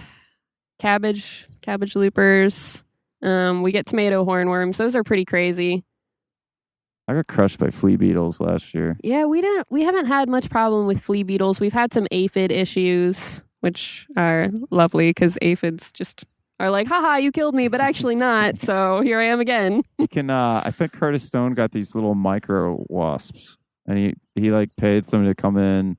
Cabbage, 0.79 1.47
cabbage 1.61 1.95
loopers. 1.95 2.83
Um, 3.21 3.61
we 3.63 3.71
get 3.71 3.85
tomato 3.85 4.25
hornworms. 4.25 4.77
Those 4.77 4.95
are 4.95 5.03
pretty 5.03 5.25
crazy. 5.25 5.83
I 7.07 7.13
got 7.13 7.27
crushed 7.27 7.59
by 7.59 7.69
flea 7.69 7.95
beetles 7.97 8.39
last 8.39 8.73
year. 8.73 8.97
Yeah, 9.03 9.25
we 9.25 9.39
didn't 9.41 9.67
we 9.69 9.83
haven't 9.83 10.07
had 10.07 10.27
much 10.27 10.49
problem 10.49 10.87
with 10.87 10.99
flea 11.01 11.23
beetles. 11.23 11.59
We've 11.59 11.71
had 11.73 11.93
some 11.93 12.07
aphid 12.11 12.51
issues, 12.51 13.43
which 13.61 14.07
are 14.17 14.49
lovely 14.71 15.11
because 15.11 15.37
aphids 15.41 15.91
just 15.91 16.25
are 16.59 16.69
like, 16.71 16.87
haha, 16.87 17.17
you 17.17 17.31
killed 17.31 17.53
me, 17.53 17.67
but 17.67 17.79
actually 17.79 18.15
not. 18.15 18.57
So 18.59 19.01
here 19.01 19.19
I 19.19 19.25
am 19.25 19.39
again. 19.39 19.83
You 19.99 20.07
can 20.07 20.29
uh 20.31 20.61
I 20.65 20.71
think 20.71 20.93
Curtis 20.93 21.23
Stone 21.23 21.53
got 21.53 21.71
these 21.71 21.93
little 21.95 22.15
micro 22.15 22.83
wasps 22.89 23.57
and 23.85 23.97
he 23.99 24.13
he 24.33 24.51
like 24.51 24.75
paid 24.75 25.05
someone 25.05 25.29
to 25.29 25.35
come 25.35 25.57
in 25.57 25.97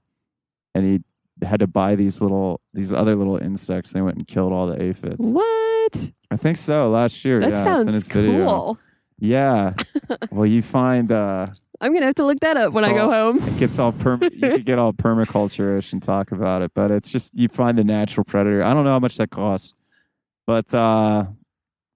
and 0.74 0.84
he 0.84 1.02
had 1.42 1.60
to 1.60 1.66
buy 1.66 1.94
these 1.94 2.20
little 2.20 2.60
these 2.72 2.92
other 2.92 3.14
little 3.14 3.36
insects 3.36 3.92
they 3.92 4.00
went 4.00 4.16
and 4.16 4.26
killed 4.26 4.52
all 4.52 4.66
the 4.66 4.82
aphids. 4.82 5.16
What? 5.18 6.12
I 6.30 6.36
think 6.36 6.56
so 6.56 6.90
last 6.90 7.24
year. 7.24 7.40
That 7.40 7.52
yeah, 7.52 7.64
sounds 7.64 7.92
his 7.92 8.08
video. 8.08 8.46
cool. 8.46 8.78
Yeah. 9.18 9.74
well, 10.30 10.46
you 10.46 10.62
find 10.62 11.10
uh 11.12 11.46
I'm 11.80 11.92
gonna 11.92 12.06
have 12.06 12.14
to 12.14 12.24
look 12.24 12.40
that 12.40 12.56
up 12.56 12.72
when 12.72 12.84
I 12.84 12.92
go 12.92 13.10
home. 13.10 13.38
it 13.38 13.58
gets 13.58 13.78
all 13.78 13.92
perma- 13.92 14.32
you 14.32 14.40
could 14.40 14.64
get 14.64 14.78
all 14.78 14.92
permaculture-ish 14.92 15.92
and 15.92 16.02
talk 16.02 16.32
about 16.32 16.62
it, 16.62 16.72
but 16.74 16.90
it's 16.90 17.12
just 17.12 17.34
you 17.36 17.48
find 17.48 17.76
the 17.76 17.84
natural 17.84 18.24
predator. 18.24 18.62
I 18.62 18.72
don't 18.72 18.84
know 18.84 18.92
how 18.92 18.98
much 18.98 19.16
that 19.18 19.30
costs, 19.30 19.74
but 20.46 20.72
uh 20.72 21.26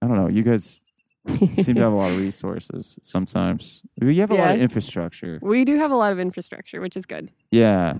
I 0.03 0.07
don't 0.07 0.17
know. 0.17 0.29
You 0.29 0.43
guys 0.43 0.81
seem 1.27 1.75
to 1.75 1.81
have 1.81 1.93
a 1.93 1.95
lot 1.95 2.11
of 2.11 2.17
resources 2.19 2.97
sometimes. 3.03 3.83
You 4.01 4.13
have 4.21 4.31
a 4.31 4.35
lot 4.35 4.55
of 4.55 4.61
infrastructure. 4.61 5.39
We 5.41 5.65
do 5.65 5.77
have 5.77 5.91
a 5.91 5.95
lot 5.95 6.11
of 6.11 6.19
infrastructure, 6.19 6.81
which 6.81 6.97
is 6.97 7.05
good. 7.05 7.31
Yeah, 7.51 7.99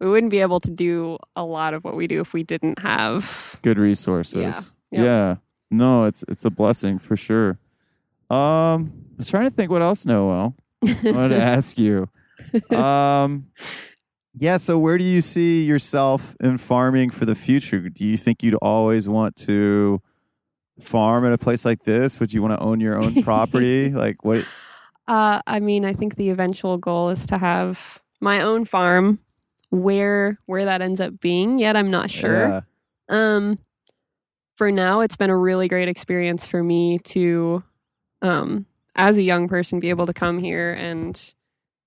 We 0.00 0.08
wouldn't 0.08 0.30
be 0.30 0.40
able 0.40 0.60
to 0.60 0.70
do 0.70 1.18
a 1.36 1.44
lot 1.44 1.74
of 1.74 1.84
what 1.84 1.94
we 1.94 2.06
do 2.06 2.20
if 2.20 2.32
we 2.32 2.42
didn't 2.42 2.78
have. 2.78 3.58
good 3.62 3.78
resources. 3.78 4.40
Yeah. 4.40 4.60
Yep. 4.90 5.04
Yeah. 5.04 5.36
No, 5.70 6.04
it's 6.04 6.24
it's 6.26 6.44
a 6.44 6.50
blessing 6.50 6.98
for 6.98 7.16
sure. 7.16 7.58
Um, 8.30 8.92
I 9.12 9.16
was 9.18 9.28
trying 9.30 9.44
to 9.44 9.50
think 9.54 9.70
what 9.70 9.82
else, 9.82 10.06
Noel. 10.06 10.54
I 10.82 10.96
wanted 11.04 11.28
to 11.30 11.42
ask 11.42 11.78
you. 11.78 12.08
Um, 12.76 13.46
Yeah. 14.38 14.56
So, 14.56 14.78
where 14.78 14.96
do 14.98 15.04
you 15.04 15.20
see 15.20 15.64
yourself 15.64 16.34
in 16.40 16.56
farming 16.56 17.10
for 17.10 17.24
the 17.26 17.34
future? 17.34 17.88
Do 17.88 18.04
you 18.04 18.16
think 18.16 18.42
you'd 18.42 18.54
always 18.54 19.08
want 19.08 19.36
to 19.46 20.00
farm 20.80 21.26
at 21.26 21.32
a 21.32 21.38
place 21.38 21.64
like 21.64 21.82
this? 21.82 22.18
Would 22.20 22.32
you 22.32 22.40
want 22.40 22.54
to 22.58 22.60
own 22.64 22.80
your 22.80 22.96
own 22.96 23.22
property? 23.22 23.90
like, 23.90 24.24
what? 24.24 24.44
Uh, 25.06 25.40
I 25.46 25.60
mean, 25.60 25.84
I 25.84 25.92
think 25.92 26.14
the 26.16 26.30
eventual 26.30 26.78
goal 26.78 27.10
is 27.10 27.26
to 27.26 27.38
have 27.38 28.00
my 28.20 28.40
own 28.40 28.64
farm. 28.64 29.18
Where 29.70 30.38
where 30.46 30.64
that 30.64 30.82
ends 30.82 31.00
up 31.00 31.20
being 31.20 31.58
yet, 31.58 31.76
I'm 31.76 31.90
not 31.90 32.10
sure. 32.10 32.48
Yeah. 32.48 32.60
Um, 33.08 33.58
for 34.56 34.70
now, 34.70 35.00
it's 35.00 35.16
been 35.16 35.30
a 35.30 35.36
really 35.36 35.68
great 35.68 35.88
experience 35.88 36.46
for 36.46 36.62
me 36.62 36.98
to, 36.98 37.62
um, 38.20 38.66
as 38.94 39.16
a 39.16 39.22
young 39.22 39.48
person, 39.48 39.80
be 39.80 39.88
able 39.88 40.06
to 40.06 40.12
come 40.12 40.38
here 40.38 40.74
and, 40.74 41.34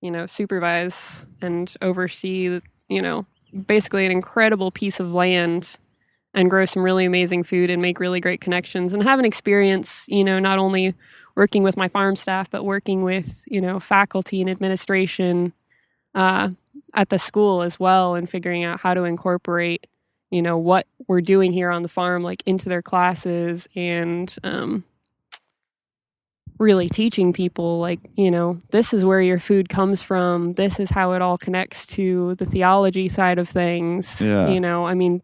you 0.00 0.10
know, 0.10 0.26
supervise 0.26 1.26
and 1.40 1.72
oversee, 1.82 2.60
you 2.88 3.02
know, 3.02 3.26
basically 3.66 4.04
an 4.06 4.12
incredible 4.12 4.70
piece 4.70 4.98
of 4.98 5.12
land 5.12 5.78
and 6.34 6.50
grow 6.50 6.64
some 6.64 6.82
really 6.82 7.04
amazing 7.04 7.44
food 7.44 7.70
and 7.70 7.80
make 7.80 8.00
really 8.00 8.18
great 8.18 8.40
connections 8.40 8.92
and 8.92 9.04
have 9.04 9.20
an 9.20 9.24
experience, 9.24 10.06
you 10.08 10.24
know, 10.24 10.40
not 10.40 10.58
only 10.58 10.94
working 11.36 11.62
with 11.62 11.76
my 11.76 11.86
farm 11.86 12.16
staff, 12.16 12.50
but 12.50 12.64
working 12.64 13.02
with, 13.02 13.44
you 13.46 13.60
know, 13.60 13.78
faculty 13.78 14.40
and 14.40 14.50
administration 14.50 15.52
uh, 16.14 16.50
at 16.94 17.08
the 17.10 17.18
school 17.18 17.60
as 17.62 17.78
well 17.80 18.14
and 18.14 18.28
figuring 18.30 18.64
out 18.64 18.80
how 18.80 18.94
to 18.94 19.04
incorporate 19.04 19.86
you 20.30 20.40
know 20.42 20.56
what 20.56 20.86
we're 21.06 21.20
doing 21.20 21.52
here 21.52 21.70
on 21.70 21.82
the 21.82 21.88
farm 21.88 22.22
like 22.22 22.42
into 22.46 22.68
their 22.68 22.82
classes 22.82 23.68
and 23.76 24.36
um, 24.42 24.84
really 26.58 26.88
teaching 26.88 27.32
people 27.32 27.78
like 27.80 28.00
you 28.14 28.30
know 28.30 28.58
this 28.70 28.94
is 28.94 29.04
where 29.04 29.20
your 29.20 29.38
food 29.40 29.68
comes 29.68 30.02
from 30.02 30.52
this 30.54 30.78
is 30.80 30.90
how 30.90 31.12
it 31.12 31.20
all 31.20 31.36
connects 31.36 31.84
to 31.86 32.34
the 32.36 32.46
theology 32.46 33.08
side 33.08 33.38
of 33.38 33.48
things 33.48 34.20
Yeah. 34.20 34.48
you 34.48 34.60
know 34.60 34.86
i 34.86 34.94
mean 34.94 35.22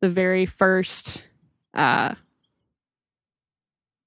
the 0.00 0.08
very 0.08 0.46
first 0.46 1.28
uh, 1.74 2.14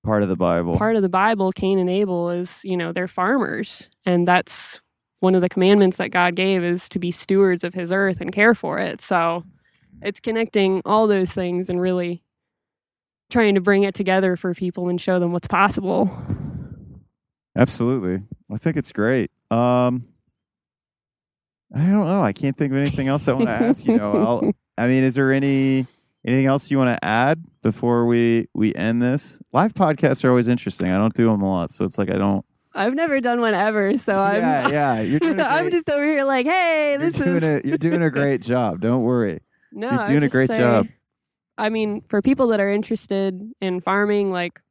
part 0.04 0.24
of 0.24 0.30
the 0.30 0.36
Bible. 0.36 0.78
part 0.78 0.96
of 0.96 1.02
the 1.02 1.10
bible 1.10 1.52
cain 1.52 1.78
and 1.80 1.90
abel 1.90 2.30
is 2.32 2.62
you 2.66 2.76
know 2.78 2.92
they're 2.92 3.08
farmers 3.08 3.90
and 4.06 4.28
that's 4.28 4.82
one 5.20 5.36
of 5.36 5.42
the 5.42 5.50
commandments 5.50 5.98
that 5.98 6.10
god 6.10 6.36
gave 6.36 6.64
is 6.64 6.88
to 6.90 7.00
be 7.00 7.12
stewards 7.12 7.64
of 7.64 7.74
his 7.74 7.92
earth 7.92 8.22
and 8.22 8.32
care 8.32 8.54
for 8.56 8.80
it 8.80 9.02
so 9.02 9.44
it's 10.02 10.20
connecting 10.20 10.82
all 10.86 11.08
those 11.08 11.34
things 11.34 11.70
and 11.70 11.82
really 11.82 12.24
trying 13.30 13.56
to 13.56 13.62
bring 13.62 13.84
it 13.84 13.94
together 13.94 14.36
for 14.36 14.54
people 14.54 14.90
and 14.90 15.02
show 15.02 15.20
them 15.20 15.32
what's 15.32 15.48
possible 15.48 16.10
Absolutely. 17.58 18.24
I 18.52 18.58
think 18.58 18.78
it's 18.78 18.92
great. 18.92 19.32
Um, 19.50 20.08
I 21.74 21.80
don't 21.80 22.08
know. 22.08 22.24
I 22.24 22.32
can't 22.32 22.56
think 22.56 22.72
of 22.72 22.78
anything 22.78 23.08
else 23.08 23.28
I 23.28 23.34
want 23.34 23.48
to 23.48 23.52
ask 23.66 23.86
you. 23.86 23.98
Noel. 23.98 24.52
I 24.78 24.88
mean, 24.88 25.04
is 25.04 25.16
there 25.16 25.34
any 25.34 25.88
anything 26.26 26.46
else 26.46 26.70
you 26.70 26.78
want 26.78 26.96
to 26.96 27.04
add 27.04 27.44
before 27.64 28.06
we 28.06 28.48
we 28.54 28.76
end 28.76 29.02
this? 29.02 29.42
Live 29.52 29.74
podcasts 29.74 30.24
are 30.24 30.30
always 30.30 30.48
interesting. 30.48 30.92
I 30.92 30.98
don't 30.98 31.14
do 31.14 31.30
them 31.30 31.42
a 31.42 31.50
lot, 31.50 31.72
so 31.72 31.84
it's 31.84 31.98
like 31.98 32.12
I 32.12 32.18
don't. 32.18 32.46
I've 32.78 32.94
never 32.94 33.20
done 33.20 33.42
one 33.42 33.54
ever 33.54 33.98
so 33.98 34.18
i'm 34.20 34.36
yeah, 34.42 34.70
yeah. 34.70 35.02
You're 35.02 35.20
doing. 35.20 35.40
A 35.42 35.44
i'm 35.44 35.70
just 35.72 35.90
over 35.90 36.06
here 36.06 36.24
like 36.24 36.46
hey 36.46 36.92
you're 36.98 37.10
this 37.10 37.14
doing 37.16 37.38
is 37.38 37.44
a, 37.44 37.62
you're 37.68 37.78
doing 37.78 38.02
a 38.02 38.10
great 38.10 38.42
job. 38.42 38.80
Don't 38.82 39.04
worry. 39.04 39.42
No, 39.74 39.92
You're 39.92 40.06
doing 40.06 40.24
a 40.24 40.30
great 40.30 40.48
say- 40.50 40.60
job. 40.60 40.88
I 41.58 41.70
mean, 41.70 42.02
for 42.02 42.22
people 42.22 42.48
that 42.48 42.62
are 42.62 42.72
interested 42.72 43.52
in 43.62 43.82
farming, 43.82 44.32
like 44.32 44.62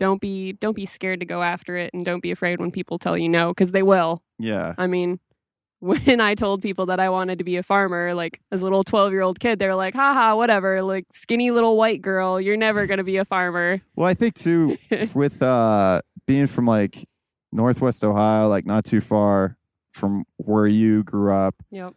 don't 0.00 0.20
be 0.20 0.52
don't 0.54 0.74
be 0.74 0.84
scared 0.86 1.20
to 1.20 1.26
go 1.26 1.42
after 1.42 1.76
it 1.76 1.94
and 1.94 2.04
don't 2.04 2.22
be 2.22 2.30
afraid 2.32 2.58
when 2.60 2.70
people 2.72 2.98
tell 2.98 3.16
you 3.16 3.28
no 3.28 3.50
because 3.50 3.70
they 3.72 3.82
will. 3.84 4.22
Yeah. 4.38 4.74
I 4.76 4.86
mean, 4.88 5.20
when 5.80 6.20
I 6.20 6.34
told 6.34 6.62
people 6.62 6.86
that 6.86 6.98
I 7.00 7.08
wanted 7.10 7.38
to 7.38 7.44
be 7.44 7.56
a 7.56 7.62
farmer, 7.62 8.12
like 8.12 8.40
as 8.50 8.60
a 8.60 8.64
little 8.64 8.82
12 8.82 9.12
year 9.12 9.22
old 9.22 9.38
kid, 9.40 9.58
they 9.60 9.66
were 9.68 9.74
like, 9.76 9.94
haha, 9.94 10.34
whatever, 10.36 10.82
like 10.82 11.06
skinny 11.12 11.50
little 11.50 11.76
white 11.76 12.02
girl, 12.02 12.40
you're 12.40 12.56
never 12.56 12.86
going 12.86 12.98
to 12.98 13.04
be 13.04 13.16
a 13.18 13.24
farmer. 13.24 13.80
Well, 13.94 14.08
I 14.08 14.14
think 14.14 14.34
too 14.34 14.76
with 15.14 15.40
uh 15.42 16.00
being 16.26 16.46
from 16.46 16.66
like 16.66 17.06
Northwest 17.52 18.04
Ohio, 18.04 18.48
like 18.48 18.66
not 18.66 18.84
too 18.84 19.00
far 19.00 19.56
from 19.90 20.24
where 20.36 20.66
you 20.66 21.02
grew 21.04 21.32
up. 21.34 21.54
Yep. 21.70 21.94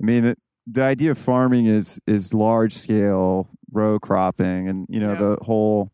I 0.00 0.04
mean, 0.04 0.24
the, 0.24 0.36
the 0.66 0.82
idea 0.82 1.10
of 1.12 1.18
farming 1.18 1.66
is 1.66 2.00
is 2.06 2.34
large 2.34 2.72
scale 2.74 3.48
row 3.72 3.98
cropping, 3.98 4.68
and 4.68 4.86
you 4.88 5.00
know 5.00 5.12
Yeah. 5.12 5.18
the 5.20 5.38
whole 5.42 5.90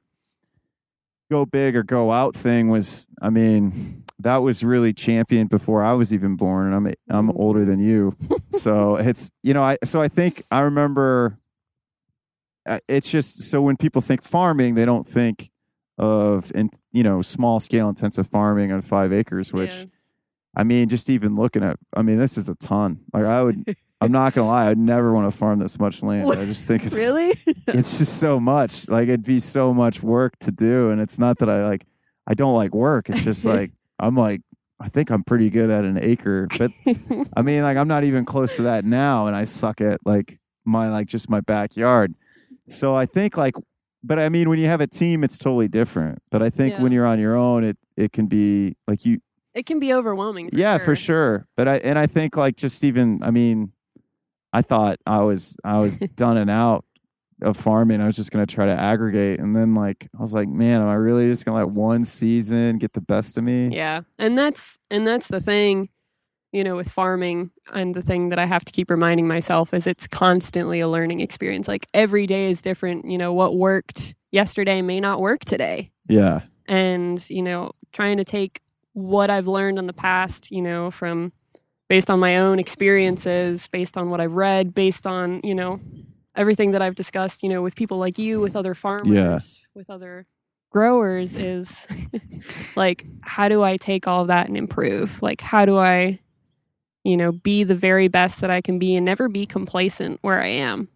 go 1.31 1.47
big 1.47 1.77
or 1.77 1.83
go 1.83 2.11
out 2.13 2.35
thing 2.35 2.69
was. 2.69 3.07
I 3.21 3.31
mean, 3.31 4.05
that 4.19 4.39
was 4.39 4.65
really 4.65 4.93
championed 4.93 5.51
before 5.51 5.83
I 5.85 5.93
was 5.93 6.13
even 6.13 6.37
born, 6.37 6.67
and 6.67 6.75
I'm 6.75 6.87
I'm 7.09 7.29
Mm. 7.29 7.39
older 7.39 7.65
than 7.65 7.81
you, 7.81 8.17
so 8.51 8.97
it's 9.09 9.31
you 9.43 9.53
know 9.55 9.63
I 9.63 9.77
so 9.85 10.01
I 10.01 10.09
think 10.09 10.43
I 10.51 10.61
remember. 10.61 11.39
uh, 12.67 12.79
It's 12.89 13.11
just 13.11 13.43
so 13.43 13.61
when 13.63 13.77
people 13.77 14.01
think 14.01 14.23
farming, 14.23 14.75
they 14.75 14.85
don't 14.85 15.07
think 15.07 15.51
of 15.99 16.51
in 16.55 16.71
you 16.91 17.03
know 17.03 17.23
small 17.23 17.61
scale 17.61 17.89
intensive 17.89 18.27
farming 18.27 18.73
on 18.73 18.81
five 18.83 19.13
acres, 19.13 19.53
which 19.53 19.71
Yeah. 19.71 19.85
I 20.55 20.65
mean, 20.65 20.89
just 20.91 21.09
even 21.09 21.35
looking 21.35 21.63
at, 21.63 21.79
I 21.95 22.03
mean, 22.03 22.19
this 22.19 22.37
is 22.37 22.47
a 22.51 22.55
ton. 22.57 23.01
Like, 23.15 23.25
I 23.25 23.43
would, 23.43 23.75
I'm 24.03 24.13
not 24.13 24.35
gonna 24.35 24.49
lie, 24.49 24.69
I'd 24.69 24.77
never 24.77 25.15
want 25.15 25.31
to 25.31 25.35
farm 25.35 25.59
this 25.59 25.79
much 25.79 26.03
land. 26.03 26.31
I 26.31 26.45
just 26.45 26.69
think 26.69 26.83
it's 26.87 26.95
Really? 26.95 27.31
it's 27.69 27.99
just 27.99 28.19
so 28.19 28.39
much. 28.39 28.87
Like, 28.89 29.05
it'd 29.09 29.25
be 29.25 29.41
so 29.41 29.73
much 29.73 30.03
work 30.03 30.39
to 30.41 30.53
do, 30.53 30.91
and 30.91 31.01
it's 31.01 31.19
not 31.19 31.39
that 31.39 31.49
I 31.49 31.67
like, 31.67 31.87
I 32.27 32.35
don't 32.35 32.55
like 32.55 32.75
work. 32.75 33.09
It's 33.09 33.25
just 33.25 33.45
like 33.47 33.73
I'm 33.99 34.15
like, 34.15 34.43
I 34.79 34.89
think 34.89 35.11
I'm 35.11 35.23
pretty 35.23 35.49
good 35.49 35.71
at 35.71 35.85
an 35.85 35.99
acre, 36.03 36.49
but 36.59 36.71
I 37.37 37.43
mean, 37.43 37.63
like, 37.63 37.77
I'm 37.79 37.89
not 37.89 38.05
even 38.05 38.25
close 38.27 38.57
to 38.57 38.63
that 38.63 38.85
now, 38.85 39.29
and 39.29 39.35
I 39.37 39.45
suck 39.45 39.81
at 39.81 40.01
like 40.05 40.39
my 40.67 40.91
like 40.91 41.07
just 41.07 41.31
my 41.31 41.41
backyard. 41.41 42.15
So 42.69 42.95
I 42.95 43.07
think 43.07 43.37
like, 43.39 43.55
but 44.05 44.19
I 44.19 44.29
mean, 44.29 44.49
when 44.49 44.59
you 44.59 44.67
have 44.67 44.81
a 44.81 44.87
team, 44.87 45.25
it's 45.25 45.39
totally 45.39 45.69
different. 45.69 46.19
But 46.31 46.43
I 46.43 46.51
think 46.51 46.79
when 46.79 46.93
you're 46.93 47.07
on 47.07 47.19
your 47.19 47.37
own, 47.37 47.65
it 47.65 47.79
it 47.97 48.13
can 48.13 48.27
be 48.27 48.77
like 48.87 49.05
you 49.05 49.19
it 49.55 49.67
can 49.67 49.79
be 49.79 49.93
overwhelming. 49.93 50.49
For 50.51 50.57
yeah 50.57 50.79
sure. 50.79 50.85
for 50.85 50.97
sure 50.97 51.47
but 51.57 51.69
i 51.69 51.77
and 51.77 51.99
i 51.99 52.07
think 52.07 52.37
like 52.39 52.57
just 52.57 52.83
even 52.85 53.23
i 53.23 53.31
mean 53.31 53.73
i 54.53 54.63
thought 54.63 54.99
i 55.07 55.21
was 55.21 55.57
i 55.63 55.77
was 55.79 55.97
done 56.17 56.39
and 56.39 56.49
out 56.49 56.87
of 57.43 57.57
farming 57.57 58.01
i 58.01 58.07
was 58.07 58.17
just 58.17 58.31
going 58.31 58.45
to 58.47 58.55
try 58.55 58.65
to 58.65 58.73
aggregate 58.73 59.41
and 59.41 59.55
then 59.55 59.75
like 59.75 60.09
i 60.17 60.21
was 60.23 60.33
like 60.33 60.49
man 60.49 60.81
am 60.81 60.89
i 60.89 60.95
really 60.95 61.29
just 61.29 61.45
going 61.45 61.55
to 61.55 61.67
let 61.67 61.75
one 61.75 62.03
season 62.03 62.79
get 62.79 62.95
the 62.95 63.01
best 63.03 63.37
of 63.37 63.45
me 63.45 63.69
Yeah. 63.71 64.01
And 64.19 64.39
that's 64.39 64.79
and 64.91 65.07
that's 65.07 65.29
the 65.29 65.41
thing, 65.41 65.91
you 66.53 66.63
know, 66.63 66.77
with 66.77 66.91
farming 66.91 67.51
and 67.73 67.95
the 67.95 68.03
thing 68.03 68.29
that 68.29 68.39
I 68.39 68.45
have 68.45 68.65
to 68.67 68.73
keep 68.73 68.91
reminding 68.91 69.27
myself 69.27 69.73
is 69.73 69.87
it's 69.87 70.07
constantly 70.07 70.81
a 70.81 70.89
learning 70.89 71.21
experience. 71.21 71.67
Like 71.67 71.87
every 71.95 72.27
day 72.27 72.51
is 72.51 72.61
different, 72.61 73.07
you 73.07 73.19
know, 73.19 73.33
what 73.33 73.57
worked 73.57 74.15
yesterday 74.31 74.83
may 74.83 75.01
not 75.01 75.21
work 75.21 75.45
today. 75.45 75.91
yeah 76.09 76.43
And, 76.67 77.29
you 77.31 77.43
know, 77.43 77.73
trying 77.93 78.19
to 78.19 78.25
take 78.25 78.61
what 78.93 79.31
I've 79.31 79.49
learned 79.49 79.79
in 79.79 79.87
the 79.87 79.93
past, 79.93 80.51
you 80.51 80.63
know, 80.63 80.91
from 80.91 81.33
based 81.89 82.11
on 82.11 82.21
my 82.21 82.39
own 82.39 82.59
experiences, 82.59 83.69
based 83.69 83.97
on 83.97 84.11
what 84.11 84.21
I've 84.21 84.35
read, 84.35 84.75
based 84.75 85.07
on, 85.07 85.41
you 85.43 85.55
know, 85.55 85.81
everything 86.37 86.73
that 86.73 86.83
I've 86.83 86.95
discussed, 86.95 87.43
you 87.43 87.49
know, 87.49 87.63
with 87.63 87.77
people 87.77 87.99
like 87.99 88.19
you, 88.19 88.41
with 88.41 88.57
other 88.57 88.75
farmers, 88.75 89.09
with 89.75 89.91
other 89.91 90.27
growers 90.71 91.37
is 91.37 91.87
like 92.77 93.05
how 93.23 93.49
do 93.49 93.63
I 93.63 93.77
take 93.77 94.09
all 94.09 94.23
of 94.23 94.29
that 94.29 94.49
and 94.49 94.57
improve? 94.57 95.23
Like 95.23 95.41
how 95.41 95.65
do 95.65 95.79
I 95.79 96.21
you 97.05 97.17
know, 97.17 97.33
be 97.33 97.65
the 97.65 97.75
very 97.75 98.09
best 98.09 98.41
that 98.41 98.51
I 98.51 98.61
can 98.61 98.79
be 98.79 98.95
and 98.97 99.05
never 99.05 99.29
be 99.29 99.47
complacent 99.47 100.19
where 100.23 100.41
I 100.43 100.49
am? 100.49 100.89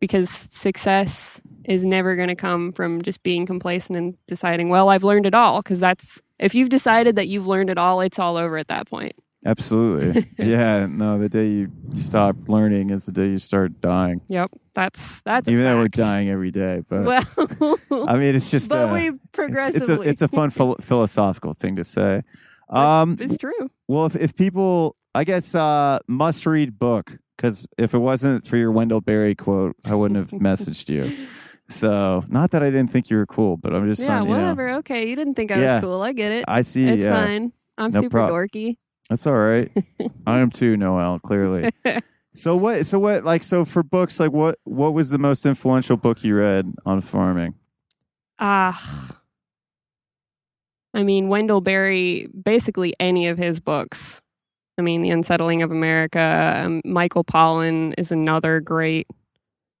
Because 0.00 0.28
success 0.28 1.40
is 1.64 1.84
never 1.84 2.14
going 2.16 2.28
to 2.28 2.34
come 2.34 2.72
from 2.72 3.00
just 3.02 3.22
being 3.22 3.46
complacent 3.46 3.96
and 3.96 4.16
deciding, 4.26 4.68
well, 4.68 4.88
I've 4.90 5.04
learned 5.04 5.24
it 5.26 5.34
all 5.34 5.62
because 5.62 5.80
that's 5.80 6.20
if 6.38 6.54
you've 6.54 6.68
decided 6.68 7.16
that 7.16 7.28
you've 7.28 7.46
learned 7.46 7.70
it 7.70 7.78
all, 7.78 8.00
it's 8.00 8.18
all 8.18 8.36
over 8.36 8.58
at 8.58 8.68
that 8.68 8.86
point. 8.88 9.12
absolutely 9.46 10.26
yeah 10.38 10.86
no 10.86 11.18
the 11.18 11.28
day 11.28 11.46
you, 11.46 11.70
you 11.92 12.00
stop 12.00 12.34
learning 12.48 12.88
is 12.90 13.04
the 13.06 13.12
day 13.12 13.28
you 13.28 13.38
start 13.38 13.78
dying 13.80 14.20
Yep. 14.28 14.50
That's 14.74 15.20
that's 15.22 15.46
a 15.46 15.50
even 15.52 15.64
though 15.64 15.76
we're 15.78 15.88
dying 15.88 16.28
every 16.30 16.50
day 16.50 16.82
but 16.88 17.04
Well, 17.04 17.78
i 18.08 18.16
mean 18.16 18.34
it's 18.34 18.50
just 18.50 18.70
but 18.70 18.88
uh, 18.88 18.92
we 18.94 19.08
it's, 19.10 19.18
progressively. 19.32 19.94
it's 19.94 20.04
a 20.06 20.08
it's 20.10 20.22
a 20.22 20.28
fun 20.28 20.48
phil- 20.50 20.76
philosophical 20.80 21.52
thing 21.52 21.76
to 21.76 21.84
say 21.84 22.22
um 22.70 23.16
it's 23.20 23.36
true. 23.38 23.70
Well, 23.86 24.06
if, 24.06 24.16
if 24.16 24.34
people, 24.34 24.96
I 25.14 25.24
guess, 25.24 25.54
uh, 25.54 25.98
must 26.08 26.44
read 26.46 26.78
book, 26.78 27.18
because 27.36 27.66
if 27.78 27.94
it 27.94 27.98
wasn't 27.98 28.46
for 28.46 28.56
your 28.56 28.72
Wendell 28.72 29.00
Berry 29.00 29.34
quote, 29.34 29.76
I 29.84 29.94
wouldn't 29.94 30.18
have 30.18 30.40
messaged 30.40 30.88
you. 30.88 31.28
So, 31.68 32.24
not 32.28 32.50
that 32.50 32.62
I 32.62 32.66
didn't 32.70 32.90
think 32.90 33.08
you 33.10 33.16
were 33.16 33.26
cool, 33.26 33.56
but 33.56 33.74
I'm 33.74 33.88
just 33.88 34.00
Yeah, 34.02 34.18
saying, 34.18 34.24
you 34.28 34.34
know, 34.34 34.40
whatever. 34.40 34.70
Okay, 34.78 35.08
you 35.08 35.16
didn't 35.16 35.34
think 35.34 35.50
I 35.50 35.60
Yeah. 35.60 35.74
was 35.76 35.82
cool. 35.82 36.02
I 36.02 36.12
get 36.12 36.32
it. 36.32 36.44
I 36.48 36.62
see. 36.62 36.86
It's 36.88 37.04
yeah, 37.04 37.12
fine. 37.24 37.52
I'm 37.78 37.90
No 37.92 38.00
super 38.02 38.18
prob- 38.18 38.30
dorky. 38.30 38.76
that's 39.08 39.26
all 39.26 39.34
right. 39.34 39.70
I 40.26 40.38
am 40.40 40.50
too, 40.50 40.76
Noel. 40.76 41.18
Clearly. 41.20 41.70
so 42.34 42.54
what? 42.56 42.84
So 42.84 42.98
what? 42.98 43.24
Like, 43.24 43.42
so 43.42 43.64
for 43.64 43.82
books, 43.82 44.20
like, 44.20 44.32
what? 44.32 44.58
What 44.64 44.92
was 44.94 45.10
the 45.10 45.18
most 45.18 45.46
influential 45.46 45.96
book 45.96 46.22
you 46.22 46.36
read 46.36 46.72
on 46.84 47.00
farming? 47.00 47.54
Ah. 48.38 49.18
I 50.92 51.02
mean, 51.02 51.28
Wendell 51.28 51.60
Berry, 51.60 52.28
basically 52.40 52.94
any 53.00 53.26
of 53.26 53.38
his 53.38 53.58
books. 53.58 54.20
I 54.78 54.82
mean, 54.82 55.02
The 55.02 55.10
Unsettling 55.10 55.62
of 55.62 55.70
America, 55.70 56.62
um, 56.64 56.80
Michael 56.84 57.24
Pollan 57.24 57.94
is 57.96 58.10
another 58.10 58.60
great 58.60 59.06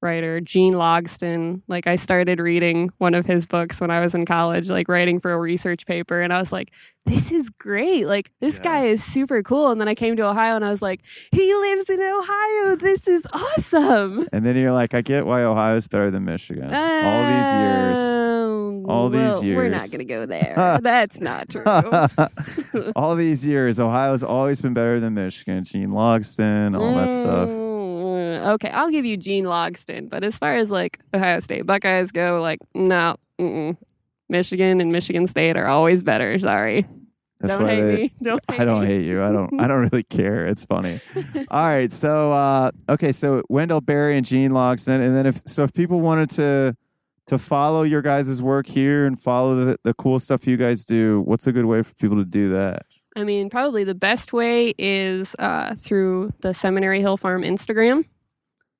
writer. 0.00 0.38
Gene 0.40 0.74
Logsdon, 0.74 1.62
like 1.66 1.86
I 1.86 1.96
started 1.96 2.38
reading 2.38 2.90
one 2.98 3.14
of 3.14 3.24
his 3.24 3.46
books 3.46 3.80
when 3.80 3.90
I 3.90 4.00
was 4.00 4.14
in 4.14 4.26
college, 4.26 4.68
like 4.68 4.86
writing 4.86 5.18
for 5.18 5.32
a 5.32 5.38
research 5.38 5.86
paper, 5.86 6.20
and 6.20 6.30
I 6.32 6.38
was 6.38 6.52
like, 6.52 6.70
this 7.06 7.32
is 7.32 7.48
great. 7.50 8.06
Like, 8.06 8.30
this 8.40 8.56
Yeah. 8.58 8.62
guy 8.64 8.84
is 8.84 9.02
super 9.02 9.42
cool. 9.42 9.70
And 9.70 9.80
then 9.80 9.88
I 9.88 9.94
came 9.94 10.14
to 10.16 10.26
Ohio 10.26 10.56
and 10.56 10.64
I 10.64 10.68
was 10.70 10.82
like, 10.82 11.00
he 11.32 11.54
lives 11.54 11.88
in 11.88 12.00
Ohio. 12.00 12.76
This 12.76 13.08
is 13.08 13.26
awesome. 13.32 14.26
And 14.32 14.44
then 14.44 14.56
you're 14.56 14.72
like, 14.72 14.94
I 14.94 15.00
get 15.00 15.24
why 15.26 15.42
Ohio's 15.42 15.88
better 15.88 16.10
than 16.10 16.24
Michigan. 16.26 16.64
all 16.64 16.70
these 16.70 17.52
years. 17.52 17.98
All 18.86 19.08
these 19.08 19.20
well, 19.20 19.42
We're 19.42 19.68
not 19.68 19.86
going 19.90 19.98
to 19.98 20.04
go 20.04 20.26
there. 20.26 20.78
That's 20.82 21.20
not 21.20 21.48
true. 21.48 21.64
all 22.96 23.16
these 23.16 23.46
years, 23.46 23.80
Ohio's 23.80 24.22
always 24.22 24.60
been 24.60 24.74
better 24.74 25.00
than 25.00 25.14
Michigan. 25.14 25.64
Gene 25.64 25.90
Logsdon, 25.90 26.78
all 26.78 26.94
that 26.94 27.20
stuff. 27.20 27.48
Mm, 27.48 27.74
Okay, 28.54 28.68
I'll 28.70 28.90
give 28.90 29.04
you 29.06 29.16
Gene 29.16 29.44
Logsdon, 29.44 30.10
but 30.10 30.22
as 30.24 30.38
far 30.38 30.54
as 30.54 30.70
like 30.70 30.98
Ohio 31.14 31.40
State 31.40 31.64
Buckeyes 31.66 32.12
go, 32.12 32.40
like 32.42 32.58
no, 32.74 33.16
mm-mm. 33.40 33.76
Michigan 34.28 34.80
and 34.80 34.92
Michigan 34.92 35.26
State 35.26 35.56
are 35.56 35.66
always 35.66 36.02
better. 36.02 36.38
Sorry, 36.38 36.86
That's 37.40 37.56
don't 37.56 37.68
hate 37.68 37.80
they, 37.80 37.96
me. 37.96 38.14
Don't 38.22 38.42
hate 38.50 38.60
I 38.60 38.64
don't 38.64 38.82
me. 38.82 38.86
hate 38.88 39.06
you. 39.06 39.22
I 39.22 39.32
don't. 39.32 39.60
I 39.60 39.66
don't 39.66 39.88
really 39.90 40.02
care. 40.02 40.46
It's 40.46 40.64
funny. 40.64 41.00
All 41.50 41.64
right. 41.64 41.90
So 41.90 42.32
uh, 42.32 42.70
okay. 42.88 43.12
So 43.12 43.42
Wendell 43.48 43.80
Berry 43.80 44.16
and 44.16 44.26
Gene 44.26 44.50
Logsdon, 44.50 45.00
and 45.00 45.16
then 45.16 45.26
if 45.26 45.42
so, 45.46 45.62
if 45.62 45.72
people 45.72 46.00
wanted 46.00 46.28
to 46.30 46.76
to 47.26 47.38
follow 47.38 47.82
your 47.82 48.02
guys' 48.02 48.42
work 48.42 48.66
here 48.66 49.06
and 49.06 49.18
follow 49.18 49.64
the, 49.64 49.78
the 49.82 49.94
cool 49.94 50.20
stuff 50.20 50.46
you 50.46 50.56
guys 50.56 50.84
do, 50.84 51.22
what's 51.22 51.46
a 51.46 51.52
good 51.52 51.64
way 51.64 51.82
for 51.82 51.94
people 51.94 52.16
to 52.16 52.24
do 52.24 52.50
that? 52.50 52.86
I 53.16 53.24
mean, 53.24 53.48
probably 53.48 53.84
the 53.84 53.94
best 53.94 54.32
way 54.32 54.74
is 54.76 55.36
uh, 55.38 55.74
through 55.76 56.32
the 56.40 56.52
Seminary 56.52 57.00
Hill 57.00 57.16
Farm 57.16 57.42
Instagram. 57.42 58.04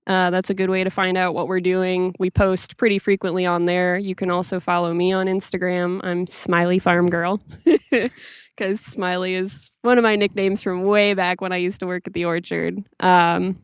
Uh, 0.07 0.30
that's 0.30 0.51
a 0.51 0.55
good 0.55 0.68
way 0.68 0.84
to 0.84 0.90
find 0.90 1.16
out 1.16 1.34
what 1.34 1.49
we're 1.49 1.61
doing. 1.61 2.14
We 2.18 2.30
post 2.30 2.76
pretty 2.76 2.99
frequently 2.99 3.47
on 3.47 3.64
there. 3.64 3.97
You 3.97 4.14
can 4.14 4.30
also 4.30 4.61
follow 4.61 4.92
me 4.92 5.12
on 5.12 5.26
Instagram. 5.26 6.01
I'm 6.03 6.26
Smiley 6.26 6.78
Farm 6.78 7.09
Girl 7.09 7.40
because 7.90 8.80
Smiley 8.80 9.34
is 9.34 9.70
one 9.82 9.97
of 9.97 10.03
my 10.03 10.16
nicknames 10.16 10.62
from 10.62 10.82
way 10.82 11.14
back 11.14 11.40
when 11.40 11.53
I 11.53 11.57
used 11.57 11.80
to 11.80 11.86
work 11.86 12.07
at 12.07 12.12
the 12.12 12.26
orchard. 12.26 12.84
Um, 13.01 13.59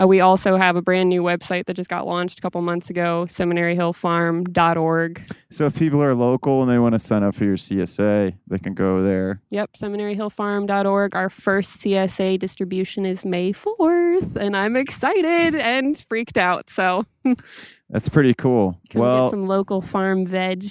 uh, 0.00 0.06
we 0.06 0.20
also 0.20 0.56
have 0.56 0.76
a 0.76 0.82
brand 0.82 1.08
new 1.08 1.22
website 1.22 1.66
that 1.66 1.74
just 1.74 1.90
got 1.90 2.06
launched 2.06 2.38
a 2.38 2.42
couple 2.42 2.60
months 2.62 2.90
ago, 2.90 3.24
seminaryhillfarm.org. 3.28 5.26
So 5.50 5.66
if 5.66 5.78
people 5.78 6.02
are 6.02 6.14
local 6.14 6.62
and 6.62 6.70
they 6.70 6.78
want 6.78 6.92
to 6.92 6.98
sign 6.98 7.22
up 7.22 7.34
for 7.34 7.44
your 7.44 7.56
CSA, 7.56 8.34
they 8.46 8.58
can 8.58 8.74
go 8.74 9.02
there. 9.02 9.42
Yep, 9.50 9.72
seminaryhillfarm.org. 9.72 11.14
Our 11.14 11.30
first 11.30 11.80
CSA 11.80 12.38
distribution 12.38 13.06
is 13.06 13.24
May 13.24 13.52
4th, 13.52 14.36
and 14.36 14.56
I'm 14.56 14.76
excited 14.76 15.54
and 15.54 15.96
freaked 15.96 16.38
out. 16.38 16.70
So, 16.70 17.04
That's 17.90 18.08
pretty 18.08 18.34
cool. 18.34 18.78
come 18.90 19.00
well, 19.00 19.26
get 19.26 19.30
some 19.30 19.42
local 19.42 19.80
farm 19.80 20.26
veg 20.26 20.66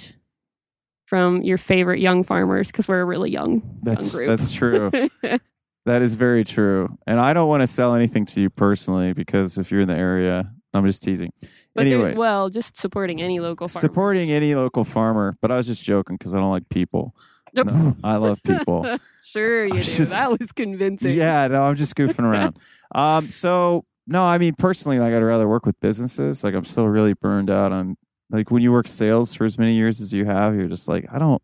from 1.05 1.41
your 1.41 1.57
favorite 1.57 1.99
young 1.99 2.23
farmers 2.23 2.67
because 2.67 2.87
we're 2.87 3.01
a 3.01 3.05
really 3.05 3.31
young, 3.31 3.63
that's 3.81 4.15
group. 4.15 4.27
that's 4.27 4.51
true. 4.51 4.91
That 5.87 6.01
is 6.01 6.15
very 6.15 6.43
true. 6.43 6.97
And 7.07 7.17
I 7.17 7.33
don't 7.33 7.47
want 7.47 7.61
to 7.61 7.67
sell 7.67 7.95
anything 7.95 8.25
to 8.27 8.41
you 8.41 8.49
personally 8.49 9.13
because 9.13 9.57
if 9.57 9.71
you're 9.71 9.79
in 9.81 9.87
the 9.87 9.95
area, 9.95 10.51
I'm 10.73 10.85
just 10.85 11.01
teasing. 11.01 11.31
But 11.73 11.87
anyway, 11.87 12.13
well, 12.13 12.49
just 12.49 12.75
supporting 12.75 13.21
any 13.21 13.39
local 13.39 13.69
farmers. 13.69 13.81
supporting 13.81 14.29
any 14.29 14.53
local 14.53 14.83
farmer, 14.83 15.37
but 15.41 15.49
I 15.49 15.55
was 15.55 15.65
just 15.65 15.81
joking 15.81 16.17
because 16.17 16.35
I 16.35 16.39
don't 16.39 16.51
like 16.51 16.67
people. 16.67 17.15
Nope. 17.53 17.67
No, 17.67 17.95
I 18.03 18.17
love 18.17 18.43
people. 18.43 18.97
Sure, 19.23 19.65
you 19.65 19.71
I'm 19.71 19.77
do. 19.79 19.83
just- 19.83 20.11
that 20.11 20.39
was 20.39 20.53
convincing. 20.53 21.13
yeah, 21.13 21.47
no, 21.47 21.63
I'm 21.63 21.75
just 21.75 21.95
goofing 21.95 22.23
around. 22.23 22.57
um, 22.95 23.29
so 23.29 23.83
no, 24.07 24.23
I 24.23 24.37
mean 24.37 24.55
personally, 24.55 24.99
like 24.99 25.13
I'd 25.13 25.17
rather 25.21 25.49
work 25.49 25.65
with 25.65 25.77
businesses. 25.81 26.45
Like 26.45 26.53
I'm 26.53 26.63
still 26.63 26.87
really 26.87 27.11
burned 27.13 27.49
out 27.49 27.73
on 27.73 27.97
like 28.29 28.51
when 28.51 28.61
you 28.63 28.71
work 28.71 28.87
sales 28.87 29.33
for 29.33 29.43
as 29.43 29.57
many 29.57 29.73
years 29.73 29.99
as 29.99 30.13
you 30.13 30.23
have, 30.23 30.55
you're 30.55 30.69
just 30.69 30.87
like 30.87 31.07
I 31.11 31.19
don't. 31.19 31.41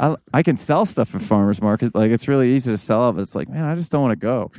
I, 0.00 0.16
I 0.32 0.42
can 0.42 0.56
sell 0.56 0.86
stuff 0.86 1.14
at 1.14 1.20
farmers 1.20 1.60
market. 1.60 1.94
Like 1.94 2.10
it's 2.10 2.26
really 2.26 2.50
easy 2.52 2.72
to 2.72 2.78
sell 2.78 3.10
it, 3.10 3.12
but 3.12 3.20
it's 3.22 3.34
like, 3.34 3.48
man, 3.50 3.64
I 3.64 3.74
just 3.74 3.92
don't 3.92 4.00
want 4.00 4.12
to 4.18 4.24
go. 4.24 4.50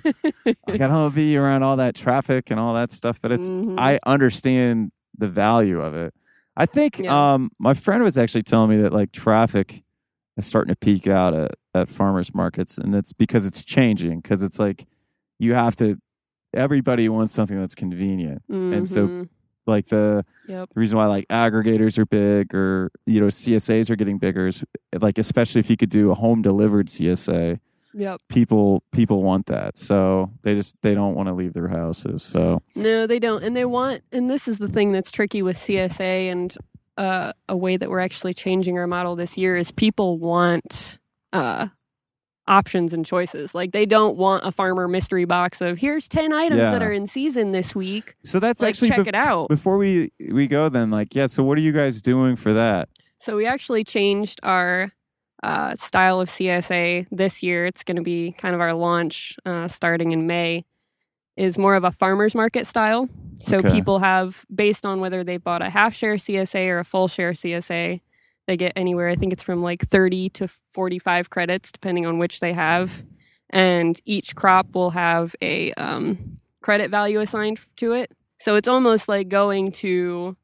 like 0.45 0.55
I 0.69 0.77
don't 0.77 0.93
want 0.93 1.13
to 1.13 1.15
be 1.15 1.35
around 1.35 1.63
all 1.63 1.77
that 1.77 1.95
traffic 1.95 2.51
and 2.51 2.59
all 2.59 2.75
that 2.75 2.91
stuff. 2.91 3.19
But 3.21 3.31
it's 3.31 3.49
Mhm. 3.49 3.79
I 3.79 3.99
understand 4.05 4.91
the 5.17 5.27
value 5.27 5.81
of 5.81 5.95
it. 5.95 6.13
I 6.55 6.65
think 6.67 6.99
Yeah. 6.99 7.33
um, 7.33 7.49
my 7.57 7.73
friend 7.73 8.03
was 8.03 8.17
actually 8.19 8.43
telling 8.43 8.69
me 8.69 8.77
that 8.83 8.93
like 8.93 9.11
traffic 9.11 9.83
is 10.37 10.45
starting 10.45 10.73
to 10.73 10.77
peak 10.77 11.07
out 11.07 11.33
at, 11.33 11.51
at 11.73 11.89
farmers 11.89 12.33
markets, 12.35 12.77
and 12.77 12.93
it's 12.93 13.11
because 13.13 13.45
it's 13.45 13.63
changing. 13.63 14.19
Because 14.21 14.43
it's 14.43 14.59
like 14.59 14.85
you 15.39 15.55
have 15.55 15.75
to. 15.77 15.97
Everybody 16.53 17.07
wants 17.09 17.31
something 17.31 17.57
that's 17.59 17.75
convenient. 17.75 18.43
and 18.49 18.87
so- 18.87 19.07
Mhm. 19.07 19.29
Like 19.71 19.87
the 19.87 20.23
Yep. 20.47 20.69
the 20.73 20.79
reason 20.79 20.97
why 20.97 21.07
like 21.07 21.27
aggregators 21.29 21.97
are 21.97 22.05
big, 22.05 22.53
or 22.53 22.91
you 23.05 23.19
know 23.21 23.27
CSAs 23.27 23.89
are 23.89 23.95
getting 23.95 24.17
bigger, 24.19 24.47
is 24.47 24.63
like 24.99 25.17
especially 25.17 25.59
if 25.59 25.69
you 25.69 25.77
could 25.77 25.89
do 25.89 26.11
a 26.11 26.15
home 26.15 26.41
delivered 26.41 26.87
CSA, 26.87 27.59
Yep. 27.93 28.21
people 28.29 28.83
people 28.91 29.23
want 29.23 29.47
that. 29.47 29.77
So 29.77 30.31
they 30.43 30.55
just 30.55 30.75
they 30.81 30.93
don't 30.93 31.15
want 31.15 31.27
to 31.29 31.33
leave 31.33 31.53
their 31.53 31.67
houses. 31.69 32.21
So 32.23 32.61
No, 32.75 33.07
they 33.07 33.19
don't. 33.19 33.43
And 33.43 33.55
they 33.55 33.65
want, 33.65 34.01
and 34.11 34.29
this 34.29 34.47
is 34.47 34.59
the 34.59 34.67
thing 34.67 34.91
that's 34.91 35.11
tricky 35.11 35.41
with 35.41 35.57
CSA 35.57 36.31
and 36.31 36.55
uh, 36.97 37.33
a 37.49 37.55
way 37.57 37.77
that 37.77 37.89
we're 37.89 37.99
actually 37.99 38.33
changing 38.33 38.77
our 38.77 38.87
model 38.87 39.15
this 39.15 39.37
year 39.37 39.55
is 39.57 39.71
people 39.71 40.19
want 40.19 40.99
uh, 41.33 41.67
options 42.47 42.93
and 42.93 43.05
choices. 43.05 43.53
Like 43.55 43.71
they 43.71 43.85
don't 43.85 44.17
want 44.17 44.43
a 44.45 44.51
farmer 44.51 44.87
mystery 44.87 45.25
box 45.25 45.61
of 45.61 45.77
here's 45.77 46.07
10 46.07 46.33
items 46.33 46.61
Yeah. 46.61 46.71
that 46.71 46.81
are 46.83 46.91
in 46.91 47.05
season 47.07 47.51
this 47.51 47.75
week. 47.75 48.15
so 48.23 48.39
that's 48.39 48.61
like 48.61 48.69
actually 48.69 48.89
check 48.89 48.99
bef- 49.01 49.07
it 49.07 49.15
out. 49.15 49.47
before 49.49 49.77
we 49.77 50.11
we 50.31 50.47
go 50.47 50.67
then 50.69 50.89
like 50.91 51.13
yeah 51.15 51.27
so 51.27 51.43
what 51.43 51.57
are 51.57 51.61
you 51.61 51.71
guys 51.71 52.01
doing 52.01 52.35
for 52.35 52.53
that 52.53 52.89
So 53.19 53.37
we 53.37 53.45
actually 53.45 53.83
changed 53.83 54.39
our 54.43 54.91
uh, 55.43 55.75
style 55.75 56.19
of 56.19 56.27
CSA 56.29 57.07
this 57.11 57.41
year. 57.41 57.65
It's 57.65 57.83
going 57.83 57.95
to 57.97 58.03
be 58.03 58.31
kind 58.31 58.53
of 58.53 58.61
our 58.61 58.73
launch 58.73 59.37
uh, 59.45 59.67
starting 59.67 60.11
in 60.11 60.27
May. 60.27 60.65
Is 61.37 61.57
more 61.57 61.75
of 61.75 61.83
a 61.83 61.91
farmers 61.91 62.35
market 62.35 62.67
style. 62.67 63.07
So 63.39 63.57
Okay. 63.57 63.71
people 63.71 63.99
have 63.99 64.45
based 64.53 64.85
on 64.85 64.99
whether 64.99 65.23
they 65.23 65.37
bought 65.37 65.61
a 65.63 65.69
half 65.69 65.95
share 65.95 66.15
CSA 66.17 66.67
or 66.69 66.79
a 66.79 66.83
full 66.85 67.07
share 67.07 67.31
CSA, 67.31 68.01
they 68.51 68.57
get 68.57 68.73
anywhere. 68.75 69.07
I 69.07 69.15
think 69.15 69.31
it's 69.31 69.43
from 69.43 69.61
like 69.61 69.81
thirty 69.81 70.29
to 70.31 70.49
forty-five 70.71 71.29
credits, 71.29 71.71
depending 71.71 72.05
on 72.05 72.17
which 72.17 72.41
they 72.41 72.51
have. 72.51 73.03
And 73.49 73.99
each 74.05 74.35
crop 74.35 74.75
will 74.75 74.89
have 74.91 75.35
a 75.41 75.71
um, 75.73 76.39
credit 76.61 76.91
value 76.91 77.21
assigned 77.21 77.59
to 77.77 77.93
it. 77.93 78.11
So 78.39 78.55
it's 78.55 78.67
almost 78.67 79.07
like 79.07 79.29
going 79.29 79.71
to 79.83 80.35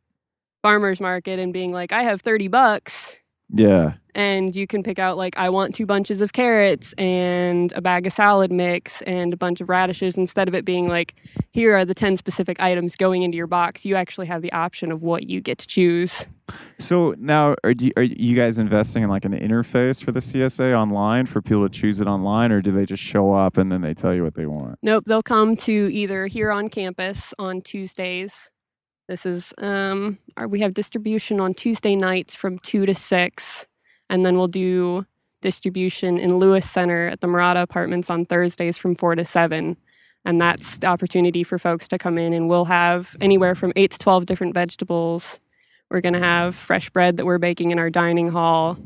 farmers 0.62 1.00
market 1.02 1.40
and 1.40 1.52
being 1.52 1.74
like, 1.74 1.92
I 1.92 2.04
have 2.04 2.22
30 2.22 2.48
bucks. 2.48 3.18
Yeah 3.50 3.94
And 4.16 4.56
you 4.56 4.66
can 4.66 4.82
pick 4.82 4.98
out, 4.98 5.16
like, 5.16 5.38
I 5.38 5.50
want 5.50 5.76
two 5.76 5.86
bunches 5.86 6.22
of 6.22 6.34
carrots 6.34 6.94
and 6.98 7.72
a 7.76 7.82
bag 7.82 8.08
of 8.08 8.14
salad 8.14 8.52
mix 8.52 9.04
and 9.04 9.32
a 9.32 9.38
bunch 9.38 9.62
of 9.62 9.70
radishes. 9.70 10.18
Instead 10.18 10.48
of 10.48 10.56
it 10.56 10.66
being 10.66 10.88
like, 10.88 11.14
here 11.52 11.76
are 11.78 11.86
the 11.86 11.94
10 11.94 12.18
specific 12.18 12.60
items 12.60 12.96
going 12.96 13.22
into 13.22 13.38
your 13.38 13.46
box, 13.46 13.86
you 13.86 13.96
actually 13.96 14.26
have 14.26 14.42
the 14.42 14.52
option 14.54 14.92
of 14.92 15.04
what 15.04 15.30
you 15.30 15.40
get 15.40 15.60
to 15.60 15.68
choose. 15.68 16.28
so 16.80 17.14
now 17.20 17.56
are 17.64 17.74
you, 17.78 17.92
are 17.96 18.04
you 18.04 18.36
guys 18.36 18.58
investing 18.58 19.04
in 19.04 19.10
like 19.10 19.26
an 19.26 19.34
interface 19.34 20.02
for 20.04 20.14
the 20.14 20.22
csa 20.22 20.74
online 20.74 21.26
for 21.26 21.42
people 21.42 21.68
to 21.68 21.80
choose 21.82 22.00
it 22.00 22.08
online 22.08 22.54
or 22.54 22.62
do 22.62 22.72
they 22.72 22.86
just 22.86 23.04
show 23.04 23.34
up 23.34 23.58
and 23.58 23.70
then 23.70 23.82
they 23.82 23.94
tell 23.94 24.16
you 24.16 24.24
what 24.24 24.34
they 24.36 24.46
want 24.46 24.80
Nope, 24.82 25.04
they'll 25.06 25.22
come 25.22 25.58
to 25.58 25.90
either 25.92 26.26
here 26.28 26.50
on 26.52 26.70
campus 26.70 27.34
on 27.38 27.62
Tuesdays. 27.62 28.50
This 29.08 29.26
is 29.26 29.54
um 29.60 30.20
our, 30.36 30.48
we 30.48 30.60
have 30.62 30.74
distribution 30.74 31.40
on 31.40 31.54
Tuesday 31.54 31.96
nights 31.96 32.36
from 32.36 32.58
2 32.58 32.86
to 32.86 32.94
6 32.94 33.68
and 34.10 34.26
then 34.26 34.38
we'll 34.38 34.48
do 34.48 35.06
distribution 35.42 36.18
in 36.18 36.38
Lewis 36.38 36.70
Center 36.70 37.08
at 37.08 37.22
the 37.22 37.28
Murata 37.28 37.62
Apartments 37.62 38.10
on 38.10 38.26
Thursdays 38.26 38.78
from 38.78 38.96
4 38.96 39.16
to 39.16 39.26
7. 39.26 39.78
And 40.26 40.42
that's 40.42 40.80
the 40.80 40.88
opportunity 40.88 41.44
for 41.44 41.58
folks 41.58 41.88
to 41.90 41.98
come 41.98 42.18
in 42.18 42.34
and 42.34 42.50
we'll 42.50 42.66
have 42.66 43.16
anywhere 43.22 43.56
from 43.56 43.72
8 43.76 43.92
to 43.92 44.00
12 44.00 44.26
different 44.26 44.54
vegetables. 44.54 45.40
We're 45.90 46.02
going 46.02 46.14
to 46.14 46.20
have 46.20 46.54
fresh 46.56 46.90
bread 46.90 47.18
that 47.18 47.26
we're 47.26 47.38
baking 47.38 47.72
in 47.72 47.80
our 47.80 47.90
dining 47.90 48.28
hall. 48.28 48.78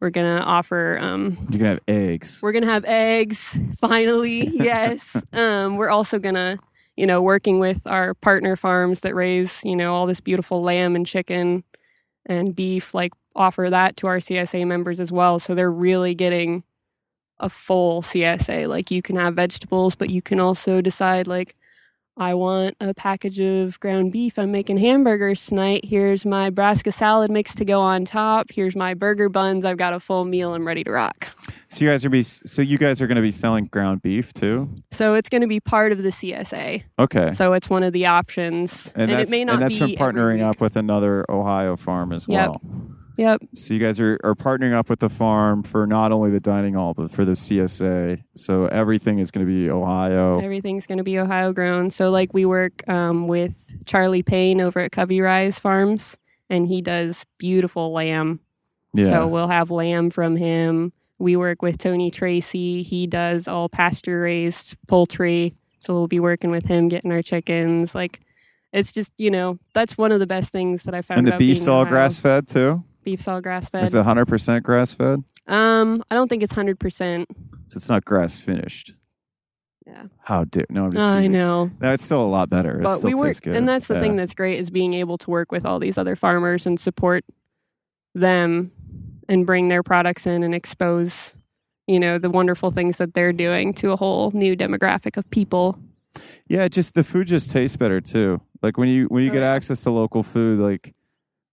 We're 0.00 0.10
going 0.10 0.38
to 0.38 0.42
offer 0.42 0.98
um, 1.00 1.36
you 1.50 1.58
can 1.58 1.66
have 1.66 1.80
eggs 1.88 2.40
we're 2.42 2.52
gonna 2.52 2.66
have 2.66 2.84
eggs 2.84 3.58
finally. 3.78 4.46
yes. 4.52 5.22
Um, 5.32 5.76
we're 5.76 5.90
also 5.90 6.18
gonna, 6.18 6.58
you 6.96 7.06
know, 7.06 7.20
working 7.22 7.58
with 7.58 7.86
our 7.86 8.14
partner 8.14 8.56
farms 8.56 9.00
that 9.00 9.14
raise, 9.14 9.62
you 9.64 9.76
know, 9.76 9.94
all 9.94 10.06
this 10.06 10.20
beautiful 10.20 10.62
lamb 10.62 10.96
and 10.96 11.06
chicken 11.06 11.64
and 12.24 12.56
beef. 12.56 12.94
Like 12.94 13.12
offer 13.34 13.68
that 13.70 13.96
to 13.98 14.06
our 14.06 14.18
CSA 14.18 14.66
members 14.66 15.00
as 15.00 15.12
well. 15.12 15.38
So 15.38 15.54
they're 15.54 15.70
really 15.70 16.14
getting 16.14 16.64
a 17.38 17.48
full 17.48 18.02
CSA. 18.02 18.68
Like 18.68 18.90
you 18.90 19.02
can 19.02 19.16
have 19.16 19.34
vegetables, 19.34 19.94
but 19.94 20.10
you 20.10 20.22
can 20.22 20.40
also 20.40 20.80
decide 20.80 21.26
like. 21.26 21.54
I 22.18 22.32
want 22.34 22.76
a 22.80 22.94
package 22.94 23.38
of 23.40 23.78
ground 23.78 24.10
beef. 24.10 24.38
I'm 24.38 24.50
making 24.50 24.78
hamburgers 24.78 25.44
tonight. 25.46 25.84
Here's 25.84 26.24
my 26.24 26.48
Brassica 26.48 26.90
salad 26.90 27.30
mix 27.30 27.54
to 27.56 27.64
go 27.66 27.80
on 27.80 28.06
top. 28.06 28.46
Here's 28.50 28.74
my 28.74 28.94
burger 28.94 29.28
buns. 29.28 29.66
I've 29.66 29.76
got 29.76 29.92
a 29.92 30.00
full 30.00 30.24
meal. 30.24 30.54
I'm 30.54 30.66
ready 30.66 30.82
to 30.84 30.90
rock. 30.90 31.28
so 31.68 31.84
you 31.84 31.90
guys 31.90 32.04
are 32.06 32.10
be 32.10 32.22
so 32.22 32.62
you 32.62 32.78
guys 32.78 33.02
are 33.02 33.06
going 33.06 33.16
to 33.16 33.22
be 33.22 33.30
selling 33.30 33.66
ground 33.66 34.00
beef 34.00 34.32
too 34.32 34.70
So 34.92 35.14
it's 35.14 35.28
going 35.28 35.42
to 35.42 35.46
be 35.46 35.60
part 35.60 35.92
of 35.92 36.02
the 36.02 36.08
CSA. 36.08 36.84
okay 36.98 37.32
So 37.34 37.52
it's 37.52 37.68
one 37.68 37.82
of 37.82 37.92
the 37.92 38.06
options, 38.06 38.92
and, 38.96 39.10
and, 39.10 39.20
it 39.20 39.28
may 39.28 39.44
not 39.44 39.56
and 39.56 39.62
that's 39.64 39.78
be 39.78 39.96
from 39.96 40.14
partnering 40.14 40.42
up 40.42 40.60
with 40.60 40.76
another 40.76 41.24
ohio 41.30 41.76
farm 41.76 42.12
as 42.12 42.26
Yep. 42.28 42.48
well 42.48 42.60
Yep. 43.16 43.42
So 43.54 43.74
you 43.74 43.80
guys 43.80 43.98
are, 43.98 44.18
are 44.22 44.34
partnering 44.34 44.74
up 44.74 44.90
with 44.90 45.00
the 45.00 45.08
farm 45.08 45.62
for 45.62 45.86
not 45.86 46.12
only 46.12 46.30
the 46.30 46.40
dining 46.40 46.74
hall, 46.74 46.94
but 46.94 47.10
for 47.10 47.24
the 47.24 47.32
CSA. 47.32 48.22
So 48.34 48.66
everything 48.66 49.18
is 49.18 49.30
going 49.30 49.46
to 49.46 49.50
be 49.50 49.70
Ohio. 49.70 50.40
Everything's 50.40 50.86
going 50.86 50.98
to 50.98 51.04
be 51.04 51.18
Ohio 51.18 51.52
grown. 51.52 51.90
So 51.90 52.10
like 52.10 52.34
we 52.34 52.44
work 52.44 52.86
um, 52.88 53.26
with 53.26 53.74
Charlie 53.86 54.22
Payne 54.22 54.60
over 54.60 54.80
at 54.80 54.92
Covey 54.92 55.20
Rise 55.20 55.58
Farms, 55.58 56.18
and 56.50 56.66
he 56.66 56.82
does 56.82 57.24
beautiful 57.38 57.92
lamb. 57.92 58.40
Yeah. 58.92 59.08
So 59.08 59.26
we'll 59.26 59.48
have 59.48 59.70
lamb 59.70 60.10
from 60.10 60.36
him. 60.36 60.92
We 61.18 61.36
work 61.36 61.62
with 61.62 61.78
Tony 61.78 62.10
Tracy. 62.10 62.82
He 62.82 63.06
does 63.06 63.48
all 63.48 63.68
pasture 63.68 64.20
raised 64.20 64.76
poultry. 64.86 65.54
So 65.78 65.94
we'll 65.94 66.08
be 66.08 66.20
working 66.20 66.50
with 66.50 66.66
him, 66.66 66.88
getting 66.88 67.12
our 67.12 67.22
chickens. 67.22 67.94
Like 67.94 68.20
it's 68.72 68.92
just 68.92 69.12
you 69.16 69.30
know 69.30 69.58
that's 69.72 69.96
one 69.96 70.12
of 70.12 70.20
the 70.20 70.26
best 70.26 70.52
things 70.52 70.82
that 70.82 70.94
I 70.94 71.00
found. 71.00 71.18
and 71.18 71.26
the 71.26 71.38
beef's 71.38 71.66
all 71.66 71.84
grass 71.84 72.20
fed 72.20 72.48
too. 72.48 72.84
Beef's 73.06 73.28
all 73.28 73.40
grass 73.40 73.68
fed. 73.70 73.94
A 73.94 74.02
hundred 74.02 74.26
percent 74.26 74.64
grass 74.64 74.92
fed. 74.92 75.22
Um, 75.46 76.02
I 76.10 76.16
don't 76.16 76.26
think 76.28 76.42
it's 76.42 76.52
hundred 76.52 76.80
percent. 76.80 77.28
So 77.68 77.76
it's 77.76 77.88
not 77.88 78.04
grass 78.04 78.40
finished. 78.40 78.94
Yeah, 79.86 80.06
How 80.24 80.42
dare? 80.42 80.66
No, 80.68 80.86
I'm 80.86 80.90
just. 80.92 81.06
I 81.06 81.18
teasing. 81.18 81.32
know. 81.32 81.70
No, 81.80 81.92
it's 81.92 82.04
still 82.04 82.20
a 82.20 82.26
lot 82.26 82.48
better. 82.50 82.80
It 82.80 82.82
But 82.82 82.96
still 82.96 83.10
we 83.10 83.14
work, 83.14 83.46
and 83.46 83.68
that's 83.68 83.86
the 83.86 83.94
Yeah. 83.94 84.00
thing 84.00 84.16
that's 84.16 84.34
great 84.34 84.58
is 84.58 84.70
being 84.70 84.92
able 84.94 85.16
to 85.18 85.30
work 85.30 85.52
with 85.52 85.64
all 85.64 85.78
these 85.78 85.96
other 85.96 86.16
farmers 86.16 86.66
and 86.66 86.80
support 86.80 87.24
them 88.12 88.72
and 89.28 89.46
bring 89.46 89.68
their 89.68 89.84
products 89.84 90.26
in 90.26 90.42
and 90.42 90.52
expose, 90.52 91.36
you 91.86 92.00
know, 92.00 92.18
the 92.18 92.28
wonderful 92.30 92.72
things 92.72 92.98
that 92.98 93.14
they're 93.14 93.32
doing 93.32 93.72
to 93.74 93.92
a 93.92 93.96
whole 93.96 94.32
new 94.32 94.56
demographic 94.56 95.16
of 95.16 95.30
people. 95.30 95.78
Yeah, 96.48 96.66
just 96.66 96.94
the 96.94 97.04
food 97.04 97.28
just 97.28 97.52
tastes 97.52 97.76
better 97.76 98.00
too. 98.00 98.40
Like 98.62 98.76
when 98.78 98.88
you 98.88 99.06
when 99.06 99.22
you 99.22 99.30
Oh, 99.30 99.34
get 99.34 99.42
yeah. 99.42 99.52
access 99.52 99.82
to 99.82 99.90
local 99.92 100.24
food, 100.24 100.58
like 100.58 100.92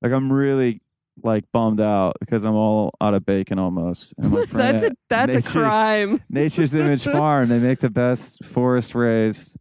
like 0.01 0.11
I'm 0.11 0.33
really 0.33 0.81
like 1.21 1.43
bummed 1.51 1.79
out 1.79 2.15
because 2.19 2.43
I'm 2.43 2.55
all 2.55 2.93
out 2.99 3.13
of 3.13 3.25
bacon 3.25 3.59
almost. 3.59 4.13
And 4.17 4.31
my 4.31 4.45
that's 4.51 4.83
a 4.83 4.91
that's 5.09 5.33
Nature's- 5.33 5.55
a 5.55 5.59
crime. 5.59 6.21
Nature's 6.29 6.73
Image 6.75 7.03
Farm. 7.03 7.49
They 7.49 7.59
make 7.59 7.79
the 7.79 7.89
best 7.89 8.43
forest 8.45 8.95
raised, 8.95 9.57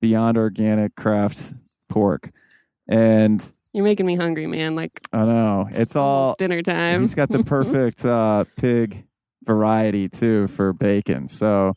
beyond 0.00 0.38
organic 0.38 0.94
craft 0.96 1.52
pork. 1.88 2.30
And 2.88 3.42
You're 3.72 3.84
making 3.84 4.06
me 4.06 4.16
hungry, 4.16 4.46
man. 4.46 4.74
Like 4.76 5.00
I 5.12 5.24
know 5.24 5.68
it's 5.70 5.96
all 5.96 6.34
dinner 6.38 6.62
time. 6.62 7.00
he's 7.02 7.14
got 7.14 7.28
the 7.28 7.42
perfect 7.44 8.04
uh, 8.04 8.44
pig 8.56 9.06
variety 9.44 10.08
too 10.08 10.46
for 10.48 10.72
bacon. 10.72 11.28
So 11.28 11.74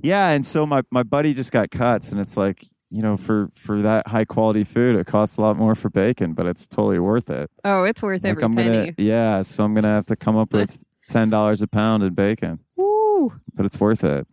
yeah, 0.00 0.30
and 0.30 0.44
so 0.44 0.66
my, 0.66 0.82
my 0.90 1.02
buddy 1.04 1.32
just 1.34 1.52
got 1.52 1.70
cuts 1.70 2.10
and 2.12 2.20
it's 2.20 2.36
like, 2.36 2.66
you 2.94 3.02
know, 3.02 3.16
for 3.16 3.48
for 3.54 3.82
that 3.82 4.06
high 4.08 4.24
quality 4.24 4.62
food, 4.64 4.94
it 4.96 5.06
costs 5.06 5.36
a 5.36 5.42
lot 5.42 5.56
more 5.56 5.74
for 5.74 5.90
bacon, 5.90 6.32
but 6.32 6.46
it's 6.46 6.66
totally 6.66 6.98
worth 7.00 7.28
it. 7.28 7.50
oh, 7.64 7.82
it's 7.84 8.00
worth 8.02 8.22
Like 8.22 8.30
every 8.30 8.44
I'm 8.44 8.54
penny. 8.54 8.78
gonna 8.78 8.94
yeah, 8.98 9.42
so 9.42 9.64
I'm 9.64 9.74
gonna 9.74 9.88
have 9.88 10.06
to 10.06 10.16
come 10.16 10.36
up 10.36 10.52
with 10.52 10.84
ten 11.08 11.28
dollars 11.30 11.60
a 11.60 11.66
pound 11.66 12.02
in 12.04 12.14
bacon, 12.14 12.60
Woo! 12.76 13.32
but 13.54 13.66
it's 13.66 13.80
worth 13.80 14.04
it. 14.04 14.26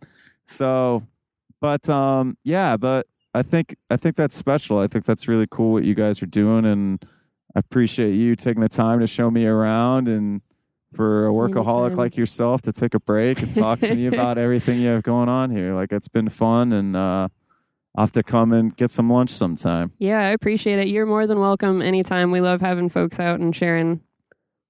So, 0.46 1.02
but 1.60 1.88
um, 1.88 2.36
yeah, 2.44 2.76
but 2.76 3.06
I 3.34 3.42
think 3.42 3.74
I 3.90 3.96
think 3.96 4.16
that's 4.16 4.36
special. 4.36 4.78
I 4.78 4.86
think 4.86 5.04
that's 5.06 5.26
really 5.26 5.46
cool 5.50 5.72
what 5.72 5.84
you 5.84 5.94
guys 5.94 6.22
are 6.22 6.26
doing, 6.26 6.64
and 6.64 7.04
I 7.56 7.58
appreciate 7.60 8.12
you 8.14 8.36
taking 8.36 8.60
the 8.62 8.68
time 8.68 9.00
to 9.00 9.06
show 9.06 9.30
me 9.30 9.44
around 9.46 10.08
and 10.08 10.40
for 10.94 11.26
a 11.26 11.30
workaholic 11.32 11.86
Anytime. 11.86 11.96
like 11.96 12.16
yourself 12.18 12.60
to 12.62 12.72
take 12.72 12.92
a 12.94 13.00
break 13.00 13.40
and 13.42 13.54
talk 13.54 13.80
to 13.80 13.94
me 13.94 14.06
about 14.06 14.36
everything 14.46 14.78
you 14.80 14.88
have 14.88 15.02
going 15.02 15.28
on 15.28 15.50
here. 15.50 15.74
Like 15.74 15.90
it's 15.92 16.08
been 16.08 16.28
fun, 16.28 16.72
and 16.72 16.94
uh, 16.94 17.28
I'll 17.94 18.04
have 18.04 18.12
to 18.12 18.22
come 18.22 18.52
and 18.52 18.74
get 18.76 18.90
some 18.90 19.10
lunch 19.10 19.30
sometime. 19.30 19.92
Yeah, 19.98 20.20
I 20.20 20.30
appreciate 20.30 20.78
it. 20.78 20.88
You're 20.88 21.06
more 21.06 21.26
than 21.26 21.40
welcome 21.40 21.82
anytime. 21.82 22.30
We 22.30 22.40
love 22.40 22.60
having 22.60 22.88
folks 22.88 23.20
out 23.20 23.40
and 23.40 23.54
sharing 23.54 24.00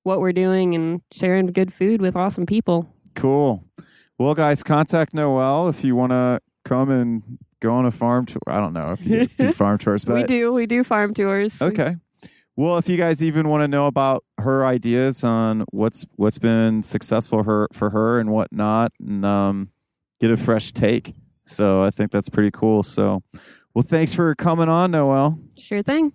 what 0.03 0.21
we're 0.21 0.33
doing 0.33 0.75
and 0.75 1.01
sharing 1.13 1.47
good 1.47 1.73
food 1.73 2.01
with 2.01 2.17
awesome 2.17 2.47
people. 2.47 2.93
Cool. 3.15 3.65
Well, 4.19 4.35
guys, 4.35 4.63
contact 4.63 5.15
Noel 5.15 5.69
if 5.69 5.85
you 5.85 5.95
want 5.95 6.11
to 6.11 6.41
come 6.65 6.91
and 6.91 7.39
go 7.61 7.73
on 7.73 7.87
a 7.87 7.91
farm 7.91 8.27
tour. 8.27 8.41
I 8.47 8.59
don't 8.59 8.73
know 8.73 8.93
if 8.93 9.07
you 9.07 9.19
guys 9.19 9.37
do 9.37 9.53
farm 9.55 9.79
tours, 9.79 10.05
but 10.05 10.15
we 10.15 10.25
do. 10.25 10.53
We 10.53 10.67
do 10.67 10.83
farm 10.83 11.15
tours. 11.15 11.63
Okay. 11.63 11.97
Well, 12.55 12.77
if 12.77 12.89
you 12.89 12.97
guys 12.97 13.23
even 13.25 13.49
want 13.49 13.63
to 13.63 13.69
know 13.69 13.87
about 13.87 14.25
her 14.39 14.67
ideas 14.67 15.25
on 15.25 15.65
what's 15.71 16.05
what's 16.17 16.39
been 16.39 16.83
successful 16.83 17.45
her 17.45 17.69
for 17.73 17.91
her 17.91 18.21
and 18.21 18.31
whatnot, 18.31 18.93
and 19.01 19.25
um, 19.25 19.71
get 20.21 20.31
a 20.31 20.37
fresh 20.37 20.73
take. 20.73 21.15
So 21.45 21.83
I 21.83 21.91
think 21.91 22.11
that's 22.11 22.29
pretty 22.29 22.51
cool. 22.51 22.83
So, 22.83 23.23
well, 23.75 23.83
thanks 23.83 24.15
for 24.15 24.35
coming 24.35 24.69
on, 24.69 24.91
Noel. 24.91 25.39
Sure 25.57 25.83
thing. 25.83 26.13